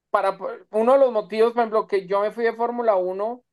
para 0.09 0.37
uno 0.71 0.93
de 0.93 0.99
los 0.99 1.11
motivos, 1.11 1.53
por 1.53 1.61
ejemplo, 1.61 1.87
que 1.87 2.07
yo 2.07 2.21
me 2.21 2.31
fui 2.31 2.43
de 2.43 2.53
Fórmula 2.53 2.95
1, 2.95 3.43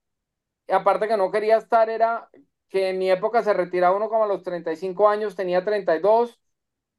aparte 0.70 1.08
que 1.08 1.16
no 1.16 1.30
quería 1.30 1.58
estar, 1.58 1.90
era 1.90 2.30
que 2.68 2.90
en 2.90 2.98
mi 2.98 3.10
época 3.10 3.42
se 3.42 3.52
retiraba 3.54 3.96
uno 3.96 4.08
como 4.08 4.24
a 4.24 4.28
los 4.28 4.42
35 4.42 5.08
años, 5.08 5.36
tenía 5.36 5.64
32, 5.64 6.40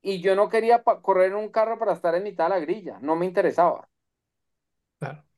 y 0.01 0.21
yo 0.21 0.35
no 0.35 0.49
quería 0.49 0.83
correr 0.83 1.31
en 1.31 1.37
un 1.37 1.49
carro 1.49 1.79
para 1.79 1.93
estar 1.93 2.15
en 2.15 2.23
mitad 2.23 2.45
de 2.45 2.49
la 2.51 2.59
grilla, 2.59 2.99
no 3.01 3.15
me 3.15 3.25
interesaba. 3.25 3.89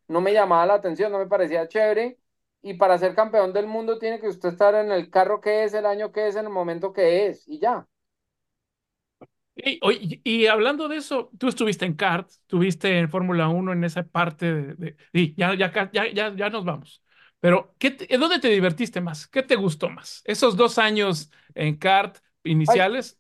No 0.07 0.21
me 0.21 0.33
llamaba 0.33 0.65
la 0.65 0.73
atención, 0.75 1.11
no 1.11 1.19
me 1.19 1.27
parecía 1.27 1.67
chévere 1.67 2.19
y 2.61 2.73
para 2.75 2.97
ser 2.97 3.15
campeón 3.15 3.53
del 3.53 3.67
mundo 3.67 3.99
tiene 3.99 4.19
que 4.19 4.27
usted 4.27 4.49
estar 4.49 4.75
en 4.75 4.91
el 4.91 5.09
carro 5.09 5.41
que 5.41 5.63
es, 5.63 5.73
el 5.73 5.85
año 5.85 6.11
que 6.11 6.27
es, 6.27 6.35
en 6.35 6.45
el 6.45 6.51
momento 6.51 6.93
que 6.93 7.27
es, 7.27 7.47
y 7.47 7.59
ya. 7.59 7.87
Y, 9.59 10.21
y, 10.23 10.45
hablando 10.45 10.87
de 10.87 10.97
eso, 10.97 11.31
tú 11.39 11.47
estuviste 11.47 11.85
en 11.85 11.95
kart, 11.95 12.29
estuviste 12.29 12.99
en 12.99 13.09
Fórmula 13.09 13.47
1 13.49 13.73
en 13.73 13.83
esa 13.83 14.03
parte 14.03 14.53
de... 14.53 14.95
y 15.11 15.33
ya, 15.35 15.55
ya, 15.55 15.89
ya, 15.91 16.35
ya, 16.35 16.49
nos 16.51 16.63
vamos. 16.63 17.03
Pero, 17.39 17.73
¿qué 17.79 17.97
¿dónde 18.19 18.39
te 18.39 18.49
divertiste 18.49 19.01
más? 19.01 19.27
¿Qué 19.27 19.41
te 19.41 19.55
gustó 19.55 19.89
más? 19.89 20.21
¿Esos 20.25 20.55
dos 20.57 20.77
años 20.77 21.31
en 21.55 21.75
kart 21.75 22.17
iniciales 22.43 23.19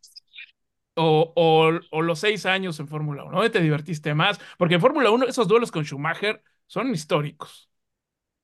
o, 0.95 1.33
o, 1.35 1.79
o, 1.91 2.01
los 2.01 2.19
seis 2.19 2.45
años 2.45 2.79
en 2.79 2.87
Fórmula 2.87 3.23
1? 3.23 3.35
¿Dónde 3.35 3.49
te 3.49 3.61
divertiste 3.61 4.13
más? 4.13 4.39
Porque 4.57 4.75
en 4.75 4.81
Fórmula 4.81 5.09
1 5.09 5.25
esos 5.27 5.47
duelos 5.47 5.71
con 5.71 5.85
Schumacher 5.85 6.43
son 6.67 6.93
históricos. 6.93 7.69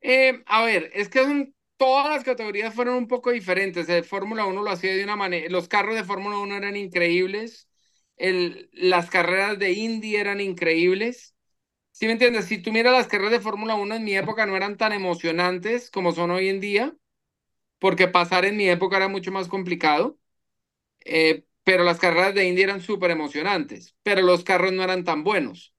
Eh, 0.01 0.43
a 0.47 0.63
ver, 0.65 0.89
es 0.93 1.09
que 1.09 1.19
son, 1.23 1.55
todas 1.77 2.09
las 2.09 2.23
categorías 2.23 2.73
fueron 2.73 2.95
un 2.95 3.07
poco 3.07 3.31
diferentes. 3.31 3.87
El 3.89 4.03
Fórmula 4.03 4.45
1 4.45 4.61
lo 4.63 4.69
hacía 4.71 4.93
de 4.95 5.03
una 5.03 5.15
manera, 5.15 5.49
los 5.49 5.67
carros 5.67 5.95
de 5.95 6.03
Fórmula 6.03 6.37
1 6.37 6.55
eran 6.55 6.75
increíbles, 6.75 7.69
el, 8.17 8.69
las 8.73 9.09
carreras 9.09 9.59
de 9.59 9.71
Indy 9.73 10.15
eran 10.15 10.41
increíbles. 10.41 11.35
¿Sí 11.91 12.07
me 12.07 12.13
entiendes? 12.13 12.45
Si 12.45 12.59
tú 12.59 12.71
miras 12.73 12.93
las 12.93 13.07
carreras 13.07 13.33
de 13.33 13.41
Fórmula 13.41 13.75
1 13.75 13.95
en 13.95 14.03
mi 14.05 14.15
época 14.17 14.45
no 14.47 14.57
eran 14.57 14.77
tan 14.77 14.93
emocionantes 14.93 15.91
como 15.91 16.13
son 16.13 16.31
hoy 16.31 16.49
en 16.49 16.61
día, 16.61 16.95
porque 17.79 18.07
pasar 18.07 18.45
en 18.45 18.57
mi 18.57 18.69
época 18.69 18.97
era 18.97 19.07
mucho 19.09 19.31
más 19.31 19.47
complicado. 19.49 20.17
Eh, 21.05 21.45
pero 21.63 21.83
las 21.83 21.99
carreras 21.99 22.33
de 22.35 22.45
Indy 22.47 22.61
eran 22.63 22.81
súper 22.81 23.11
emocionantes, 23.11 23.95
pero 24.03 24.21
los 24.21 24.43
carros 24.43 24.73
no 24.73 24.83
eran 24.83 25.03
tan 25.03 25.23
buenos. 25.23 25.73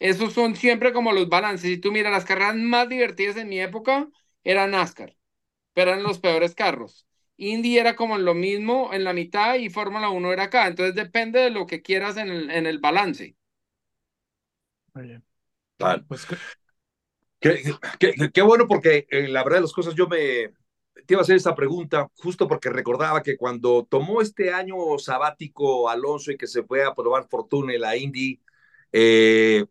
Esos 0.00 0.34
son 0.34 0.56
siempre 0.56 0.92
como 0.92 1.12
los 1.12 1.28
balances. 1.30 1.70
Si 1.70 1.78
tú 1.78 1.92
miras 1.92 2.12
las 2.12 2.24
carreras 2.26 2.56
más 2.56 2.88
divertidas 2.88 3.36
en 3.38 3.48
mi 3.50 3.60
época, 3.60 4.08
era 4.44 4.66
NASCAR, 4.68 5.16
pero 5.74 5.92
eran 5.92 6.04
los 6.04 6.20
peores 6.20 6.54
carros. 6.54 7.06
Indy 7.50 7.78
era 7.78 7.96
como 7.96 8.18
lo 8.18 8.34
mismo 8.34 8.90
en 8.92 9.04
la 9.04 9.12
mitad 9.12 9.56
y 9.56 9.70
Fórmula 9.70 10.10
1 10.10 10.32
era 10.32 10.44
acá. 10.44 10.66
Entonces 10.66 10.94
depende 10.94 11.40
de 11.40 11.50
lo 11.50 11.66
que 11.66 11.82
quieras 11.82 12.16
en 12.16 12.28
el, 12.28 12.50
en 12.50 12.66
el 12.66 12.78
balance. 12.78 13.36
Pues 16.06 16.26
qué, 18.32 18.42
bueno 18.42 18.68
porque 18.68 19.06
eh, 19.10 19.28
la 19.28 19.42
verdad 19.42 19.58
de 19.58 19.62
las 19.62 19.72
cosas 19.72 19.94
yo 19.94 20.06
me 20.06 20.52
te 21.06 21.14
iba 21.14 21.20
a 21.20 21.22
hacer 21.22 21.36
esta 21.36 21.54
pregunta 21.54 22.08
justo 22.16 22.46
porque 22.46 22.70
recordaba 22.70 23.22
que 23.22 23.36
cuando 23.36 23.86
tomó 23.90 24.20
este 24.20 24.52
año 24.52 24.76
sabático 24.98 25.88
Alonso 25.88 26.30
y 26.30 26.36
que 26.36 26.46
se 26.46 26.62
fue 26.62 26.84
a 26.84 26.94
probar 26.94 27.26
fortuna 27.28 27.74
en 27.74 27.80
la 27.80 27.96
Indy, 27.96 28.40
eh, 28.92 29.64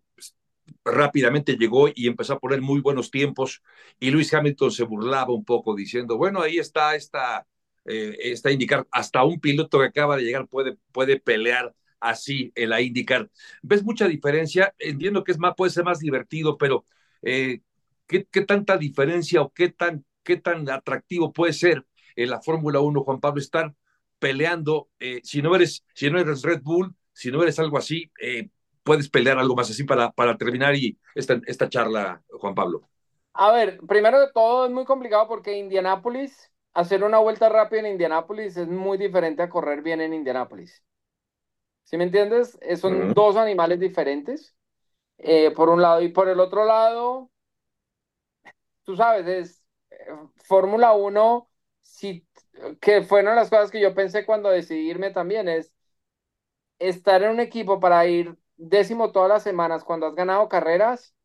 rápidamente 0.84 1.56
llegó 1.58 1.88
y 1.94 2.08
empezó 2.08 2.34
a 2.34 2.40
poner 2.40 2.62
muy 2.62 2.82
buenos 2.82 3.12
tiempos 3.12 3.62
y 4.00 4.12
Luis 4.12 4.34
Hamilton 4.34 4.72
se 4.72 4.84
burlaba 4.84 5.34
un 5.34 5.46
poco 5.46 5.76
diciendo, 5.76 6.18
bueno, 6.18 6.42
ahí 6.42 6.58
está 6.58 6.96
esta, 6.96 7.48
eh, 7.86 8.16
está 8.20 8.52
indicar, 8.52 8.88
hasta 8.92 9.24
un 9.24 9.40
piloto 9.40 9.80
que 9.80 9.86
acaba 9.86 10.18
de 10.18 10.24
llegar 10.24 10.48
puede, 10.48 10.78
puede 10.92 11.20
pelear 11.20 11.74
así 12.00 12.52
en 12.56 12.70
la 12.70 12.82
IndyCar. 12.82 13.30
¿Ves 13.62 13.84
mucha 13.84 14.08
diferencia? 14.08 14.74
Entiendo 14.80 15.24
que 15.24 15.32
es 15.32 15.40
más, 15.40 15.54
puede 15.56 15.72
ser 15.72 15.84
más 15.84 16.00
divertido, 16.00 16.58
pero 16.58 16.86
eh, 17.22 17.62
¿qué, 18.08 18.26
¿qué, 18.26 18.42
tanta 18.42 18.78
diferencia 18.78 19.42
o 19.42 19.52
qué 19.54 19.70
tan, 19.70 20.06
qué 20.24 20.38
tan 20.38 20.70
atractivo 20.70 21.32
puede 21.32 21.54
ser 21.54 21.86
en 22.16 22.30
la 22.30 22.42
Fórmula 22.42 22.80
1, 22.80 23.04
Juan 23.04 23.20
Pablo, 23.20 23.40
estar 23.40 23.74
peleando, 24.20 24.90
eh, 25.00 25.20
si, 25.24 25.42
no 25.42 25.56
eres, 25.56 25.84
si 25.96 26.10
no 26.10 26.20
eres 26.20 26.44
Red 26.44 26.62
Bull, 26.62 26.94
si 27.12 27.32
no 27.32 27.42
eres 27.42 27.58
algo 27.60 27.78
así, 27.78 28.12
eh, 28.22 28.50
puedes 28.84 29.10
pelear 29.10 29.40
algo 29.40 29.56
más 29.56 29.70
así 29.70 29.84
para, 29.84 30.12
para 30.12 30.38
terminar 30.38 30.76
y 30.76 30.98
esta, 31.16 31.40
esta 31.48 31.70
charla, 31.70 32.22
Juan 32.30 32.54
Pablo? 32.54 32.88
A 33.34 33.52
ver, 33.52 33.80
primero 33.88 34.20
de 34.20 34.32
todo 34.32 34.66
es 34.66 34.72
muy 34.72 34.86
complicado 34.86 35.28
porque 35.28 35.58
Indianápolis, 35.58 36.51
hacer 36.74 37.04
una 37.04 37.20
vuelta 37.20 37.50
rápida 37.50 37.82
en 37.82 37.88
Indianápolis 37.88 38.58
es 38.58 38.68
muy 38.68 38.98
diferente 38.98 39.44
a 39.44 39.50
correr 39.50 39.82
bien 39.82 40.02
en 40.02 40.14
Indianápolis. 40.14 40.84
¿Sí 41.84 41.98
me 41.98 42.06
entiendes? 42.06 42.58
Eh, 42.62 42.78
son 42.78 43.14
dos 43.14 43.36
animales 43.36 43.80
diferentes, 43.80 44.56
eh, 45.20 45.52
por 45.52 45.70
un 45.70 45.82
lado. 45.82 46.02
Y 46.02 46.10
por 46.10 46.30
el 46.30 46.40
otro 46.40 46.66
lado, 46.66 47.32
tú 48.84 48.96
sabes, 48.96 49.28
es 49.28 49.64
eh, 49.92 49.96
Fórmula 50.46 50.94
1, 50.94 51.50
si, 51.82 52.28
que 52.82 53.04
fueron 53.04 53.36
las 53.36 53.50
cosas 53.50 53.72
que 53.72 53.82
yo 53.82 53.94
pensé 53.96 54.26
cuando 54.26 54.50
decidí 54.50 54.90
irme 54.90 55.12
también, 55.12 55.48
es 55.50 55.74
estar 56.80 57.24
en 57.24 57.32
un 57.32 57.40
equipo 57.40 57.80
para 57.80 58.06
ir 58.08 58.38
décimo 58.58 59.12
todas 59.14 59.30
las 59.30 59.44
semanas 59.44 59.84
cuando 59.86 60.08
has 60.08 60.16
ganado 60.16 60.50
carreras, 60.50 61.16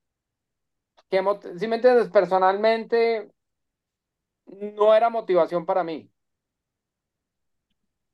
que, 1.11 1.22
si 1.59 1.68
me 1.68 1.76
entiendes, 1.76 2.09
personalmente 2.11 3.30
no 4.47 4.94
era 4.94 5.11
motivación 5.11 5.64
para 5.66 5.84
mí. 5.84 6.11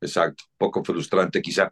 Exacto, 0.01 0.43
poco 0.57 0.83
frustrante 0.83 1.41
quizá. 1.41 1.71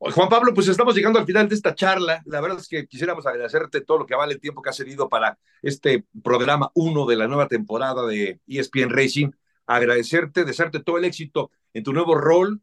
Juan 0.00 0.28
Pablo, 0.28 0.52
pues 0.52 0.66
estamos 0.66 0.96
llegando 0.96 1.20
al 1.20 1.26
final 1.26 1.48
de 1.48 1.54
esta 1.54 1.74
charla. 1.76 2.20
La 2.26 2.40
verdad 2.40 2.58
es 2.58 2.66
que 2.66 2.86
quisiéramos 2.88 3.24
agradecerte 3.24 3.82
todo 3.82 3.98
lo 3.98 4.06
que 4.06 4.16
vale 4.16 4.34
el 4.34 4.40
tiempo 4.40 4.62
que 4.62 4.70
has 4.70 4.76
cedido 4.76 5.08
para 5.08 5.38
este 5.62 6.04
programa 6.24 6.72
uno 6.74 7.06
de 7.06 7.14
la 7.16 7.28
nueva 7.28 7.46
temporada 7.46 8.04
de 8.06 8.40
ESPN 8.48 8.90
Racing. 8.90 9.30
Agradecerte, 9.66 10.44
desearte 10.44 10.80
todo 10.82 10.98
el 10.98 11.04
éxito 11.04 11.52
en 11.72 11.84
tu 11.84 11.92
nuevo 11.92 12.16
rol 12.16 12.60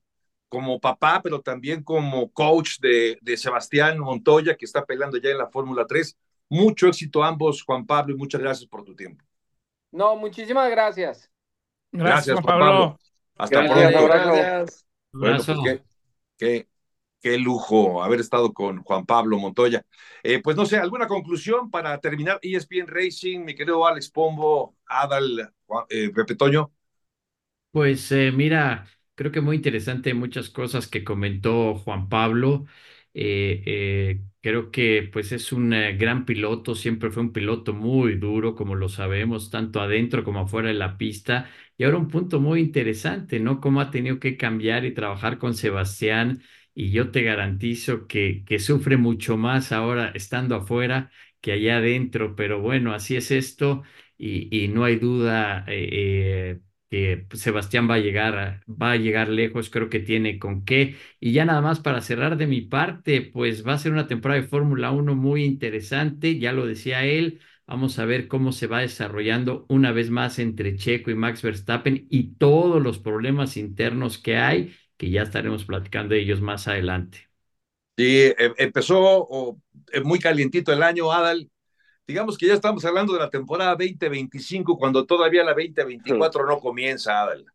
como 0.50 0.82
papá, 0.82 1.22
pero 1.24 1.42
también 1.42 1.82
como 1.84 2.32
coach 2.34 2.80
de, 2.82 3.18
de 3.22 3.38
Sebastián 3.38 4.00
Montoya, 4.00 4.56
que 4.58 4.66
está 4.66 4.86
peleando 4.86 5.18
ya 5.18 5.30
en 5.30 5.38
la 5.38 5.48
Fórmula 5.48 5.86
3. 5.88 6.18
Mucho 6.50 6.88
éxito 6.88 7.24
a 7.24 7.30
ambos, 7.30 7.64
Juan 7.64 7.86
Pablo, 7.86 8.14
y 8.14 8.18
muchas 8.18 8.42
gracias 8.42 8.68
por 8.70 8.84
tu 8.84 8.94
tiempo. 8.96 9.24
No, 9.92 10.16
muchísimas 10.16 10.70
gracias. 10.70 11.32
Gracias, 11.98 12.40
Juan 12.40 12.60
Pablo. 12.60 13.00
Hasta 13.38 13.66
pronto. 13.66 14.06
Gracias. 14.06 14.86
Bueno, 15.12 15.38
pues 15.46 15.82
qué, 16.38 16.68
qué, 17.22 17.38
lujo 17.38 18.04
haber 18.04 18.20
estado 18.20 18.54
con 18.54 18.84
Juan 18.84 19.06
Pablo 19.06 19.38
Montoya. 19.40 19.86
Eh, 20.24 20.42
pues 20.42 20.56
no 20.56 20.66
sé, 20.66 20.78
¿alguna 20.78 21.08
conclusión 21.08 21.72
para 21.72 22.00
terminar 22.00 22.40
ESPN 22.42 22.88
Racing, 22.88 23.40
mi 23.40 23.56
querido 23.56 23.86
Alex 23.88 24.12
Pombo, 24.12 24.76
Adal, 24.86 25.52
eh, 25.90 26.12
Pepe 26.14 26.36
Toño? 26.36 26.72
Pues 27.72 28.12
eh, 28.12 28.32
mira, 28.32 28.88
creo 29.16 29.32
que 29.32 29.42
muy 29.42 29.58
interesante 29.58 30.14
muchas 30.14 30.50
cosas 30.50 30.88
que 30.88 31.04
comentó 31.04 31.76
Juan 31.76 32.10
Pablo. 32.10 32.66
Eh, 33.18 33.64
eh, 33.66 34.22
creo 34.42 34.72
que 34.72 35.10
pues 35.12 35.32
es 35.32 35.52
un 35.54 35.72
eh, 35.74 35.96
gran 35.98 36.26
piloto, 36.26 36.76
siempre 36.76 37.12
fue 37.12 37.24
un 37.24 37.32
piloto 37.32 37.74
muy 37.74 38.16
duro, 38.18 38.56
como 38.56 38.76
lo 38.76 38.90
sabemos, 38.90 39.50
tanto 39.50 39.80
adentro 39.82 40.24
como 40.26 40.42
afuera 40.42 40.68
de 40.70 40.74
la 40.76 40.98
pista. 40.98 41.50
Y 41.78 41.84
ahora 41.86 41.98
un 41.98 42.10
punto 42.10 42.40
muy 42.42 42.60
interesante, 42.62 43.40
¿no? 43.40 43.62
Cómo 43.62 43.80
ha 43.82 43.90
tenido 43.92 44.20
que 44.20 44.36
cambiar 44.38 44.84
y 44.86 44.94
trabajar 44.94 45.38
con 45.40 45.54
Sebastián. 45.56 46.42
Y 46.74 46.92
yo 46.92 47.10
te 47.12 47.24
garantizo 47.24 48.06
que, 48.08 48.44
que 48.46 48.60
sufre 48.60 48.98
mucho 48.98 49.38
más 49.38 49.72
ahora 49.72 50.12
estando 50.14 50.56
afuera 50.56 51.10
que 51.42 51.54
allá 51.54 51.78
adentro. 51.78 52.36
Pero 52.36 52.60
bueno, 52.62 52.94
así 52.94 53.16
es 53.16 53.32
esto 53.32 53.84
y, 54.18 54.50
y 54.66 54.68
no 54.68 54.84
hay 54.84 54.98
duda. 54.98 55.66
Eh, 56.98 57.26
que 57.30 57.36
Sebastián 57.38 57.90
va 57.90 57.96
a 57.96 58.00
llegar, 58.00 58.62
va 58.70 58.92
a 58.94 58.96
llegar 58.96 59.28
lejos, 59.30 59.70
creo 59.70 59.90
que 59.90 60.00
tiene 60.00 60.40
con 60.40 60.64
qué. 60.64 60.96
Y 61.20 61.34
ya 61.34 61.44
nada 61.44 61.60
más 61.62 61.80
para 61.82 62.00
cerrar 62.02 62.38
de 62.38 62.48
mi 62.48 62.62
parte, 62.62 63.22
pues 63.22 63.68
va 63.68 63.74
a 63.74 63.78
ser 63.78 63.92
una 63.92 64.08
temporada 64.08 64.40
de 64.42 64.48
Fórmula 64.48 64.92
1 64.92 65.14
muy 65.16 65.44
interesante, 65.44 66.40
ya 66.40 66.54
lo 66.54 66.66
decía 66.66 67.04
él. 67.06 67.42
Vamos 67.68 68.00
a 68.00 68.06
ver 68.06 68.28
cómo 68.30 68.52
se 68.54 68.68
va 68.68 68.80
desarrollando 68.82 69.66
una 69.70 69.92
vez 69.92 70.10
más 70.10 70.40
entre 70.40 70.76
Checo 70.78 71.12
y 71.12 71.16
Max 71.16 71.42
Verstappen 71.42 72.08
y 72.10 72.36
todos 72.36 72.82
los 72.82 73.00
problemas 73.00 73.58
internos 73.58 74.18
que 74.18 74.38
hay, 74.38 74.74
que 74.98 75.10
ya 75.10 75.24
estaremos 75.24 75.66
platicando 75.66 76.14
de 76.16 76.22
ellos 76.22 76.40
más 76.42 76.68
adelante. 76.70 77.28
Sí, 77.98 78.34
em, 78.38 78.54
empezó 78.58 79.58
eh, 79.94 80.02
muy 80.02 80.20
calientito 80.20 80.74
el 80.74 80.84
año, 80.84 81.12
Adal, 81.12 81.50
digamos 82.08 82.38
que 82.38 82.48
ya 82.48 82.54
estamos 82.54 82.84
hablando 82.86 83.14
de 83.14 83.20
la 83.20 83.30
temporada 83.30 83.72
2025 83.72 84.78
cuando 84.78 85.06
todavía 85.06 85.44
la 85.44 85.54
2024 85.54 86.46
no 86.46 86.60
comienza, 86.60 87.22
Adal. 87.22 87.46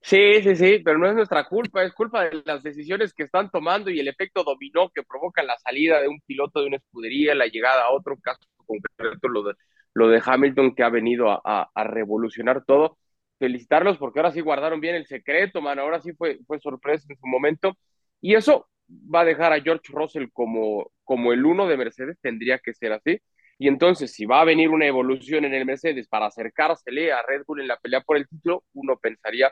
Sí, 0.00 0.42
sí, 0.42 0.56
sí, 0.56 0.78
pero 0.84 0.98
no 0.98 1.08
es 1.08 1.14
nuestra 1.14 1.44
culpa, 1.44 1.82
es 1.82 1.92
culpa 1.92 2.24
de 2.24 2.42
las 2.44 2.62
decisiones 2.62 3.12
que 3.12 3.24
están 3.24 3.50
tomando 3.50 3.90
y 3.90 3.98
el 3.98 4.08
efecto 4.08 4.44
dominó 4.44 4.90
que 4.90 5.02
provoca 5.02 5.42
la 5.42 5.56
salida 5.58 6.00
de 6.00 6.08
un 6.08 6.20
piloto 6.20 6.60
de 6.60 6.66
una 6.66 6.76
escudería, 6.76 7.34
la 7.34 7.46
llegada 7.46 7.84
a 7.84 7.92
otro 7.92 8.16
caso 8.18 8.40
concreto, 8.66 9.28
lo 9.28 9.42
de, 9.42 9.54
lo 9.94 10.08
de 10.08 10.22
Hamilton 10.24 10.74
que 10.74 10.82
ha 10.82 10.90
venido 10.90 11.30
a, 11.30 11.70
a, 11.74 11.84
revolucionar 11.84 12.64
todo. 12.64 12.98
Felicitarlos 13.38 13.98
porque 13.98 14.20
ahora 14.20 14.32
sí 14.32 14.40
guardaron 14.40 14.80
bien 14.80 14.94
el 14.94 15.06
secreto, 15.06 15.60
man, 15.60 15.78
ahora 15.78 16.00
sí 16.00 16.12
fue, 16.12 16.38
fue 16.46 16.60
sorpresa 16.60 17.06
en 17.08 17.16
su 17.18 17.26
momento. 17.26 17.76
Y 18.20 18.34
eso 18.34 18.68
va 18.92 19.20
a 19.20 19.24
dejar 19.24 19.52
a 19.52 19.60
George 19.60 19.92
Russell 19.92 20.28
como, 20.32 20.92
como 21.04 21.32
el 21.32 21.44
uno 21.44 21.66
de 21.66 21.76
Mercedes, 21.76 22.18
tendría 22.20 22.58
que 22.58 22.74
ser 22.74 22.92
así 22.92 23.20
y 23.58 23.68
entonces, 23.68 24.12
si 24.12 24.26
va 24.26 24.40
a 24.40 24.44
venir 24.44 24.68
una 24.68 24.86
evolución 24.86 25.44
en 25.44 25.54
el 25.54 25.64
Mercedes 25.64 26.08
para 26.08 26.26
acercársele 26.26 27.12
a 27.12 27.22
Red 27.22 27.42
Bull 27.46 27.62
en 27.62 27.68
la 27.68 27.78
pelea 27.78 28.02
por 28.02 28.18
el 28.18 28.28
título, 28.28 28.64
uno 28.74 28.98
pensaría 28.98 29.50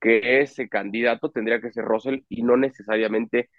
que 0.00 0.40
ese 0.40 0.68
candidato 0.68 1.30
tendría 1.30 1.60
que 1.60 1.70
ser 1.72 1.84
Russell 1.84 2.20
y 2.28 2.42
no 2.42 2.56
necesariamente 2.56 3.50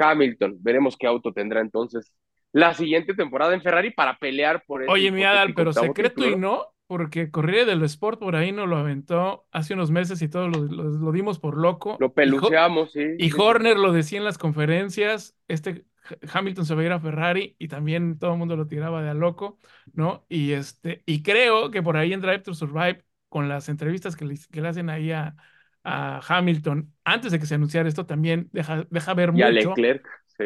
Hamilton. 0.00 0.56
Veremos 0.60 0.96
qué 0.98 1.06
auto 1.06 1.32
tendrá 1.32 1.60
entonces 1.60 2.16
la 2.52 2.74
siguiente 2.74 3.14
temporada 3.14 3.54
en 3.54 3.62
Ferrari 3.62 3.90
para 3.90 4.18
pelear 4.18 4.62
por 4.66 4.82
el 4.82 4.88
Oye, 4.88 5.10
mi 5.10 5.24
Adal, 5.24 5.54
pero 5.54 5.72
secreto 5.72 6.28
y 6.28 6.36
no, 6.36 6.66
porque 6.86 7.30
Corriere 7.30 7.64
del 7.64 7.82
Sport 7.84 8.20
por 8.20 8.36
ahí 8.36 8.52
nos 8.52 8.68
lo 8.68 8.76
aventó 8.76 9.46
hace 9.52 9.74
unos 9.74 9.90
meses 9.90 10.20
y 10.20 10.28
todos 10.28 10.54
lo, 10.54 10.62
lo, 10.64 11.12
dimos 11.12 11.38
por 11.38 11.56
loco. 11.56 11.96
Lo 12.00 12.12
peluceamos, 12.12 12.92
sí. 12.92 13.02
Y 13.18 13.32
Horner 13.32 13.76
lo 13.76 13.92
decía 13.92 14.18
en 14.18 14.24
las 14.24 14.38
conferencias, 14.38 15.36
este 15.48 15.84
Hamilton 16.32 16.66
se 16.66 16.74
va 16.74 16.82
a 16.82 16.84
ir 16.84 16.92
a 16.92 17.00
Ferrari 17.00 17.56
y 17.58 17.68
también 17.68 18.18
todo 18.18 18.32
el 18.32 18.38
mundo 18.38 18.56
lo 18.56 18.66
tiraba 18.66 19.02
de 19.02 19.10
a 19.10 19.14
loco, 19.14 19.58
¿no? 19.92 20.24
Y, 20.28 20.52
este, 20.52 21.02
y 21.06 21.22
creo 21.22 21.70
que 21.70 21.82
por 21.82 21.96
ahí 21.96 22.12
en 22.12 22.20
Drive 22.20 22.40
to 22.40 22.54
Survive, 22.54 23.04
con 23.28 23.48
las 23.48 23.68
entrevistas 23.68 24.16
que 24.16 24.24
le, 24.24 24.36
que 24.50 24.60
le 24.60 24.68
hacen 24.68 24.90
ahí 24.90 25.12
a, 25.12 25.34
a, 25.82 26.20
Hamilton, 26.26 26.92
antes 27.04 27.32
de 27.32 27.38
que 27.38 27.46
se 27.46 27.54
anunciara 27.54 27.88
esto, 27.88 28.06
también 28.06 28.48
deja, 28.52 28.86
deja 28.90 29.14
ver 29.14 29.30
y 29.30 29.32
mucho. 29.32 29.46
A 29.46 29.50
Leclerc, 29.50 30.06
sí. 30.38 30.44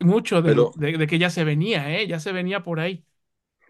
Mucho 0.00 0.42
de, 0.42 0.54
de, 0.76 0.98
de, 0.98 1.06
que 1.06 1.18
ya 1.18 1.30
se 1.30 1.42
venía, 1.42 1.98
¿eh? 1.98 2.06
Ya 2.06 2.20
se 2.20 2.30
venía 2.30 2.62
por 2.62 2.78
ahí. 2.78 3.04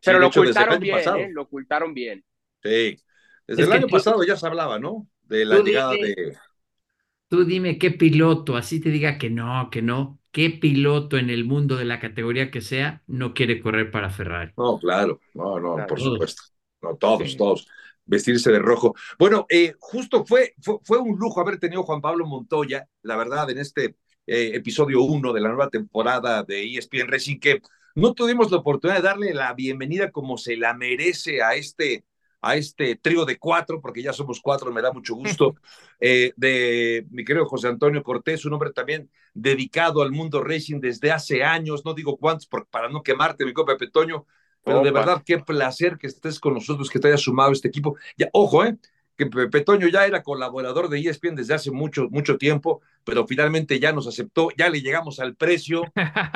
Pero 0.05 0.19
sí, 0.19 0.23
lo 0.23 0.29
hecho, 0.29 0.41
ocultaron 0.41 0.81
bien, 0.81 0.99
¿eh? 0.99 1.31
Lo 1.33 1.43
ocultaron 1.43 1.95
bien. 1.95 2.25
Sí. 2.63 2.99
Desde 3.47 3.63
es 3.63 3.69
el 3.69 3.73
año 3.73 3.87
pasado 3.87 4.23
ya 4.25 4.37
se 4.37 4.47
hablaba, 4.47 4.79
¿no? 4.79 5.09
De 5.23 5.45
la 5.45 5.61
llegada 5.61 5.93
dime, 5.93 6.07
de. 6.09 6.37
Tú 7.29 7.45
dime 7.45 7.79
qué 7.79 7.91
piloto, 7.91 8.57
así 8.57 8.81
te 8.81 8.91
diga 8.91 9.19
que 9.19 9.31
no, 9.31 9.69
que 9.71 9.83
no, 9.83 10.19
¿qué 10.39 10.51
piloto 10.51 11.19
en 11.19 11.31
el 11.31 11.45
mundo 11.45 11.75
de 11.75 11.85
la 11.85 11.99
categoría 11.99 12.53
que 12.53 12.61
sea 12.61 13.03
no 13.09 13.35
quiere 13.35 13.61
correr 13.61 13.91
para 13.91 14.09
Ferrari? 14.09 14.53
No, 14.57 14.79
claro, 14.79 15.19
no, 15.35 15.59
no, 15.59 15.75
claro. 15.75 15.89
por 15.89 16.01
supuesto. 16.01 16.43
No, 16.81 16.95
todos, 16.95 17.33
sí. 17.33 17.37
todos. 17.37 17.67
Vestirse 18.05 18.53
de 18.53 18.61
rojo. 18.61 18.95
Bueno, 19.19 19.47
eh, 19.49 19.75
justo 19.81 20.25
fue, 20.25 20.55
fue, 20.63 20.77
fue, 20.85 20.99
un 20.99 21.19
lujo 21.19 21.41
haber 21.41 21.59
tenido 21.59 21.83
Juan 21.83 22.01
Pablo 22.01 22.25
Montoya, 22.25 22.89
la 23.03 23.17
verdad, 23.17 23.51
en 23.51 23.59
este 23.59 23.97
eh, 24.29 24.53
episodio 24.55 25.03
uno 25.03 25.33
de 25.33 25.41
la 25.41 25.49
nueva 25.49 25.71
temporada 25.71 26.45
de 26.45 26.73
ESPN 26.73 27.09
Racing, 27.09 27.41
que 27.41 27.61
no 27.97 28.15
tuvimos 28.15 28.53
la 28.53 28.59
oportunidad 28.59 28.99
de 28.99 29.09
darle 29.09 29.35
la 29.35 29.55
bienvenida 29.55 30.13
como 30.13 30.39
se 30.39 30.57
la 30.57 30.73
merece 30.73 31.43
a 31.43 31.57
este 31.57 32.05
a 32.41 32.57
este 32.57 32.97
trío 32.97 33.25
de 33.25 33.39
cuatro, 33.39 33.81
porque 33.81 34.03
ya 34.03 34.13
somos 34.13 34.41
cuatro, 34.41 34.73
me 34.73 34.83
da 34.83 34.93
mucho 34.93 35.15
gusto, 35.15 35.57
eh, 36.01 36.33
de 36.37 37.07
mi 37.11 37.25
querido 37.25 37.47
José 37.47 37.69
Antonio 37.69 38.03
Cortés, 38.03 38.45
un 38.45 38.53
hombre 38.53 38.73
también 38.73 39.11
dedicado 39.35 40.03
al 40.03 40.13
mundo 40.13 40.43
racing 40.43 40.81
desde 40.81 41.11
hace 41.11 41.43
años, 41.45 41.85
no 41.85 41.95
digo 41.95 42.17
cuántos 42.17 42.49
para 42.71 42.89
no 42.89 43.03
quemarte, 43.03 43.45
mi 43.45 43.53
copa 43.53 43.77
Pepe 43.77 43.91
Toño, 43.91 44.27
pero 44.65 44.83
de 44.83 44.91
verdad 44.91 45.23
qué 45.25 45.39
placer 45.39 45.97
que 45.97 46.07
estés 46.07 46.39
con 46.39 46.55
nosotros, 46.55 46.91
que 46.91 46.99
te 46.99 47.09
hayas 47.09 47.23
sumado 47.23 47.51
a 47.51 47.53
este 47.53 47.69
equipo. 47.69 47.97
Ya, 48.19 48.29
ojo, 48.33 48.65
eh, 48.65 48.77
que 49.17 49.27
Pepe 49.27 49.63
Toño 49.63 49.89
ya 49.89 50.07
era 50.07 50.23
colaborador 50.23 50.89
de 50.89 51.01
ESPN 51.01 51.35
desde 51.35 51.55
hace 51.55 51.71
mucho, 51.71 52.09
mucho 52.11 52.37
tiempo, 52.37 52.83
pero 53.03 53.27
finalmente 53.27 53.81
ya 53.81 53.93
nos 53.93 54.07
aceptó, 54.07 54.49
ya 54.57 54.69
le 54.69 54.81
llegamos 54.81 55.21
al 55.21 55.35
precio, 55.35 55.83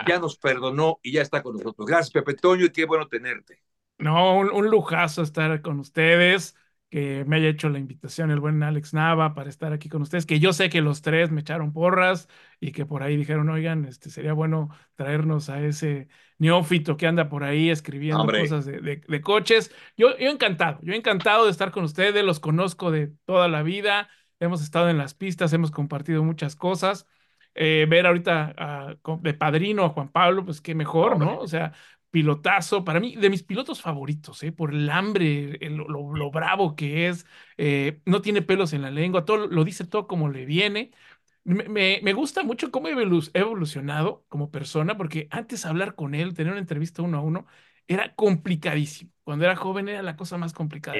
ya 0.08 0.18
nos 0.18 0.36
perdonó 0.36 0.98
y 1.02 1.12
ya 1.12 1.22
está 1.22 1.42
con 1.42 1.56
nosotros. 1.56 1.86
Gracias, 1.86 2.10
Pepe 2.10 2.34
Toño, 2.34 2.64
y 2.64 2.70
qué 2.70 2.84
bueno 2.84 3.06
tenerte. 3.06 3.62
No, 4.02 4.36
un, 4.36 4.50
un, 4.50 4.68
lujazo 4.68 5.22
estar 5.22 5.62
con 5.62 5.78
ustedes, 5.78 6.56
que 6.90 7.24
me 7.26 7.36
haya 7.36 7.48
hecho 7.48 7.68
la 7.68 7.78
invitación 7.78 8.30
el 8.30 8.40
buen 8.40 8.62
Alex 8.62 8.92
Nava 8.94 9.32
para 9.32 9.48
estar 9.48 9.72
aquí 9.72 9.88
con 9.88 10.02
ustedes, 10.02 10.26
que 10.26 10.40
yo 10.40 10.52
sé 10.52 10.68
que 10.68 10.80
los 10.80 11.02
tres 11.02 11.30
me 11.30 11.40
echaron 11.40 11.72
porras 11.72 12.28
y 12.60 12.72
que 12.72 12.84
por 12.84 13.02
ahí 13.02 13.16
dijeron, 13.16 13.48
oigan, 13.48 13.84
este 13.84 14.10
sería 14.10 14.32
bueno 14.32 14.70
traernos 14.96 15.48
a 15.48 15.62
ese 15.62 16.08
neófito 16.38 16.96
que 16.96 17.06
anda 17.06 17.28
por 17.28 17.44
ahí 17.44 17.70
escribiendo 17.70 18.22
Hombre. 18.22 18.40
cosas 18.40 18.66
de, 18.66 18.80
de, 18.80 19.00
de, 19.06 19.20
coches. 19.20 19.72
Yo, 19.96 20.18
yo 20.18 20.28
encantado, 20.28 20.80
yo 20.82 20.94
encantado 20.94 21.44
de 21.44 21.52
estar 21.52 21.70
con 21.70 21.84
ustedes, 21.84 22.24
los 22.24 22.40
conozco 22.40 22.90
de 22.90 23.12
toda 23.24 23.46
la 23.46 23.62
vida, 23.62 24.08
hemos 24.40 24.62
estado 24.62 24.90
en 24.90 24.98
las 24.98 25.14
pistas, 25.14 25.52
hemos 25.52 25.70
compartido 25.70 26.24
muchas 26.24 26.56
cosas. 26.56 27.06
Eh, 27.54 27.86
ver 27.88 28.06
ahorita 28.06 28.54
a, 28.56 28.96
de 29.20 29.34
padrino 29.34 29.84
a 29.84 29.90
Juan 29.90 30.08
Pablo, 30.08 30.44
pues 30.44 30.60
qué 30.60 30.74
mejor, 30.74 31.18
¿no? 31.18 31.38
O 31.38 31.46
sea, 31.46 31.72
pilotazo, 32.12 32.84
para 32.84 33.00
mí, 33.00 33.16
de 33.16 33.30
mis 33.30 33.42
pilotos 33.42 33.80
favoritos, 33.82 34.42
¿eh? 34.44 34.52
por 34.52 34.72
el 34.72 34.88
hambre, 34.90 35.58
el, 35.60 35.76
lo, 35.76 36.14
lo, 36.14 36.30
bravo 36.30 36.76
que 36.76 37.08
es, 37.08 37.26
eh, 37.56 38.00
no 38.06 38.22
tiene 38.22 38.42
pelos 38.42 38.72
en 38.74 38.82
la 38.82 38.90
lengua, 38.92 39.24
todo 39.24 39.48
lo 39.48 39.64
dice 39.64 39.86
todo 39.86 40.06
como 40.06 40.28
le 40.28 40.44
viene. 40.46 40.92
Me, 41.44 41.68
me, 41.68 42.00
me 42.04 42.12
gusta 42.12 42.44
mucho 42.44 42.70
cómo 42.70 42.88
ha 42.88 42.92
evolucionado 42.92 44.24
como 44.28 44.50
persona, 44.52 44.96
porque 44.96 45.26
antes 45.30 45.66
hablar 45.66 45.96
con 45.96 46.14
él, 46.14 46.34
tener 46.34 46.52
una 46.52 46.60
entrevista 46.60 47.02
uno 47.02 47.18
a 47.18 47.22
uno, 47.22 47.46
era 47.88 48.14
complicadísimo. 48.14 49.10
Cuando 49.24 49.44
era 49.44 49.56
joven 49.56 49.88
era 49.88 50.02
la 50.02 50.16
cosa 50.16 50.38
más 50.38 50.52
complicada. 50.52 50.98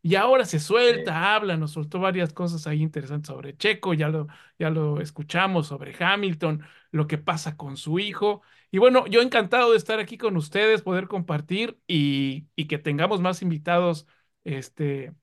Y 0.00 0.14
ahora 0.14 0.44
se 0.44 0.60
suelta, 0.60 1.34
habla, 1.34 1.56
nos 1.56 1.72
soltó 1.72 1.98
varias 1.98 2.32
cosas 2.32 2.66
ahí 2.66 2.82
interesantes 2.82 3.28
sobre 3.28 3.56
Checo, 3.56 3.94
ya 3.94 4.08
lo, 4.08 4.28
ya 4.58 4.70
lo 4.70 5.00
escuchamos, 5.00 5.66
sobre 5.66 5.94
Hamilton, 5.98 6.62
lo 6.92 7.06
que 7.06 7.18
pasa 7.18 7.56
con 7.56 7.76
su 7.76 7.98
hijo. 7.98 8.42
Y 8.70 8.78
bueno, 8.78 9.06
yo 9.06 9.22
encantado 9.22 9.72
de 9.72 9.78
estar 9.78 9.98
aquí 9.98 10.18
con 10.18 10.36
ustedes, 10.36 10.82
poder 10.82 11.08
compartir 11.08 11.78
y, 11.86 12.46
que 12.66 12.78
tengamos 12.78 13.20
más 13.20 13.40
invitados 13.40 14.06
este, 14.44 15.14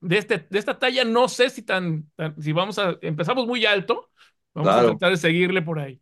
de, 0.00 0.18
este, 0.18 0.46
de 0.50 0.58
esta 0.58 0.78
talla. 0.78 1.04
No 1.04 1.28
sé 1.28 1.50
si 1.50 1.62
tan, 1.62 2.10
si 2.40 2.52
vamos 2.52 2.78
a, 2.78 2.98
empezamos 3.02 3.46
muy 3.46 3.64
alto, 3.66 4.10
vamos 4.52 4.72
a 4.72 4.82
tratar 4.82 5.10
de 5.10 5.16
seguirle 5.16 5.62
por 5.62 5.78
ahí. 5.78 6.00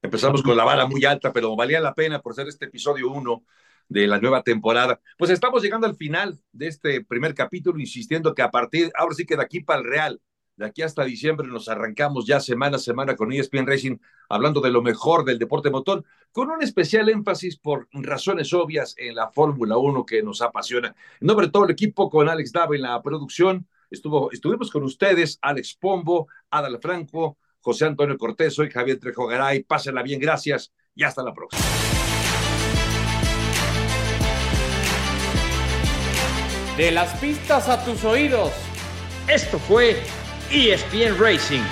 Empezamos 0.00 0.42
con 0.42 0.56
la 0.56 0.64
vara 0.64 0.86
muy 0.86 1.04
alta, 1.04 1.32
pero 1.32 1.54
valía 1.54 1.80
la 1.80 1.94
pena 1.94 2.20
por 2.20 2.34
ser 2.34 2.48
este 2.48 2.66
episodio 2.66 3.10
uno 3.10 3.44
de 3.88 4.06
la 4.06 4.20
nueva 4.20 4.42
temporada. 4.42 5.00
Pues 5.16 5.30
estamos 5.30 5.62
llegando 5.62 5.86
al 5.86 5.96
final 5.96 6.40
de 6.52 6.68
este 6.68 7.04
primer 7.04 7.34
capítulo, 7.34 7.78
insistiendo 7.78 8.34
que 8.34 8.42
a 8.42 8.50
partir, 8.50 8.90
ahora 8.96 9.14
sí 9.14 9.24
que 9.24 9.36
de 9.36 9.42
aquí 9.42 9.60
para 9.60 9.80
el 9.80 9.86
Real, 9.86 10.20
de 10.56 10.66
aquí 10.66 10.82
hasta 10.82 11.04
diciembre 11.04 11.48
nos 11.48 11.68
arrancamos 11.68 12.26
ya 12.26 12.40
semana 12.40 12.76
a 12.76 12.80
semana 12.80 13.16
con 13.16 13.32
ESPN 13.32 13.66
Racing, 13.66 13.96
hablando 14.28 14.60
de 14.60 14.70
lo 14.70 14.82
mejor 14.82 15.24
del 15.24 15.38
deporte 15.38 15.70
motor, 15.70 16.04
con 16.30 16.50
un 16.50 16.62
especial 16.62 17.08
énfasis 17.08 17.56
por 17.56 17.88
razones 17.92 18.52
obvias 18.52 18.94
en 18.98 19.14
la 19.14 19.30
Fórmula 19.30 19.76
1 19.76 20.04
que 20.04 20.22
nos 20.22 20.42
apasiona. 20.42 20.94
En 21.20 21.26
nombre 21.26 21.46
de 21.46 21.52
todo 21.52 21.64
el 21.64 21.70
equipo, 21.70 22.10
con 22.10 22.28
Alex 22.28 22.52
Dava 22.52 22.76
en 22.76 22.82
la 22.82 23.00
producción, 23.02 23.66
estuvo, 23.90 24.30
estuvimos 24.30 24.70
con 24.70 24.82
ustedes, 24.82 25.38
Alex 25.40 25.74
Pombo, 25.74 26.28
Adal 26.50 26.78
Franco, 26.80 27.38
José 27.60 27.86
Antonio 27.86 28.18
Cortés, 28.18 28.54
soy 28.54 28.70
Javier 28.70 28.98
Trejo 28.98 29.26
Garay, 29.26 29.62
pásenla 29.62 30.02
bien, 30.02 30.20
gracias 30.20 30.72
y 30.94 31.04
hasta 31.04 31.22
la 31.22 31.32
próxima. 31.32 31.62
De 36.76 36.90
las 36.90 37.14
pistas 37.20 37.68
a 37.68 37.84
tus 37.84 38.02
oídos. 38.04 38.50
Esto 39.28 39.58
fue 39.58 40.02
ESPN 40.52 41.18
Racing 41.18 41.64